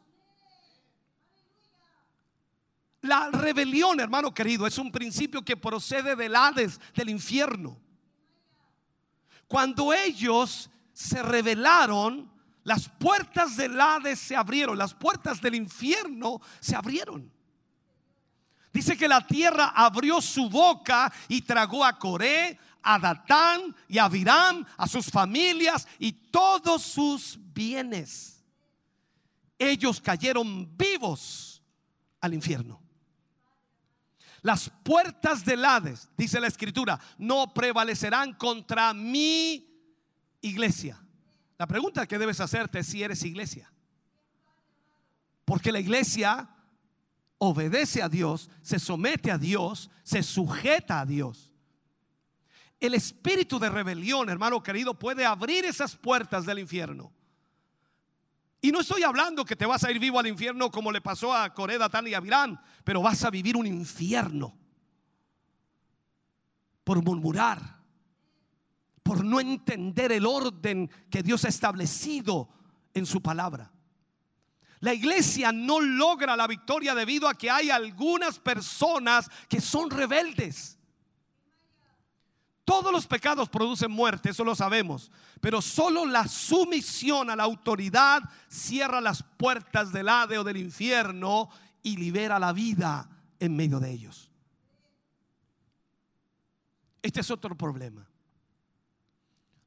[3.01, 7.77] La rebelión, hermano querido, es un principio que procede del Hades, del infierno.
[9.49, 12.31] Cuando ellos se rebelaron,
[12.63, 17.31] las puertas del Hades se abrieron, las puertas del infierno se abrieron.
[18.71, 24.05] Dice que la tierra abrió su boca y tragó a Coré, a Datán y a
[24.05, 28.45] Abiram, a sus familias y todos sus bienes.
[29.57, 31.63] Ellos cayeron vivos
[32.21, 32.79] al infierno.
[34.41, 39.67] Las puertas del Hades, dice la escritura, no prevalecerán contra mi
[40.41, 41.01] iglesia.
[41.57, 43.71] La pregunta que debes hacerte es si eres iglesia.
[45.45, 46.49] Porque la iglesia
[47.37, 51.51] obedece a Dios, se somete a Dios, se sujeta a Dios.
[52.79, 57.11] El espíritu de rebelión, hermano querido, puede abrir esas puertas del infierno.
[58.61, 61.33] Y no estoy hablando que te vas a ir vivo al infierno como le pasó
[61.33, 64.57] a Coré, Datán y Avirán, pero vas a vivir un infierno
[66.83, 67.79] por murmurar,
[69.03, 72.49] por no entender el orden que Dios ha establecido
[72.93, 73.71] en su palabra.
[74.81, 80.78] La iglesia no logra la victoria debido a que hay algunas personas que son rebeldes.
[82.69, 85.09] Todos los pecados producen muerte, eso lo sabemos.
[85.41, 91.49] Pero solo la sumisión a la autoridad cierra las puertas del Hade o del infierno
[91.81, 93.09] y libera la vida
[93.39, 94.29] en medio de ellos.
[97.01, 98.07] Este es otro problema.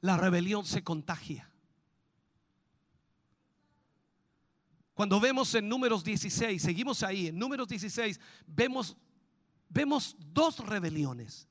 [0.00, 1.50] La rebelión se contagia.
[4.94, 8.96] Cuando vemos en números 16, seguimos ahí, en números 16, vemos,
[9.68, 11.48] vemos dos rebeliones.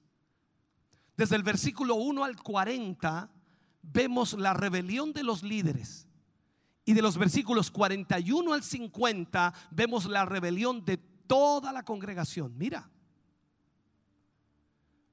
[1.22, 3.30] Desde el versículo 1 al 40
[3.84, 6.08] vemos la rebelión de los líderes.
[6.84, 12.58] Y de los versículos 41 al 50 vemos la rebelión de toda la congregación.
[12.58, 12.90] Mira.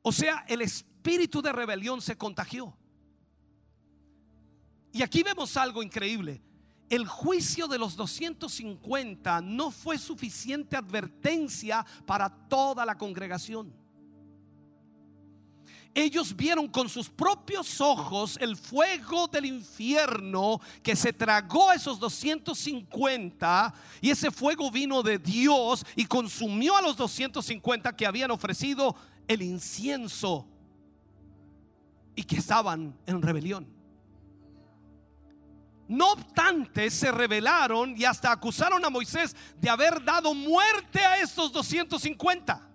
[0.00, 2.74] O sea, el espíritu de rebelión se contagió.
[4.94, 6.40] Y aquí vemos algo increíble.
[6.88, 13.87] El juicio de los 250 no fue suficiente advertencia para toda la congregación.
[15.94, 21.98] Ellos vieron con sus propios ojos el fuego del infierno que se tragó a esos
[21.98, 28.94] 250 y ese fuego vino de Dios y consumió a los 250 que habían ofrecido
[29.26, 30.46] el incienso
[32.14, 33.78] y que estaban en rebelión.
[35.88, 41.50] No obstante, se rebelaron y hasta acusaron a Moisés de haber dado muerte a estos
[41.50, 42.67] 250.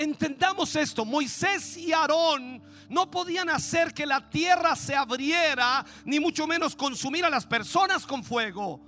[0.00, 6.46] Entendamos esto, Moisés y Aarón no podían hacer que la tierra se abriera, ni mucho
[6.46, 8.80] menos consumir a las personas con fuego.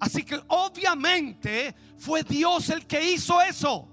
[0.00, 3.86] Así que obviamente fue Dios el que hizo eso.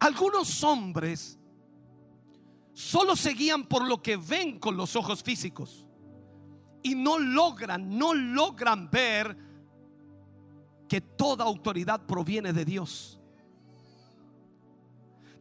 [0.00, 1.38] Algunos hombres
[2.72, 5.86] solo se guían por lo que ven con los ojos físicos
[6.82, 9.43] y no logran, no logran ver
[10.88, 13.18] que toda autoridad proviene de Dios.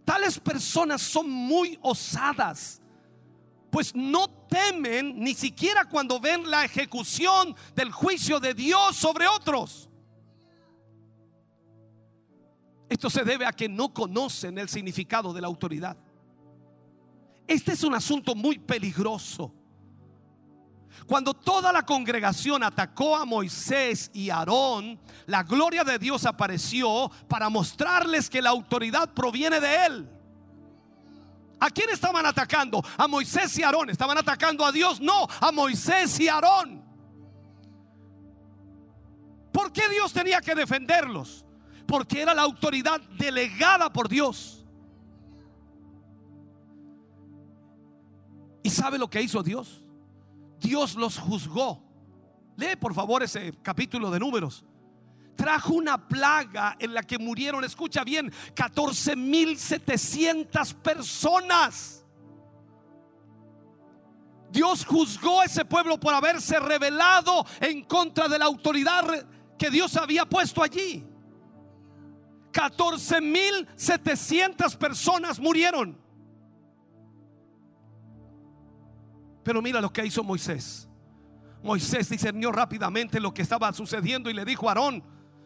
[0.05, 2.81] Tales personas son muy osadas,
[3.71, 9.89] pues no temen ni siquiera cuando ven la ejecución del juicio de Dios sobre otros.
[12.89, 15.97] Esto se debe a que no conocen el significado de la autoridad.
[17.47, 19.53] Este es un asunto muy peligroso.
[21.05, 27.49] Cuando toda la congregación atacó a Moisés y Aarón, la gloria de Dios apareció para
[27.49, 30.09] mostrarles que la autoridad proviene de Él.
[31.59, 32.83] ¿A quién estaban atacando?
[32.97, 33.89] A Moisés y Aarón.
[33.89, 34.99] ¿Estaban atacando a Dios?
[34.99, 36.83] No, a Moisés y Aarón.
[39.51, 41.43] ¿Por qué Dios tenía que defenderlos?
[41.93, 44.65] porque era la autoridad delegada por Dios.
[48.63, 49.82] ¿Y sabe lo que hizo Dios?
[50.63, 51.83] Dios los juzgó.
[52.55, 54.65] Lee por favor ese capítulo de números.
[55.35, 62.05] Trajo una plaga en la que murieron, escucha bien, 14.700 personas.
[64.51, 69.27] Dios juzgó a ese pueblo por haberse rebelado en contra de la autoridad
[69.57, 71.05] que Dios había puesto allí.
[72.51, 76.02] 14.700 personas murieron.
[79.43, 80.87] Pero mira lo que hizo Moisés.
[81.61, 85.03] Moisés discernió rápidamente lo que estaba sucediendo y le dijo a Aarón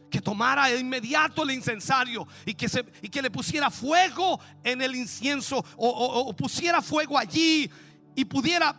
[0.09, 4.81] que tomara de inmediato el incensario y que, se, y que le pusiera fuego en
[4.81, 7.69] el incienso o, o- o pusiera fuego allí
[8.15, 8.73] y pudiera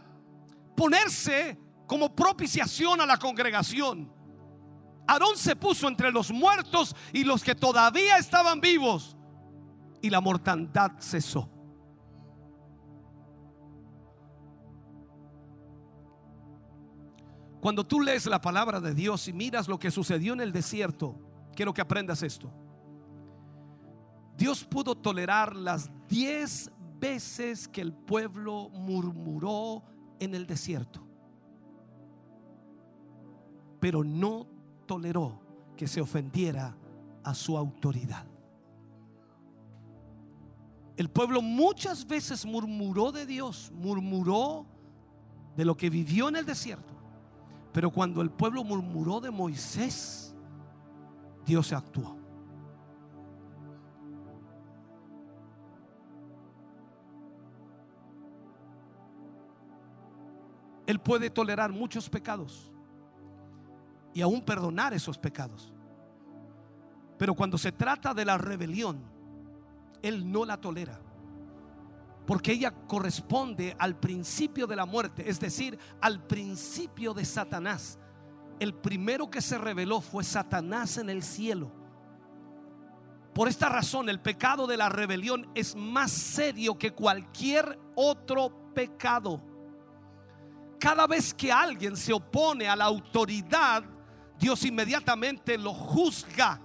[0.76, 4.10] ponerse como propiciación a la congregación.
[5.06, 9.16] Aarón se puso entre los muertos y los que todavía estaban vivos
[10.02, 11.48] y la mortandad cesó.
[17.60, 21.16] Cuando tú lees la palabra de Dios y miras lo que sucedió en el desierto,
[21.54, 22.52] quiero que aprendas esto.
[24.36, 26.70] Dios pudo tolerar las diez
[27.00, 29.82] veces que el pueblo murmuró
[30.20, 31.04] en el desierto,
[33.80, 34.46] pero no
[34.86, 35.40] toleró
[35.76, 36.76] que se ofendiera
[37.24, 38.26] a su autoridad.
[40.96, 44.66] El pueblo muchas veces murmuró de Dios, murmuró
[45.56, 46.97] de lo que vivió en el desierto.
[47.72, 50.34] Pero cuando el pueblo murmuró de Moisés,
[51.44, 52.18] Dios actuó.
[60.86, 62.72] Él puede tolerar muchos pecados
[64.14, 65.70] y aún perdonar esos pecados.
[67.18, 69.02] Pero cuando se trata de la rebelión,
[70.00, 70.98] Él no la tolera.
[72.28, 77.98] Porque ella corresponde al principio de la muerte, es decir, al principio de Satanás.
[78.60, 81.72] El primero que se reveló fue Satanás en el cielo.
[83.34, 89.42] Por esta razón, el pecado de la rebelión es más serio que cualquier otro pecado.
[90.78, 93.84] Cada vez que alguien se opone a la autoridad,
[94.38, 96.60] Dios inmediatamente lo juzga.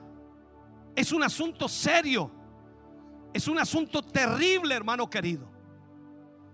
[0.93, 2.29] Es un asunto serio.
[3.33, 5.52] Es un asunto terrible, hermano querido.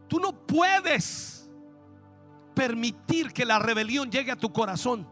[0.10, 1.49] Tú no puedes
[2.56, 5.07] permitir que la rebelión llegue a tu corazón.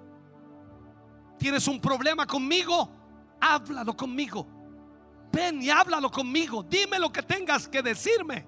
[1.38, 2.90] ¿Tienes un problema conmigo?
[3.40, 4.46] Háblalo conmigo.
[5.32, 6.64] Ven y háblalo conmigo.
[6.64, 8.46] Dime lo que tengas que decirme.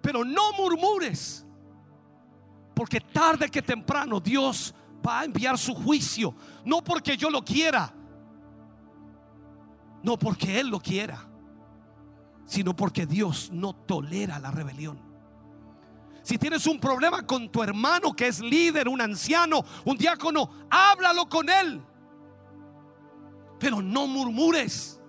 [0.00, 1.44] Pero no murmures.
[2.74, 4.72] Porque tarde que temprano Dios
[5.06, 6.32] va a enviar su juicio.
[6.64, 7.92] No porque yo lo quiera.
[10.02, 11.27] No porque Él lo quiera.
[12.48, 14.98] Sino porque Dios no tolera la rebelión.
[16.22, 21.28] Si tienes un problema con tu hermano que es líder, un anciano, un diácono, háblalo
[21.28, 21.80] con él.
[23.60, 25.00] Pero no murmures.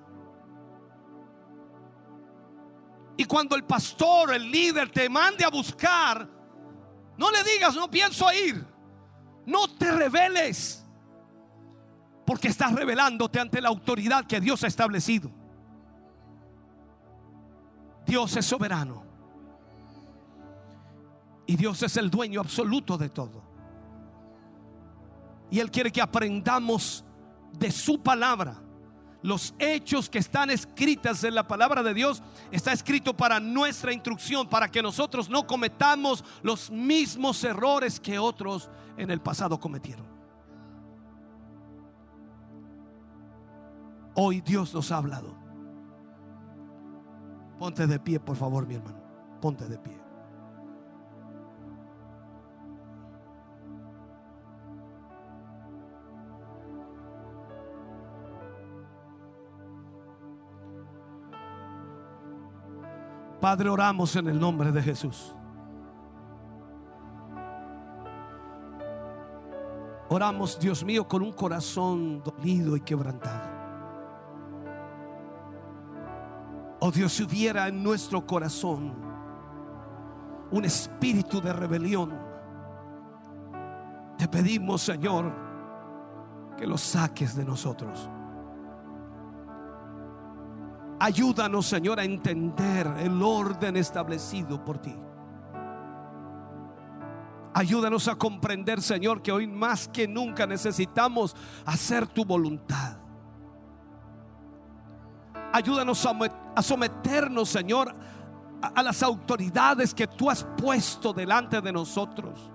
[3.17, 6.29] Y cuando el pastor, el líder te mande a buscar,
[7.17, 8.65] no le digas, no pienso ir.
[9.45, 10.85] No te reveles.
[12.25, 15.38] Porque estás revelándote ante la autoridad que Dios ha establecido.
[18.09, 19.03] Dios es soberano.
[21.45, 23.43] Y Dios es el dueño absoluto de todo.
[25.51, 27.05] Y Él quiere que aprendamos
[27.53, 28.61] de su palabra.
[29.21, 34.47] Los hechos que están escritas en la palabra de Dios está escrito para nuestra instrucción,
[34.47, 40.07] para que nosotros no cometamos los mismos errores que otros en el pasado cometieron.
[44.15, 45.38] Hoy Dios nos ha hablado.
[47.59, 48.97] Ponte de pie, por favor, mi hermano.
[49.41, 49.99] Ponte de pie.
[63.41, 65.35] Padre, oramos en el nombre de Jesús.
[70.09, 73.58] Oramos, Dios mío, con un corazón dolido y quebrantado.
[76.79, 78.93] Oh Dios, si hubiera en nuestro corazón
[80.51, 82.13] un espíritu de rebelión,
[84.17, 85.31] te pedimos, Señor,
[86.57, 88.09] que lo saques de nosotros.
[90.99, 94.95] Ayúdanos, Señor, a entender el orden establecido por ti.
[97.53, 101.35] Ayúdanos a comprender, Señor, que hoy más que nunca necesitamos
[101.65, 102.98] hacer tu voluntad.
[105.51, 106.05] Ayúdanos
[106.55, 107.93] a, someternos, Señor,
[108.61, 112.51] a las autoridades que tú has puesto delante de nosotros.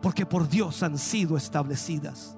[0.00, 2.36] Porque por Dios han sido establecidas.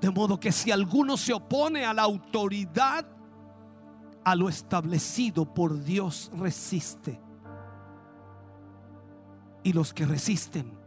[0.00, 3.06] De modo que si alguno se opone a la autoridad,
[4.24, 7.20] a lo establecido por Dios resiste.
[9.62, 10.78] Y los que resisten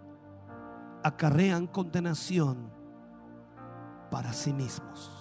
[1.04, 2.72] acarrean condenación
[4.12, 5.19] para sí mismos.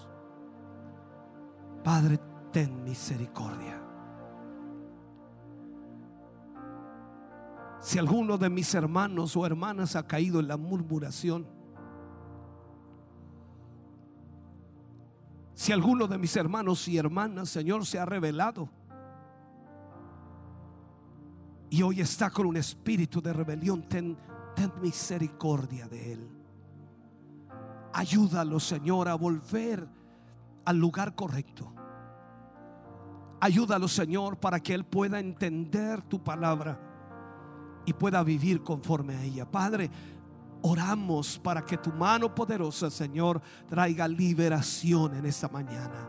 [1.83, 2.19] Padre,
[2.53, 3.83] ten misericordia.
[7.81, 11.47] Si alguno de mis hermanos o hermanas ha caído en la murmuración,
[15.55, 18.69] si alguno de mis hermanos y hermanas, Señor, se ha revelado
[21.71, 24.17] y hoy está con un espíritu de rebelión, ten,
[24.55, 26.29] ten misericordia de él.
[27.93, 29.89] Ayúdalo, Señor, a volver
[30.69, 31.73] al lugar correcto.
[33.41, 36.79] Ayúdalo, Señor, para que él pueda entender tu palabra
[37.87, 39.51] y pueda vivir conforme a ella.
[39.51, 39.91] Padre,
[40.61, 46.07] oramos para que tu mano poderosa, Señor, traiga liberación en esta mañana.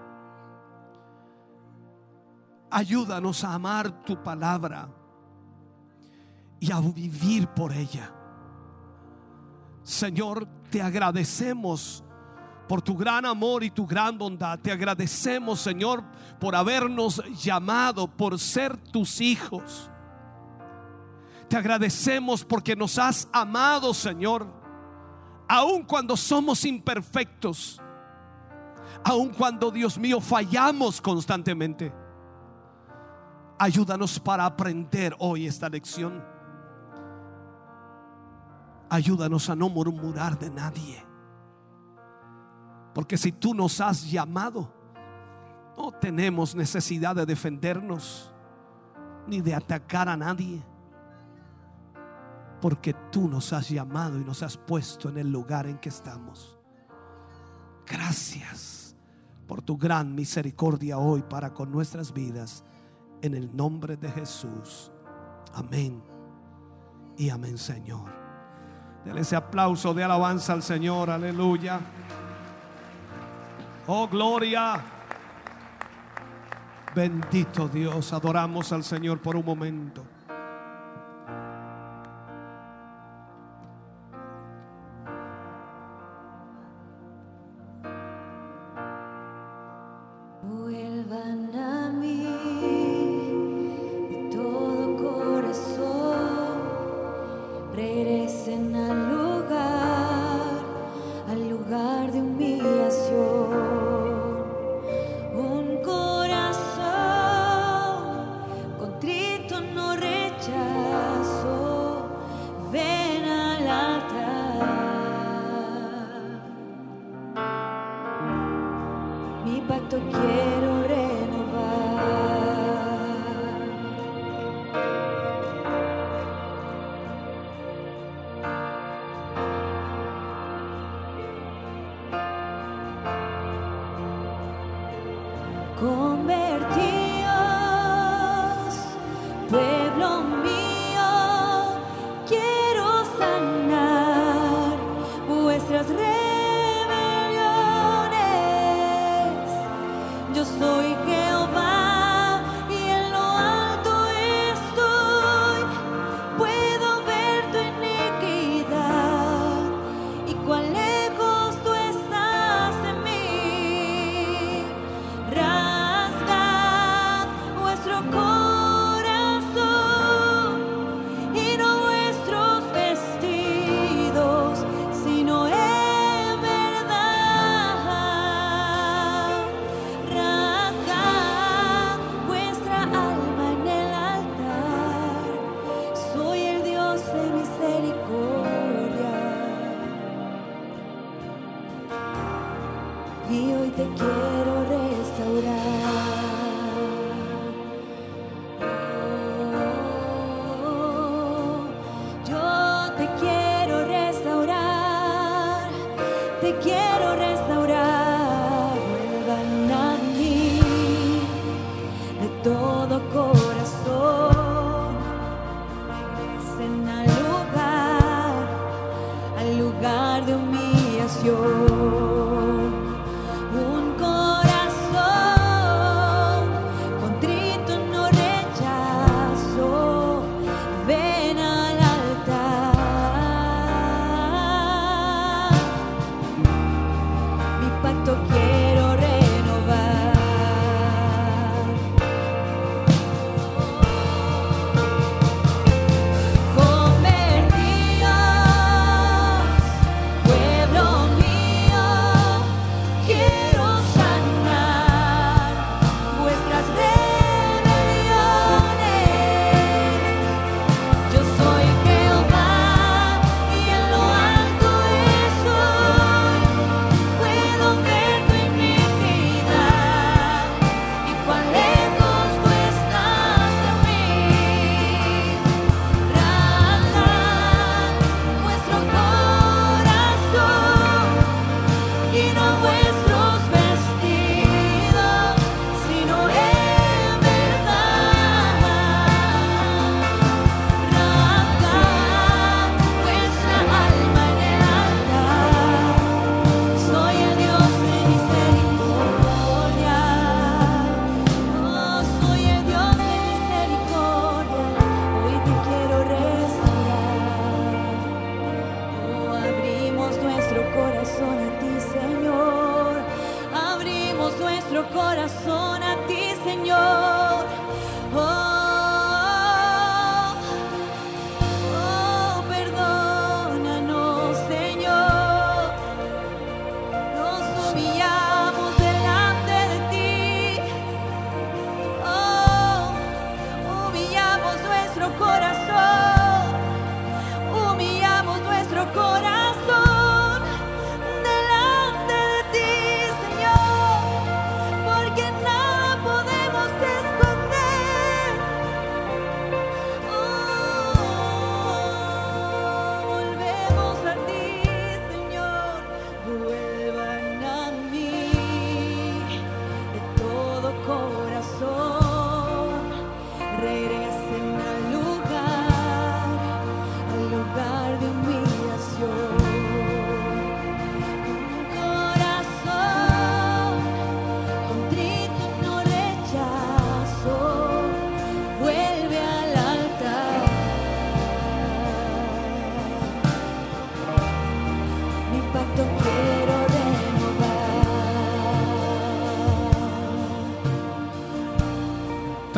[2.69, 4.89] Ayúdanos a amar tu palabra
[6.59, 8.13] y a vivir por ella.
[9.83, 12.03] Señor, te agradecemos
[12.69, 14.59] por tu gran amor y tu gran bondad.
[14.59, 16.03] Te agradecemos, Señor,
[16.39, 19.89] por habernos llamado, por ser tus hijos.
[21.47, 24.45] Te agradecemos porque nos has amado, Señor,
[25.47, 27.81] aun cuando somos imperfectos,
[29.03, 31.91] aun cuando, Dios mío, fallamos constantemente.
[33.57, 36.23] Ayúdanos para aprender hoy esta lección.
[38.91, 41.08] Ayúdanos a no murmurar de nadie.
[42.93, 44.73] Porque si tú nos has llamado,
[45.77, 48.31] no tenemos necesidad de defendernos
[49.27, 50.61] ni de atacar a nadie.
[52.61, 56.57] Porque tú nos has llamado y nos has puesto en el lugar en que estamos.
[57.85, 58.95] Gracias
[59.47, 62.63] por tu gran misericordia hoy para con nuestras vidas.
[63.21, 64.91] En el nombre de Jesús.
[65.53, 66.01] Amén.
[67.17, 68.09] Y amén, Señor.
[69.05, 71.09] Denle ese aplauso de alabanza al Señor.
[71.09, 71.79] Aleluya.
[73.91, 74.79] Oh, gloria.
[76.93, 78.13] Bendito Dios.
[78.13, 80.05] Adoramos al Señor por un momento.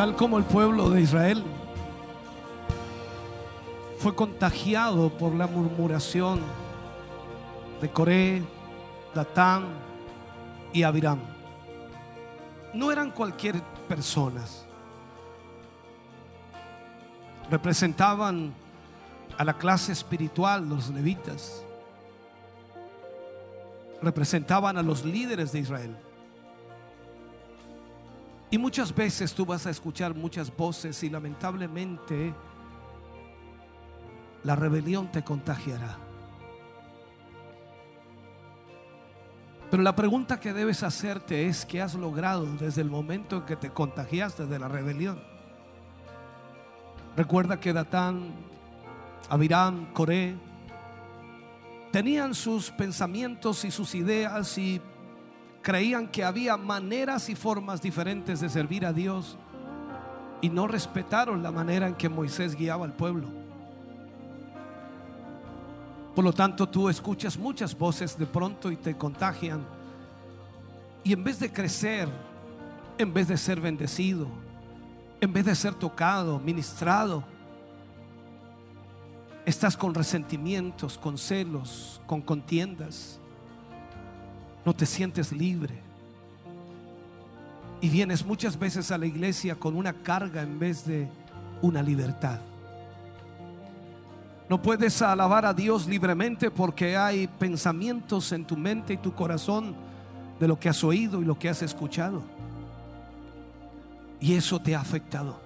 [0.01, 1.43] Tal como el pueblo de Israel
[3.99, 6.41] fue contagiado por la murmuración
[7.79, 8.41] de Coré,
[9.13, 9.65] Datán
[10.73, 11.19] y Abiram.
[12.73, 14.65] No eran cualquier personas.
[17.51, 18.55] Representaban
[19.37, 21.63] a la clase espiritual, los levitas.
[24.01, 25.95] Representaban a los líderes de Israel.
[28.51, 32.33] Y muchas veces tú vas a escuchar muchas voces y lamentablemente
[34.43, 35.97] la rebelión te contagiará.
[39.69, 43.55] Pero la pregunta que debes hacerte es, ¿qué has logrado desde el momento en que
[43.55, 45.23] te contagiaste de la rebelión?
[47.15, 48.33] Recuerda que Datán,
[49.29, 50.35] Abiram, Coré,
[51.93, 54.81] tenían sus pensamientos y sus ideas y
[55.61, 59.37] creían que había maneras y formas diferentes de servir a Dios
[60.41, 63.27] y no respetaron la manera en que Moisés guiaba al pueblo.
[66.15, 69.65] Por lo tanto, tú escuchas muchas voces de pronto y te contagian.
[71.03, 72.09] Y en vez de crecer,
[72.97, 74.27] en vez de ser bendecido,
[75.21, 77.23] en vez de ser tocado, ministrado,
[79.45, 83.20] estás con resentimientos, con celos, con contiendas.
[84.65, 85.79] No te sientes libre.
[87.81, 91.09] Y vienes muchas veces a la iglesia con una carga en vez de
[91.61, 92.39] una libertad.
[94.51, 99.73] No puedes alabar a Dios libremente porque hay pensamientos en tu mente y tu corazón
[100.39, 102.21] de lo que has oído y lo que has escuchado.
[104.19, 105.39] Y eso te ha afectado.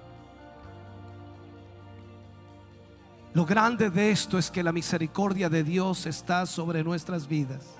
[3.35, 7.74] Lo grande de esto es que la misericordia de Dios está sobre nuestras vidas.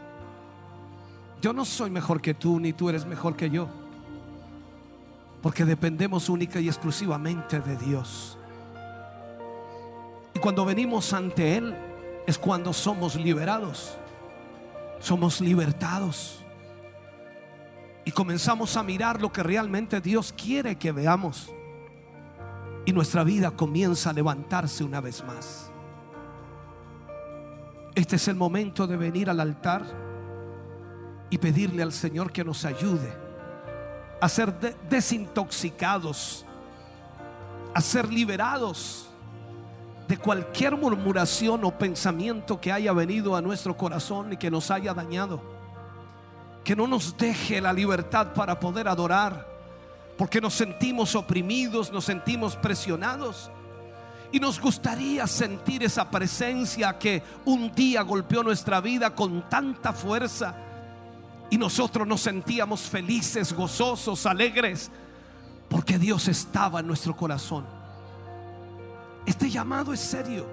[1.45, 3.67] Yo no soy mejor que tú, ni tú eres mejor que yo.
[5.43, 8.35] Porque dependemos única y exclusivamente de Dios.
[10.33, 11.75] Y cuando venimos ante Él
[12.25, 13.95] es cuando somos liberados.
[14.99, 16.43] Somos libertados.
[18.05, 21.53] Y comenzamos a mirar lo que realmente Dios quiere que veamos.
[22.87, 25.69] Y nuestra vida comienza a levantarse una vez más.
[27.93, 30.04] Este es el momento de venir al altar
[31.35, 33.13] y pedirle al Señor que nos ayude
[34.21, 36.45] a ser de- desintoxicados,
[37.73, 39.09] a ser liberados
[40.07, 44.93] de cualquier murmuración o pensamiento que haya venido a nuestro corazón y que nos haya
[44.93, 45.41] dañado.
[46.63, 49.45] Que no nos deje la libertad para poder adorar,
[50.17, 53.51] porque nos sentimos oprimidos, nos sentimos presionados.
[54.31, 60.55] Y nos gustaría sentir esa presencia que un día golpeó nuestra vida con tanta fuerza.
[61.49, 64.91] Y nosotros nos sentíamos felices, gozosos, alegres,
[65.69, 67.65] porque Dios estaba en nuestro corazón.
[69.25, 70.45] Este llamado es serio.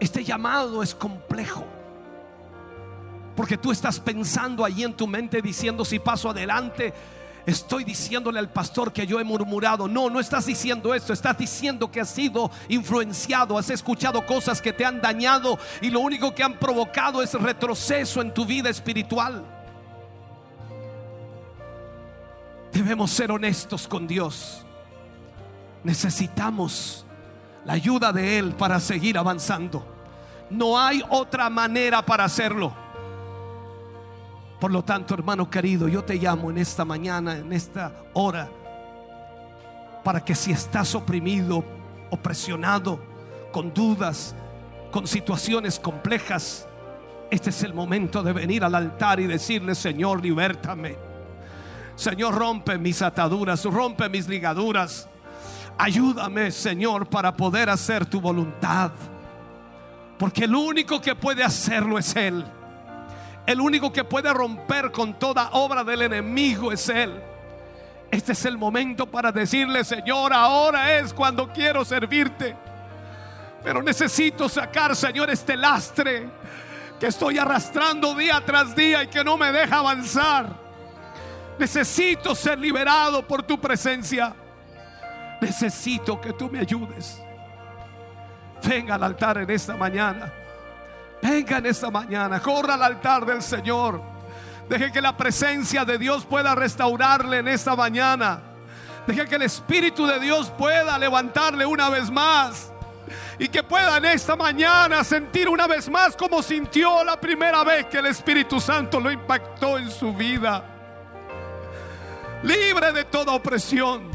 [0.00, 1.64] Este llamado es complejo.
[3.36, 6.92] Porque tú estás pensando allí en tu mente diciendo si paso adelante,
[7.48, 9.88] estoy diciéndole al pastor que yo he murmurado.
[9.88, 14.72] No, no estás diciendo esto, estás diciendo que has sido influenciado, has escuchado cosas que
[14.72, 19.44] te han dañado y lo único que han provocado es retroceso en tu vida espiritual.
[22.72, 24.64] Debemos ser honestos con Dios.
[25.84, 27.06] Necesitamos
[27.64, 29.86] la ayuda de Él para seguir avanzando.
[30.50, 32.87] No hay otra manera para hacerlo.
[34.60, 38.48] Por lo tanto, hermano querido, yo te llamo en esta mañana, en esta hora,
[40.02, 41.64] para que si estás oprimido
[42.10, 42.98] o presionado
[43.52, 44.34] con dudas,
[44.90, 46.66] con situaciones complejas,
[47.30, 50.96] este es el momento de venir al altar y decirle, Señor, libértame.
[51.94, 55.08] Señor, rompe mis ataduras, rompe mis ligaduras.
[55.76, 58.90] Ayúdame, Señor, para poder hacer tu voluntad.
[60.18, 62.44] Porque el único que puede hacerlo es Él.
[63.48, 67.18] El único que puede romper con toda obra del enemigo es Él.
[68.10, 72.54] Este es el momento para decirle, Señor, ahora es cuando quiero servirte.
[73.64, 76.28] Pero necesito sacar, Señor, este lastre
[77.00, 80.50] que estoy arrastrando día tras día y que no me deja avanzar.
[81.58, 84.34] Necesito ser liberado por tu presencia.
[85.40, 87.18] Necesito que tú me ayudes.
[88.62, 90.37] Venga al altar en esta mañana.
[91.20, 94.00] Venga en esta mañana, corra al altar del Señor.
[94.68, 98.40] Deje que la presencia de Dios pueda restaurarle en esta mañana.
[99.06, 102.70] Deje que el Espíritu de Dios pueda levantarle una vez más.
[103.38, 107.86] Y que pueda en esta mañana sentir una vez más como sintió la primera vez
[107.86, 110.62] que el Espíritu Santo lo impactó en su vida.
[112.42, 114.10] Libre de toda opresión.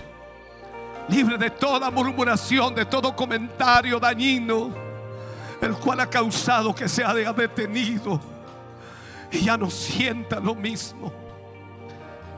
[1.10, 4.83] Libre de toda murmuración, de todo comentario dañino
[5.64, 8.20] el cual ha causado que se haya detenido
[9.32, 11.12] y ya no sienta lo mismo.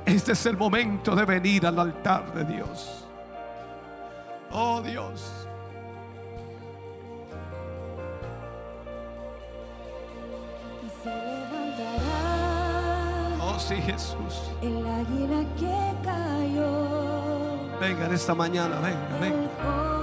[0.05, 3.05] Este es el momento de venir al altar de Dios.
[4.51, 5.47] Oh Dios.
[13.41, 14.51] Oh sí, Jesús.
[14.61, 17.79] El águila que cayó.
[17.79, 19.94] Venga en esta mañana, venga, venga.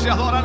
[0.00, 0.37] seas.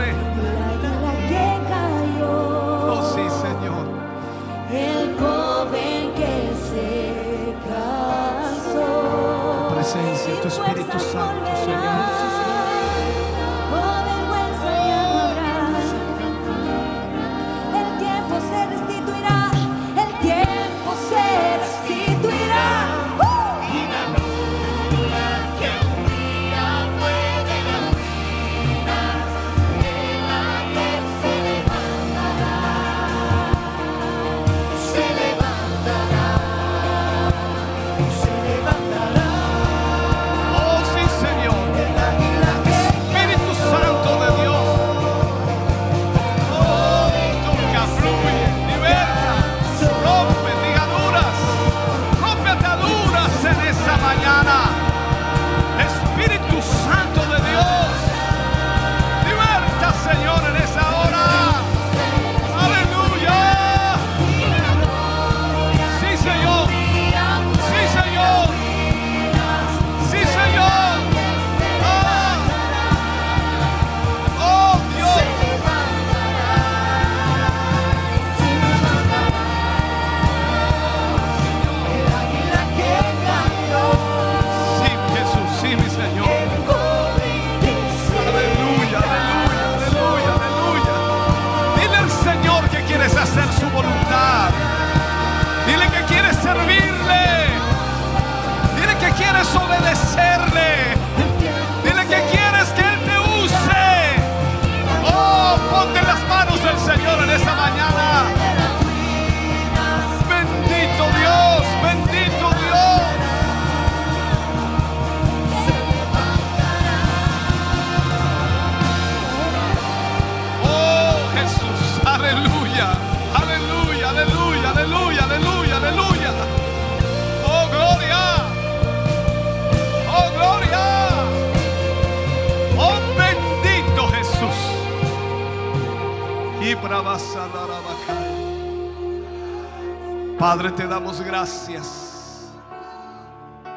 [141.22, 142.52] gracias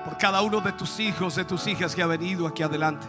[0.05, 3.07] por cada uno de tus hijos, de tus hijas que ha venido aquí adelante.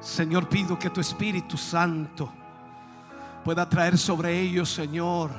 [0.00, 2.32] Señor, pido que tu Espíritu Santo
[3.44, 5.30] pueda traer sobre ellos, Señor,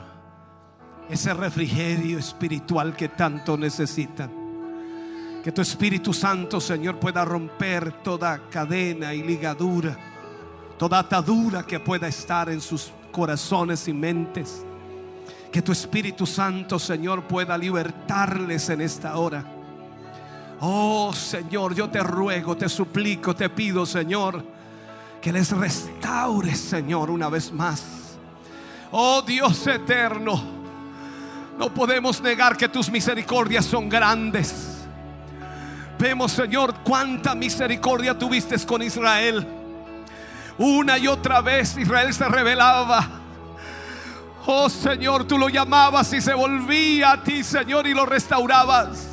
[1.09, 4.31] ese refrigerio espiritual que tanto necesitan.
[5.43, 9.97] Que tu Espíritu Santo, Señor, pueda romper toda cadena y ligadura,
[10.77, 14.65] toda atadura que pueda estar en sus corazones y mentes.
[15.53, 19.45] Que tu Espíritu Santo, Señor, pueda libertarles en esta hora.
[20.59, 24.43] Oh Señor, yo te ruego, te suplico, te pido, Señor,
[25.21, 27.83] que les restaures, Señor, una vez más.
[28.89, 30.41] Oh Dios eterno,
[31.59, 34.87] no podemos negar que tus misericordias son grandes.
[35.99, 39.45] Vemos, Señor, cuánta misericordia tuviste con Israel.
[40.57, 43.22] Una y otra vez Israel se rebelaba.
[44.45, 49.07] Oh Señor, tú lo llamabas y se volvía a ti, Señor, y lo restaurabas.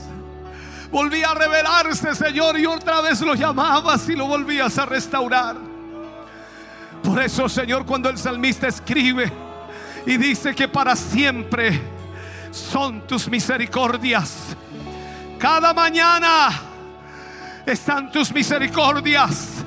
[0.91, 5.57] Volvía a rebelarse, Señor, y otra vez lo llamabas y lo volvías a restaurar.
[7.03, 9.33] Por eso, Señor, cuando el salmista escribe
[10.05, 11.81] y dice que para siempre
[12.51, 14.57] son tus misericordias.
[15.39, 16.51] Cada mañana
[17.65, 19.65] están tus misericordias.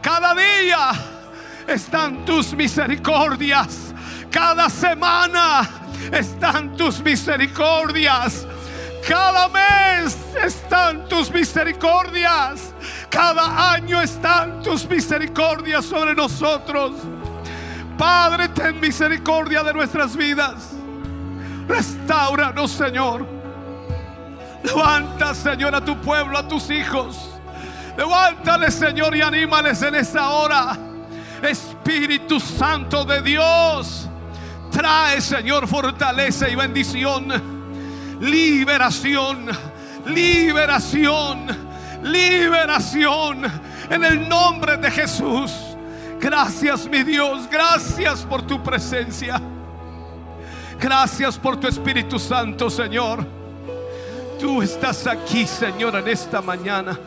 [0.00, 0.92] Cada día
[1.66, 3.89] están tus misericordias.
[4.30, 5.68] Cada semana
[6.12, 8.46] están tus misericordias.
[9.06, 12.74] Cada mes están tus misericordias.
[13.08, 16.92] Cada año están tus misericordias sobre nosotros.
[17.98, 20.70] Padre, ten misericordia de nuestras vidas.
[21.66, 23.26] Restauranos, Señor.
[24.62, 27.30] Levanta, Señor, a tu pueblo, a tus hijos.
[27.96, 30.78] Levántales, Señor, y anímales en esta hora.
[31.42, 34.08] Espíritu Santo de Dios,
[34.70, 37.60] trae, Señor, fortaleza y bendición.
[38.20, 39.48] Liberación,
[40.06, 41.46] liberación,
[42.02, 43.44] liberación
[43.90, 45.52] en el nombre de Jesús.
[46.20, 49.40] Gracias, mi Dios, gracias por tu presencia.
[50.78, 53.26] Gracias por tu Espíritu Santo, Señor.
[54.38, 56.98] Tú estás aquí, Señor, en esta mañana.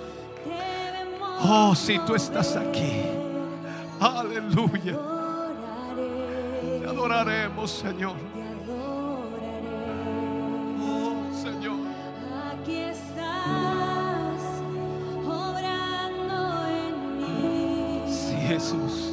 [1.42, 3.03] Oh, si tú estás aquí.
[4.00, 5.12] Aleluya.
[7.03, 8.15] Te adoraremos, Señor.
[10.80, 11.80] Oh, Señor.
[12.53, 14.41] Aquí estás,
[15.25, 18.03] obrando en mí.
[18.07, 19.12] Sí, Jesús.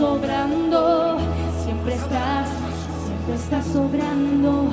[0.00, 1.18] sobrando,
[1.62, 2.48] siempre estás,
[3.04, 4.70] siempre estás sobrando,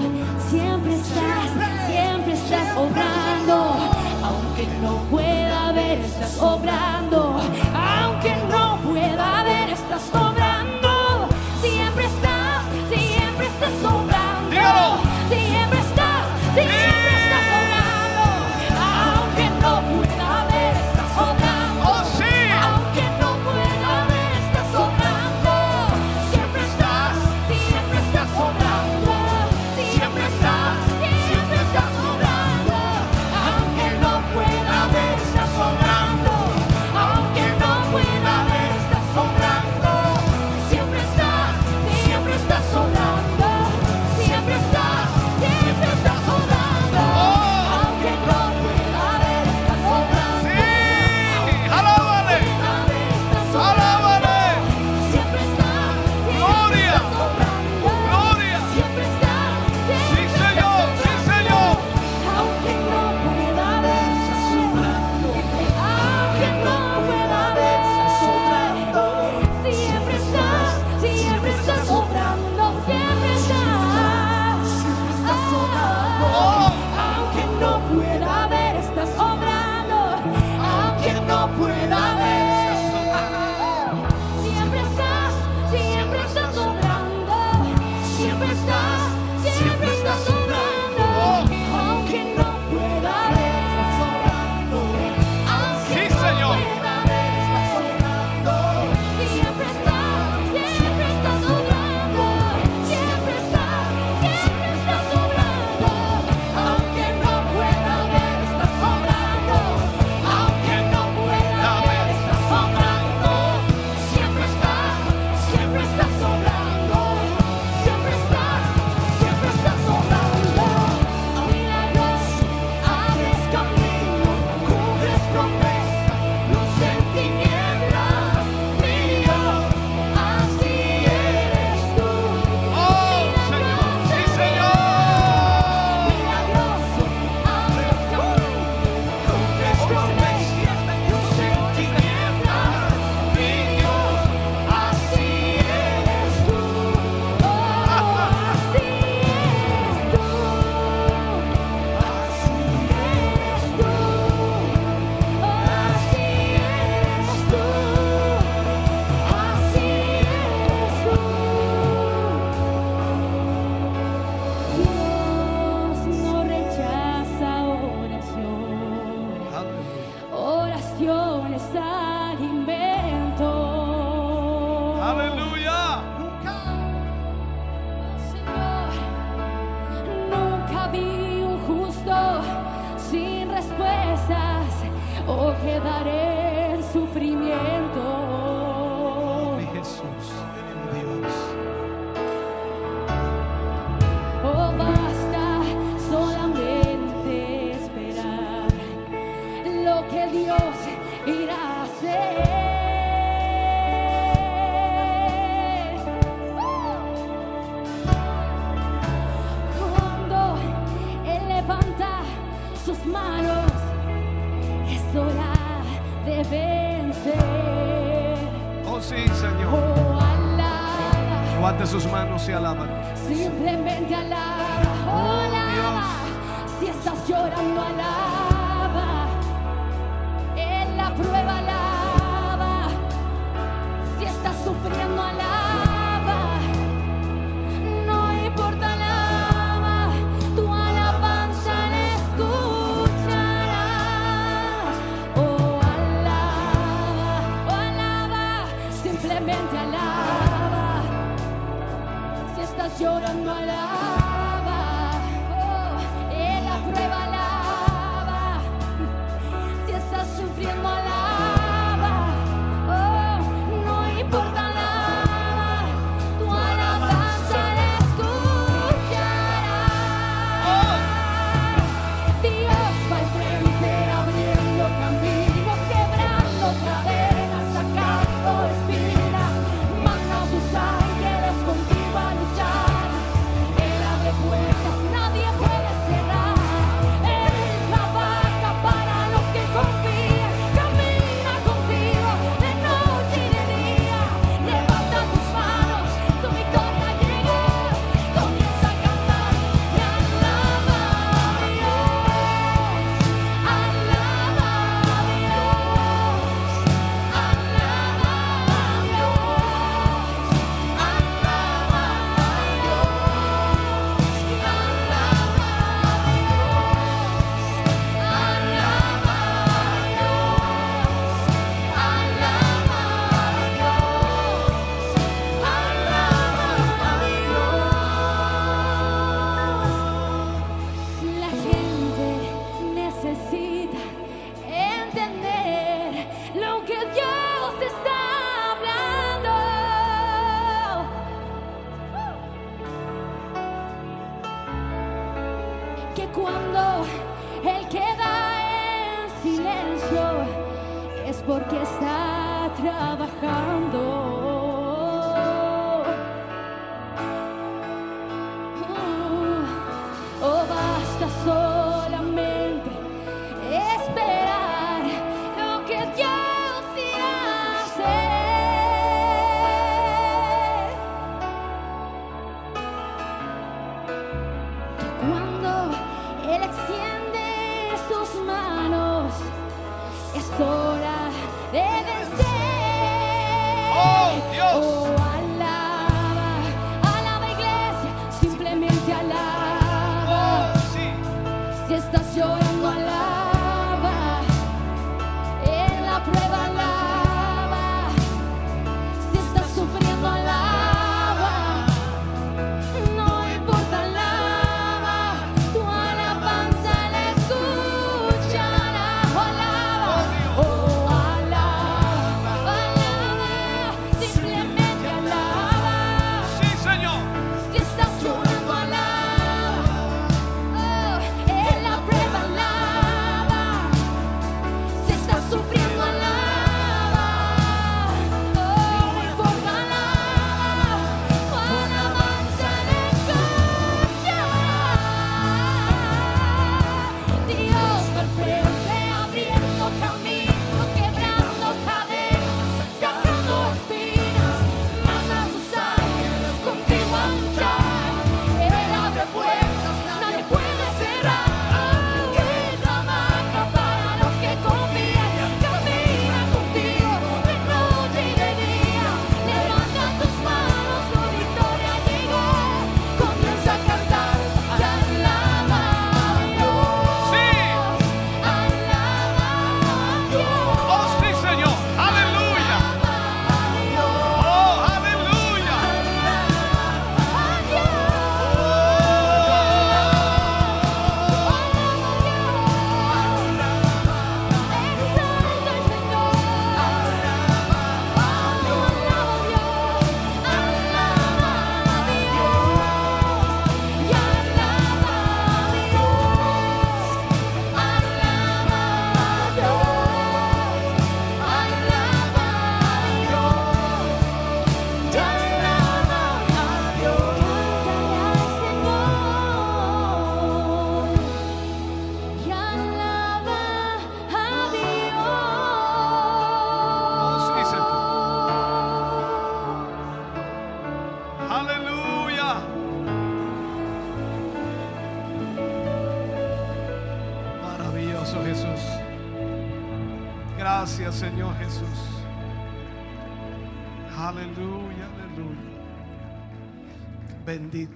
[0.50, 1.50] siempre estás,
[1.86, 3.76] siempre estás obrando,
[4.24, 7.42] aunque no pueda ver, estás obrando,
[7.76, 10.37] aunque no pueda ver, estás obrando.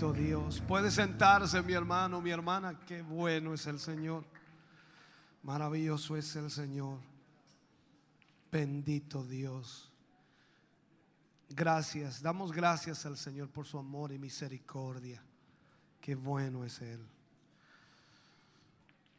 [0.10, 0.64] Dios.
[0.68, 2.80] Puede sentarse mi hermano, mi hermana.
[2.88, 4.26] Qué bueno es el Señor.
[5.44, 6.98] Maravilloso es el Señor.
[8.52, 9.92] Bendito Dios.
[11.50, 15.24] Gracias, damos gracias al Señor por su amor y misericordia.
[16.00, 17.06] Qué bueno es Él.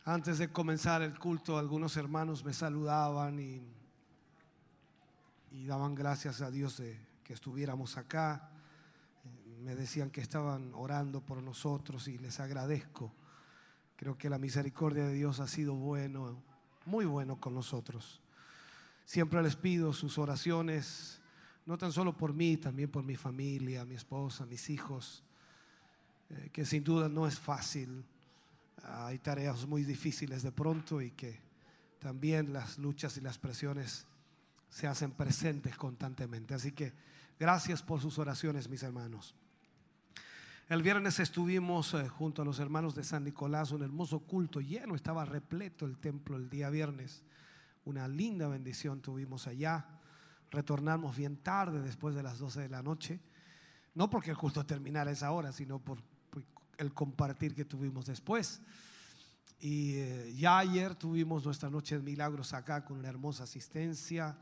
[0.04, 3.62] Antes de comenzar el culto, algunos hermanos me saludaban y,
[5.52, 8.51] y daban gracias a Dios de que estuviéramos acá.
[9.62, 13.12] Me decían que estaban orando por nosotros y les agradezco.
[13.96, 16.42] Creo que la misericordia de Dios ha sido bueno,
[16.84, 18.20] muy bueno con nosotros.
[19.04, 21.20] Siempre les pido sus oraciones,
[21.66, 25.22] no tan solo por mí, también por mi familia, mi esposa, mis hijos,
[26.30, 28.04] eh, que sin duda no es fácil.
[28.82, 31.38] Hay tareas muy difíciles de pronto y que
[32.00, 34.06] también las luchas y las presiones
[34.70, 36.54] se hacen presentes constantemente.
[36.54, 36.92] Así que
[37.38, 39.36] gracias por sus oraciones, mis hermanos.
[40.68, 44.94] El viernes estuvimos eh, junto a los hermanos de San Nicolás, un hermoso culto lleno,
[44.94, 47.22] estaba repleto el templo el día viernes.
[47.84, 49.84] Una linda bendición tuvimos allá.
[50.50, 53.20] Retornamos bien tarde, después de las 12 de la noche.
[53.94, 55.98] No porque el culto terminara esa hora, sino por,
[56.30, 56.44] por
[56.78, 58.62] el compartir que tuvimos después.
[59.58, 64.38] Y eh, ya ayer tuvimos nuestra noche de milagros acá con una hermosa asistencia.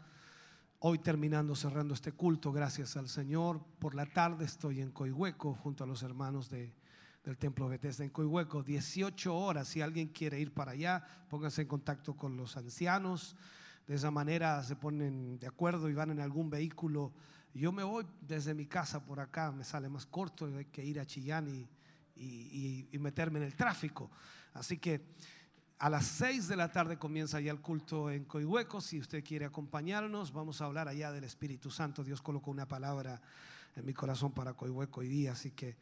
[0.83, 3.61] Hoy terminando, cerrando este culto, gracias al Señor.
[3.79, 6.73] Por la tarde estoy en Coihueco junto a los hermanos de,
[7.23, 8.63] del Templo Bethesda en Coihueco.
[8.63, 13.37] 18 horas, si alguien quiere ir para allá, pónganse en contacto con los ancianos.
[13.87, 17.13] De esa manera se ponen de acuerdo y van en algún vehículo.
[17.53, 20.99] Yo me voy desde mi casa por acá, me sale más corto hay que ir
[20.99, 21.69] a Chillán y-
[22.17, 24.11] y- y meterme en el tráfico.
[24.55, 25.05] Así que
[25.81, 28.83] a las 6 de la tarde comienza ya el culto en Coihueco.
[28.83, 32.05] Si usted quiere acompañarnos, vamos a hablar allá del Espíritu Santo.
[32.05, 33.23] Dios colocó una palabra
[33.75, 35.79] en mi corazón para Coihueco hoy día, así que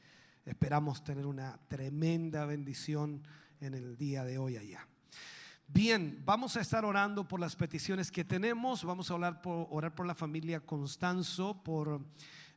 [0.47, 3.25] esperamos tener una tremenda bendición
[3.61, 4.87] en el día de hoy allá.
[5.67, 8.85] Bien, vamos a estar orando por las peticiones que tenemos.
[8.85, 12.01] Vamos a orar por, orar por la familia Constanzo, por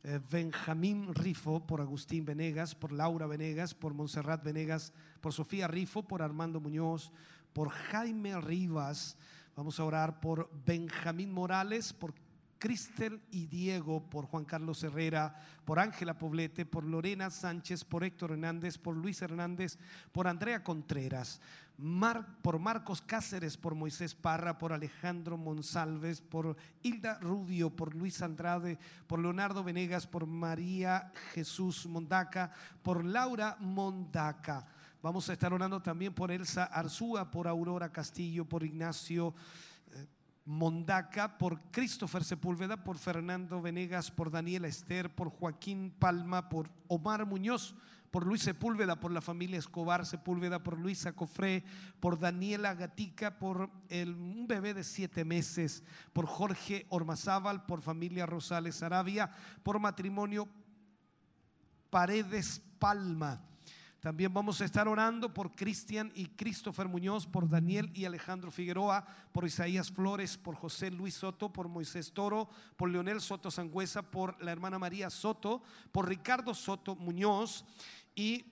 [0.04, 6.04] eh, Benjamín Rifo, por Agustín Venegas, por Laura Venegas, por Montserrat Venegas, por Sofía Rifo,
[6.04, 7.12] por Armando Muñoz,
[7.54, 9.18] por Jaime Rivas.
[9.56, 12.14] Vamos a orar por Benjamín Morales, por
[12.62, 18.34] Cristel y Diego, por Juan Carlos Herrera, por Ángela Poblete, por Lorena Sánchez, por Héctor
[18.34, 19.80] Hernández, por Luis Hernández,
[20.12, 21.42] por Andrea Contreras,
[22.44, 28.78] por Marcos Cáceres, por Moisés Parra, por Alejandro Monsalves, por Hilda Rubio, por Luis Andrade,
[29.08, 32.52] por Leonardo Venegas, por María Jesús Mondaca,
[32.84, 34.68] por Laura Mondaca.
[35.02, 39.34] Vamos a estar orando también por Elsa Arzúa, por Aurora Castillo, por Ignacio
[40.52, 47.26] Mondaca, por Christopher Sepúlveda, por Fernando Venegas, por Daniela Esther, por Joaquín Palma, por Omar
[47.26, 47.74] Muñoz,
[48.12, 51.64] por Luis Sepúlveda, por la familia Escobar Sepúlveda, por Luisa Cofré,
[52.02, 58.84] por Daniela Gatica, por un bebé de siete meses, por Jorge Ormazábal, por familia Rosales
[58.84, 59.32] Arabia,
[59.64, 60.50] por matrimonio
[61.90, 63.42] Paredes Palma.
[64.02, 69.06] También vamos a estar orando por Cristian y Christopher Muñoz, por Daniel y Alejandro Figueroa,
[69.32, 74.44] por Isaías Flores, por José Luis Soto, por Moisés Toro, por Leonel Soto Sangüesa, por
[74.44, 77.64] la hermana María Soto, por Ricardo Soto Muñoz
[78.16, 78.44] y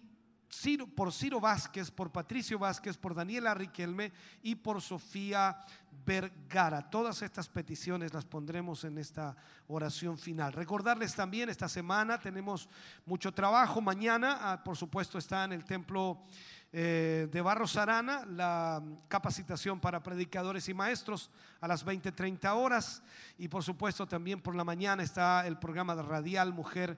[0.95, 4.11] Por Ciro Vázquez, por Patricio Vázquez, por Daniela Riquelme
[4.41, 5.59] y por Sofía
[6.05, 6.89] Vergara.
[6.89, 9.35] Todas estas peticiones las pondremos en esta
[9.67, 10.53] oración final.
[10.53, 12.67] Recordarles también, esta semana tenemos
[13.05, 13.79] mucho trabajo.
[13.79, 16.23] Mañana, ah, por supuesto, está en el templo
[16.71, 23.01] eh, de Barros Arana la capacitación para predicadores y maestros a las 20, 30 horas.
[23.37, 26.97] Y por supuesto, también por la mañana está el programa de Radial Mujer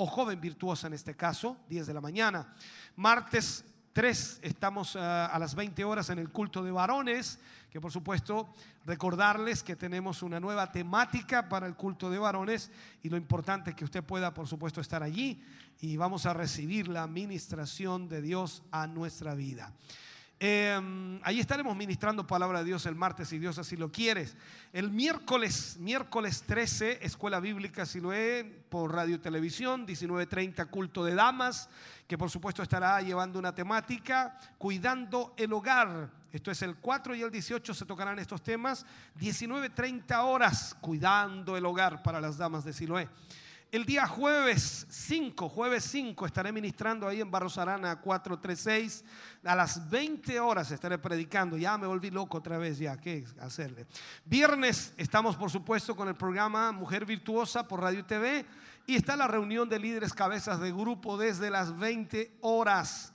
[0.00, 2.54] o joven virtuosa en este caso, 10 de la mañana.
[2.96, 3.62] Martes
[3.92, 7.38] 3 estamos ah, a las 20 horas en el culto de varones,
[7.70, 8.48] que por supuesto
[8.86, 12.70] recordarles que tenemos una nueva temática para el culto de varones
[13.02, 15.42] y lo importante es que usted pueda por supuesto estar allí
[15.82, 19.70] y vamos a recibir la administración de Dios a nuestra vida.
[20.42, 24.26] Eh, ahí estaremos ministrando palabra de Dios el martes, si Dios así lo quiere.
[24.72, 31.68] El miércoles, miércoles 13, Escuela Bíblica Siloé por radio y televisión, 19.30, culto de damas,
[32.08, 36.08] que por supuesto estará llevando una temática, cuidando el hogar.
[36.32, 38.86] Esto es el 4 y el 18 se tocarán estos temas.
[39.20, 43.10] 19.30 horas, cuidando el hogar para las damas de Siloé.
[43.72, 49.04] El día jueves 5, jueves 5, estaré ministrando ahí en Barros Arana 436.
[49.44, 51.56] A las 20 horas estaré predicando.
[51.56, 53.86] Ya me volví loco otra vez, ya, ¿qué hacerle?
[54.24, 58.44] Viernes estamos, por supuesto, con el programa Mujer Virtuosa por Radio TV.
[58.88, 63.12] Y está la reunión de líderes cabezas de grupo desde las 20 horas.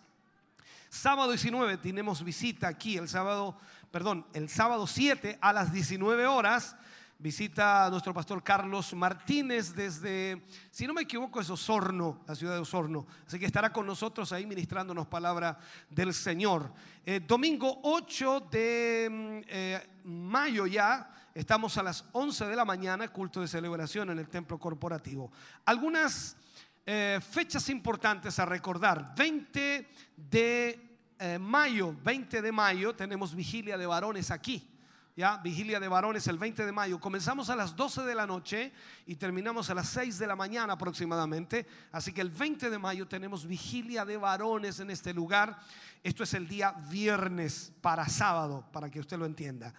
[0.87, 3.57] Sábado 19 tenemos visita aquí, el sábado,
[3.91, 6.77] perdón, el sábado 7 a las 19 horas.
[7.25, 12.53] Visita a nuestro pastor Carlos Martínez desde, si no me equivoco, es Osorno, la ciudad
[12.53, 13.07] de Osorno.
[13.25, 15.57] Así que estará con nosotros ahí ministrándonos palabra
[15.89, 16.71] del Señor.
[17.03, 23.07] Eh, domingo 8 de mm, eh, mayo ya, estamos a las 11 de la mañana,
[23.07, 25.31] culto de celebración en el templo corporativo.
[25.65, 26.37] Algunas
[26.85, 29.15] eh, fechas importantes a recordar.
[29.17, 30.79] 20 de
[31.39, 34.74] mayo, 20 de mayo tenemos vigilia de varones aquí.
[35.17, 36.99] Ya, vigilia de varones el 20 de mayo.
[36.99, 38.73] Comenzamos a las 12 de la noche
[39.05, 41.65] y terminamos a las 6 de la mañana aproximadamente.
[41.93, 45.57] Así que el 20 de mayo tenemos vigilia de varones en este lugar.
[46.03, 49.73] Esto es el día viernes para sábado, para que usted lo entienda.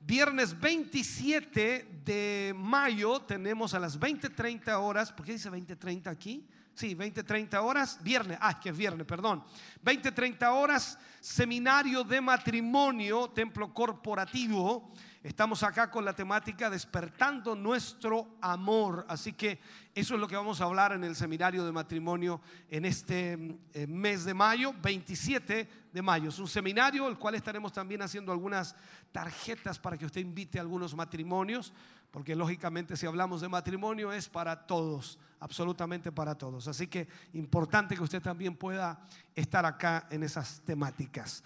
[0.00, 5.12] Viernes 27 de mayo tenemos a las 20:30 horas.
[5.12, 6.44] ¿Por qué dice 20:30 aquí?
[6.74, 7.98] Sí, 20:30 horas.
[8.02, 9.44] Viernes, ah, que es viernes, perdón.
[9.82, 14.92] 20:30 horas, seminario de matrimonio, templo corporativo.
[15.22, 19.06] Estamos acá con la temática despertando nuestro amor.
[19.08, 19.60] Así que
[19.94, 23.38] eso es lo que vamos a hablar en el seminario de matrimonio en este
[23.72, 26.30] eh, mes de mayo, 27 de mayo.
[26.30, 28.74] Es un seminario el cual estaremos también haciendo algunas
[29.12, 31.72] tarjetas para que usted invite a algunos matrimonios,
[32.10, 36.68] porque lógicamente si hablamos de matrimonio es para todos, absolutamente para todos.
[36.68, 39.00] Así que importante que usted también pueda
[39.34, 41.42] estar acá en esas temáticas.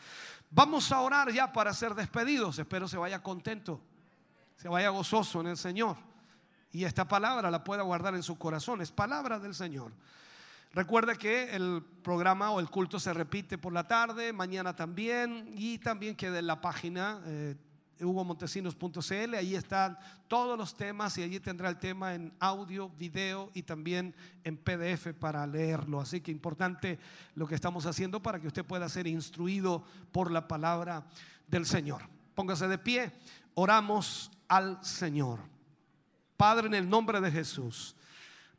[0.50, 2.58] Vamos a orar ya para ser despedidos.
[2.58, 3.81] Espero se vaya contento,
[4.57, 5.97] se vaya gozoso en el Señor.
[6.70, 8.83] Y esta palabra la pueda guardar en su corazón.
[8.83, 9.92] Es palabra del Señor.
[10.73, 15.78] Recuerda que el programa o el culto se repite por la tarde, mañana también, y
[15.78, 17.57] también queda en la página eh,
[18.00, 23.62] hugomontesinos.cl, ahí están todos los temas y allí tendrá el tema en audio, video y
[23.62, 26.00] también en PDF para leerlo.
[26.00, 26.99] Así que importante
[27.34, 31.07] lo que estamos haciendo para que usted pueda ser instruido por la palabra
[31.47, 32.02] del Señor.
[32.34, 33.12] Póngase de pie,
[33.55, 35.41] oramos al Señor.
[36.36, 37.97] Padre, en el nombre de Jesús,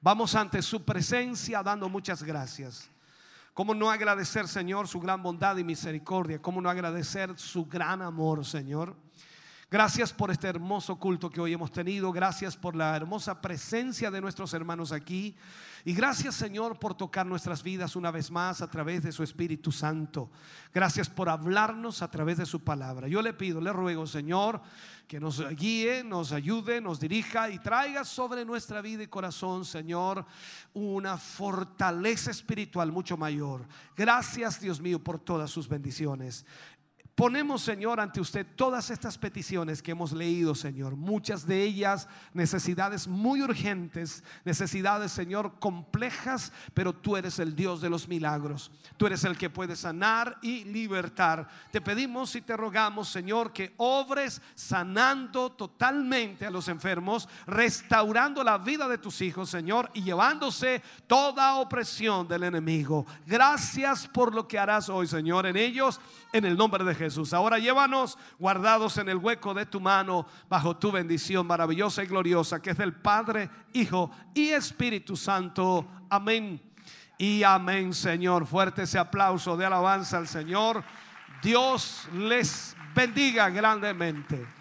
[0.01, 2.89] vamos ante su presencia dando muchas gracias.
[3.53, 6.39] ¿Cómo no agradecer, Señor, su gran bondad y misericordia?
[6.39, 8.95] ¿Cómo no agradecer su gran amor, Señor?
[9.69, 12.13] Gracias por este hermoso culto que hoy hemos tenido.
[12.13, 15.35] Gracias por la hermosa presencia de nuestros hermanos aquí.
[15.83, 19.73] Y gracias Señor por tocar nuestras vidas una vez más a través de su Espíritu
[19.73, 20.31] Santo.
[20.73, 23.09] Gracias por hablarnos a través de su palabra.
[23.09, 24.61] Yo le pido, le ruego Señor
[25.05, 30.25] que nos guíe, nos ayude, nos dirija y traiga sobre nuestra vida y corazón, Señor,
[30.73, 33.65] una fortaleza espiritual mucho mayor.
[33.95, 36.45] Gracias Dios mío por todas sus bendiciones.
[37.17, 40.95] Ponemos, Señor, ante usted todas estas peticiones que hemos leído, Señor.
[40.95, 47.89] Muchas de ellas necesidades muy urgentes, necesidades, Señor, complejas, pero tú eres el Dios de
[47.89, 48.69] los milagros.
[48.97, 51.47] Tú eres el que puede sanar y libertar.
[51.71, 58.59] Te pedimos y te rogamos, Señor, que obres sanando totalmente a los enfermos, restaurando la
[58.59, 63.07] vida de tus hijos, Señor, y llevándose toda opresión del enemigo.
[63.25, 65.99] Gracias por lo que harás hoy, Señor, en ellos,
[66.33, 67.33] en el nombre de Jesús.
[67.33, 72.61] Ahora llévanos guardados en el hueco de tu mano bajo tu bendición maravillosa y gloriosa
[72.61, 75.87] que es del Padre, Hijo y Espíritu Santo.
[76.09, 76.61] Amén.
[77.17, 78.45] Y amén, Señor.
[78.45, 80.83] Fuerte ese aplauso de alabanza al Señor.
[81.41, 84.56] Dios les bendiga grandemente.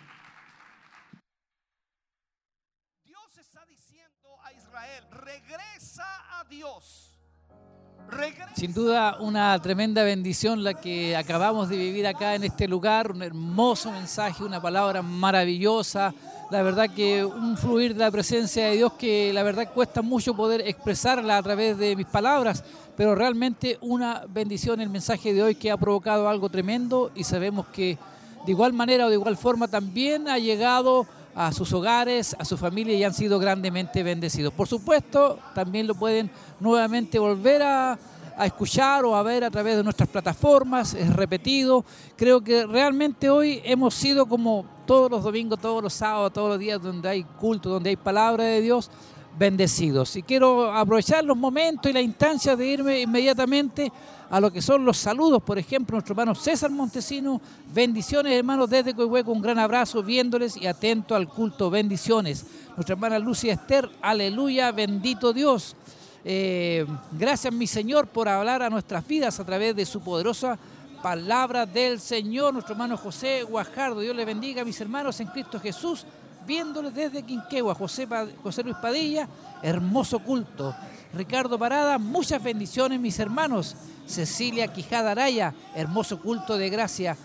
[8.56, 13.22] Sin duda una tremenda bendición la que acabamos de vivir acá en este lugar, un
[13.22, 16.14] hermoso mensaje, una palabra maravillosa,
[16.50, 20.34] la verdad que un fluir de la presencia de Dios que la verdad cuesta mucho
[20.34, 22.64] poder expresarla a través de mis palabras,
[22.96, 27.66] pero realmente una bendición el mensaje de hoy que ha provocado algo tremendo y sabemos
[27.66, 27.98] que
[28.46, 31.06] de igual manera o de igual forma también ha llegado
[31.36, 34.54] a sus hogares, a su familia y han sido grandemente bendecidos.
[34.54, 37.98] Por supuesto, también lo pueden nuevamente volver a,
[38.36, 41.84] a escuchar o a ver a través de nuestras plataformas, es repetido.
[42.16, 46.58] Creo que realmente hoy hemos sido como todos los domingos, todos los sábados, todos los
[46.58, 48.90] días donde hay culto, donde hay palabra de Dios,
[49.38, 50.16] bendecidos.
[50.16, 53.92] Y quiero aprovechar los momentos y la instancia de irme inmediatamente
[54.30, 55.42] a lo que son los saludos.
[55.42, 57.40] Por ejemplo, nuestro hermano César Montesino,
[57.72, 62.46] bendiciones hermanos desde Coihueco, un gran abrazo, viéndoles y atento al culto, bendiciones.
[62.76, 65.76] Nuestra hermana Lucia Esther, aleluya, bendito Dios.
[66.24, 70.58] Eh, gracias mi Señor por hablar a nuestras vidas a través de su poderosa
[71.02, 72.52] palabra del Señor.
[72.52, 76.04] Nuestro hermano José Guajardo, Dios le bendiga mis hermanos en Cristo Jesús,
[76.46, 77.74] viéndoles desde Quinquegua.
[77.74, 78.06] José,
[78.42, 79.28] José Luis Padilla,
[79.62, 80.74] hermoso culto.
[81.12, 83.74] Ricardo Parada, muchas bendiciones mis hermanos.
[84.06, 87.16] Cecilia Quijada Araya, hermoso culto de gracia.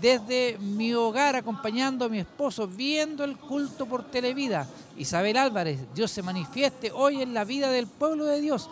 [0.00, 4.66] Desde mi hogar acompañando a mi esposo, viendo el culto por Televida.
[4.96, 8.70] Isabel Álvarez, Dios se manifieste hoy en la vida del pueblo de Dios.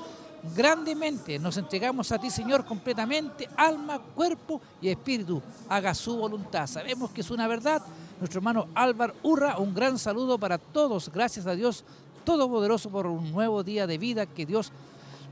[0.57, 5.43] Grandemente nos entregamos a ti, Señor, completamente, alma, cuerpo y espíritu.
[5.69, 6.67] Haga su voluntad.
[6.67, 7.83] Sabemos que es una verdad.
[8.19, 11.09] Nuestro hermano Álvaro Urra, un gran saludo para todos.
[11.13, 11.85] Gracias a Dios
[12.25, 14.27] Todopoderoso por un nuevo día de vida.
[14.27, 14.73] Que Dios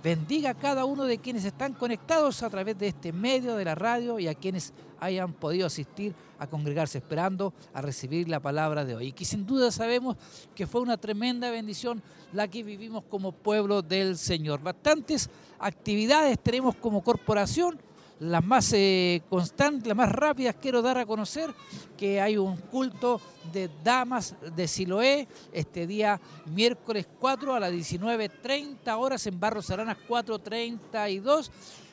[0.04, 3.74] bendiga a cada uno de quienes están conectados a través de este medio de la
[3.74, 8.94] radio y a quienes hayan podido asistir a congregarse esperando a recibir la palabra de
[8.94, 9.08] hoy.
[9.08, 10.16] Y que sin duda sabemos
[10.54, 12.00] que fue una tremenda bendición
[12.32, 14.62] la que vivimos como pueblo del Señor.
[14.62, 17.80] Bastantes actividades tenemos como corporación.
[18.18, 21.54] Las más eh, constantes, las más rápidas quiero dar a conocer
[21.98, 23.20] que hay un culto
[23.52, 29.98] de damas de Siloé este día miércoles 4 a las 19.30 horas en Barros Aranas
[30.08, 31.50] 432.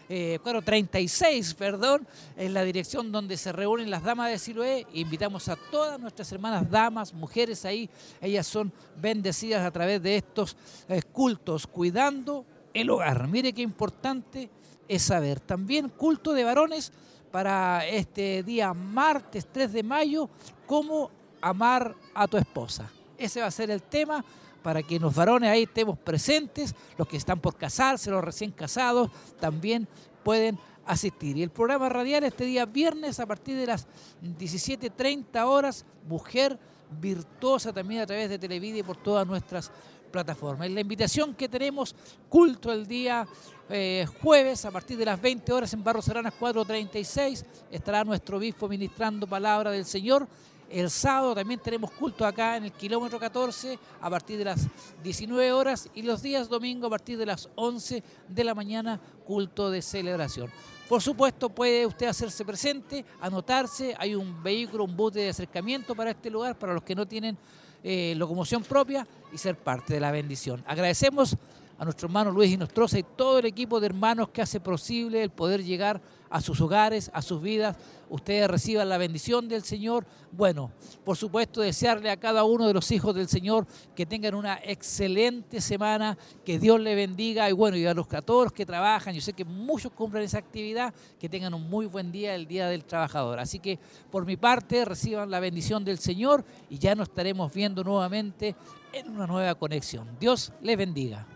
[0.10, 2.06] Eh, 436, perdón,
[2.38, 4.86] en la dirección donde se reúnen las damas de Siloé.
[4.94, 7.90] Invitamos a todas nuestras hermanas damas, mujeres ahí.
[8.22, 8.72] Ellas son
[9.02, 10.56] bendecidas a través de estos
[10.88, 13.28] eh, cultos, cuidando el hogar.
[13.28, 14.50] Mire qué importante
[14.88, 15.40] es saber.
[15.40, 16.92] También culto de varones
[17.32, 20.30] para este día martes 3 de mayo,
[20.68, 21.10] cómo
[21.42, 22.92] amar a tu esposa.
[23.18, 24.24] Ese va a ser el tema
[24.62, 29.10] para que los varones ahí estemos presentes, los que están por casarse, los recién casados,
[29.40, 29.88] también
[30.24, 31.38] pueden asistir.
[31.38, 33.88] Y el programa radial este día viernes a partir de las
[34.22, 36.58] 17.30 horas, Mujer
[37.00, 39.72] Virtuosa también a través de Televida y por todas nuestras
[40.14, 40.70] plataformas.
[40.70, 41.96] Y la invitación que tenemos,
[42.30, 43.28] culto el día
[43.68, 48.70] eh, jueves a partir de las 20 horas en Barro Seranas 436, estará nuestro obispo
[48.70, 50.28] ministrando palabra del Señor.
[50.70, 54.68] El sábado también tenemos culto acá en el kilómetro 14 a partir de las
[55.04, 59.70] 19 horas y los días domingo a partir de las 11 de la mañana culto
[59.70, 60.50] de celebración.
[60.88, 66.12] Por supuesto puede usted hacerse presente, anotarse, hay un vehículo, un bote de acercamiento para
[66.12, 67.38] este lugar, para los que no tienen
[67.84, 70.64] eh, locomoción propia y ser parte de la bendición.
[70.66, 71.36] Agradecemos
[71.78, 75.32] a nuestro hermano Luis Inostroza y todo el equipo de hermanos que hace posible el
[75.32, 76.02] poder llegar
[76.42, 77.78] sus hogares, a sus vidas.
[78.10, 80.06] Ustedes reciban la bendición del Señor.
[80.32, 80.72] Bueno,
[81.04, 85.62] por supuesto, desearle a cada uno de los hijos del Señor que tengan una excelente
[85.62, 89.16] semana, que Dios le bendiga y bueno, y a, los, a todos los que trabajan,
[89.16, 92.68] yo sé que muchos cumplen esa actividad, que tengan un muy buen día, el Día
[92.68, 93.40] del Trabajador.
[93.40, 93.80] Así que
[94.12, 98.56] por mi parte, reciban la bendición del Señor y ya nos estaremos viendo nuevamente
[98.92, 100.08] en una nueva conexión.
[100.20, 101.33] Dios les bendiga.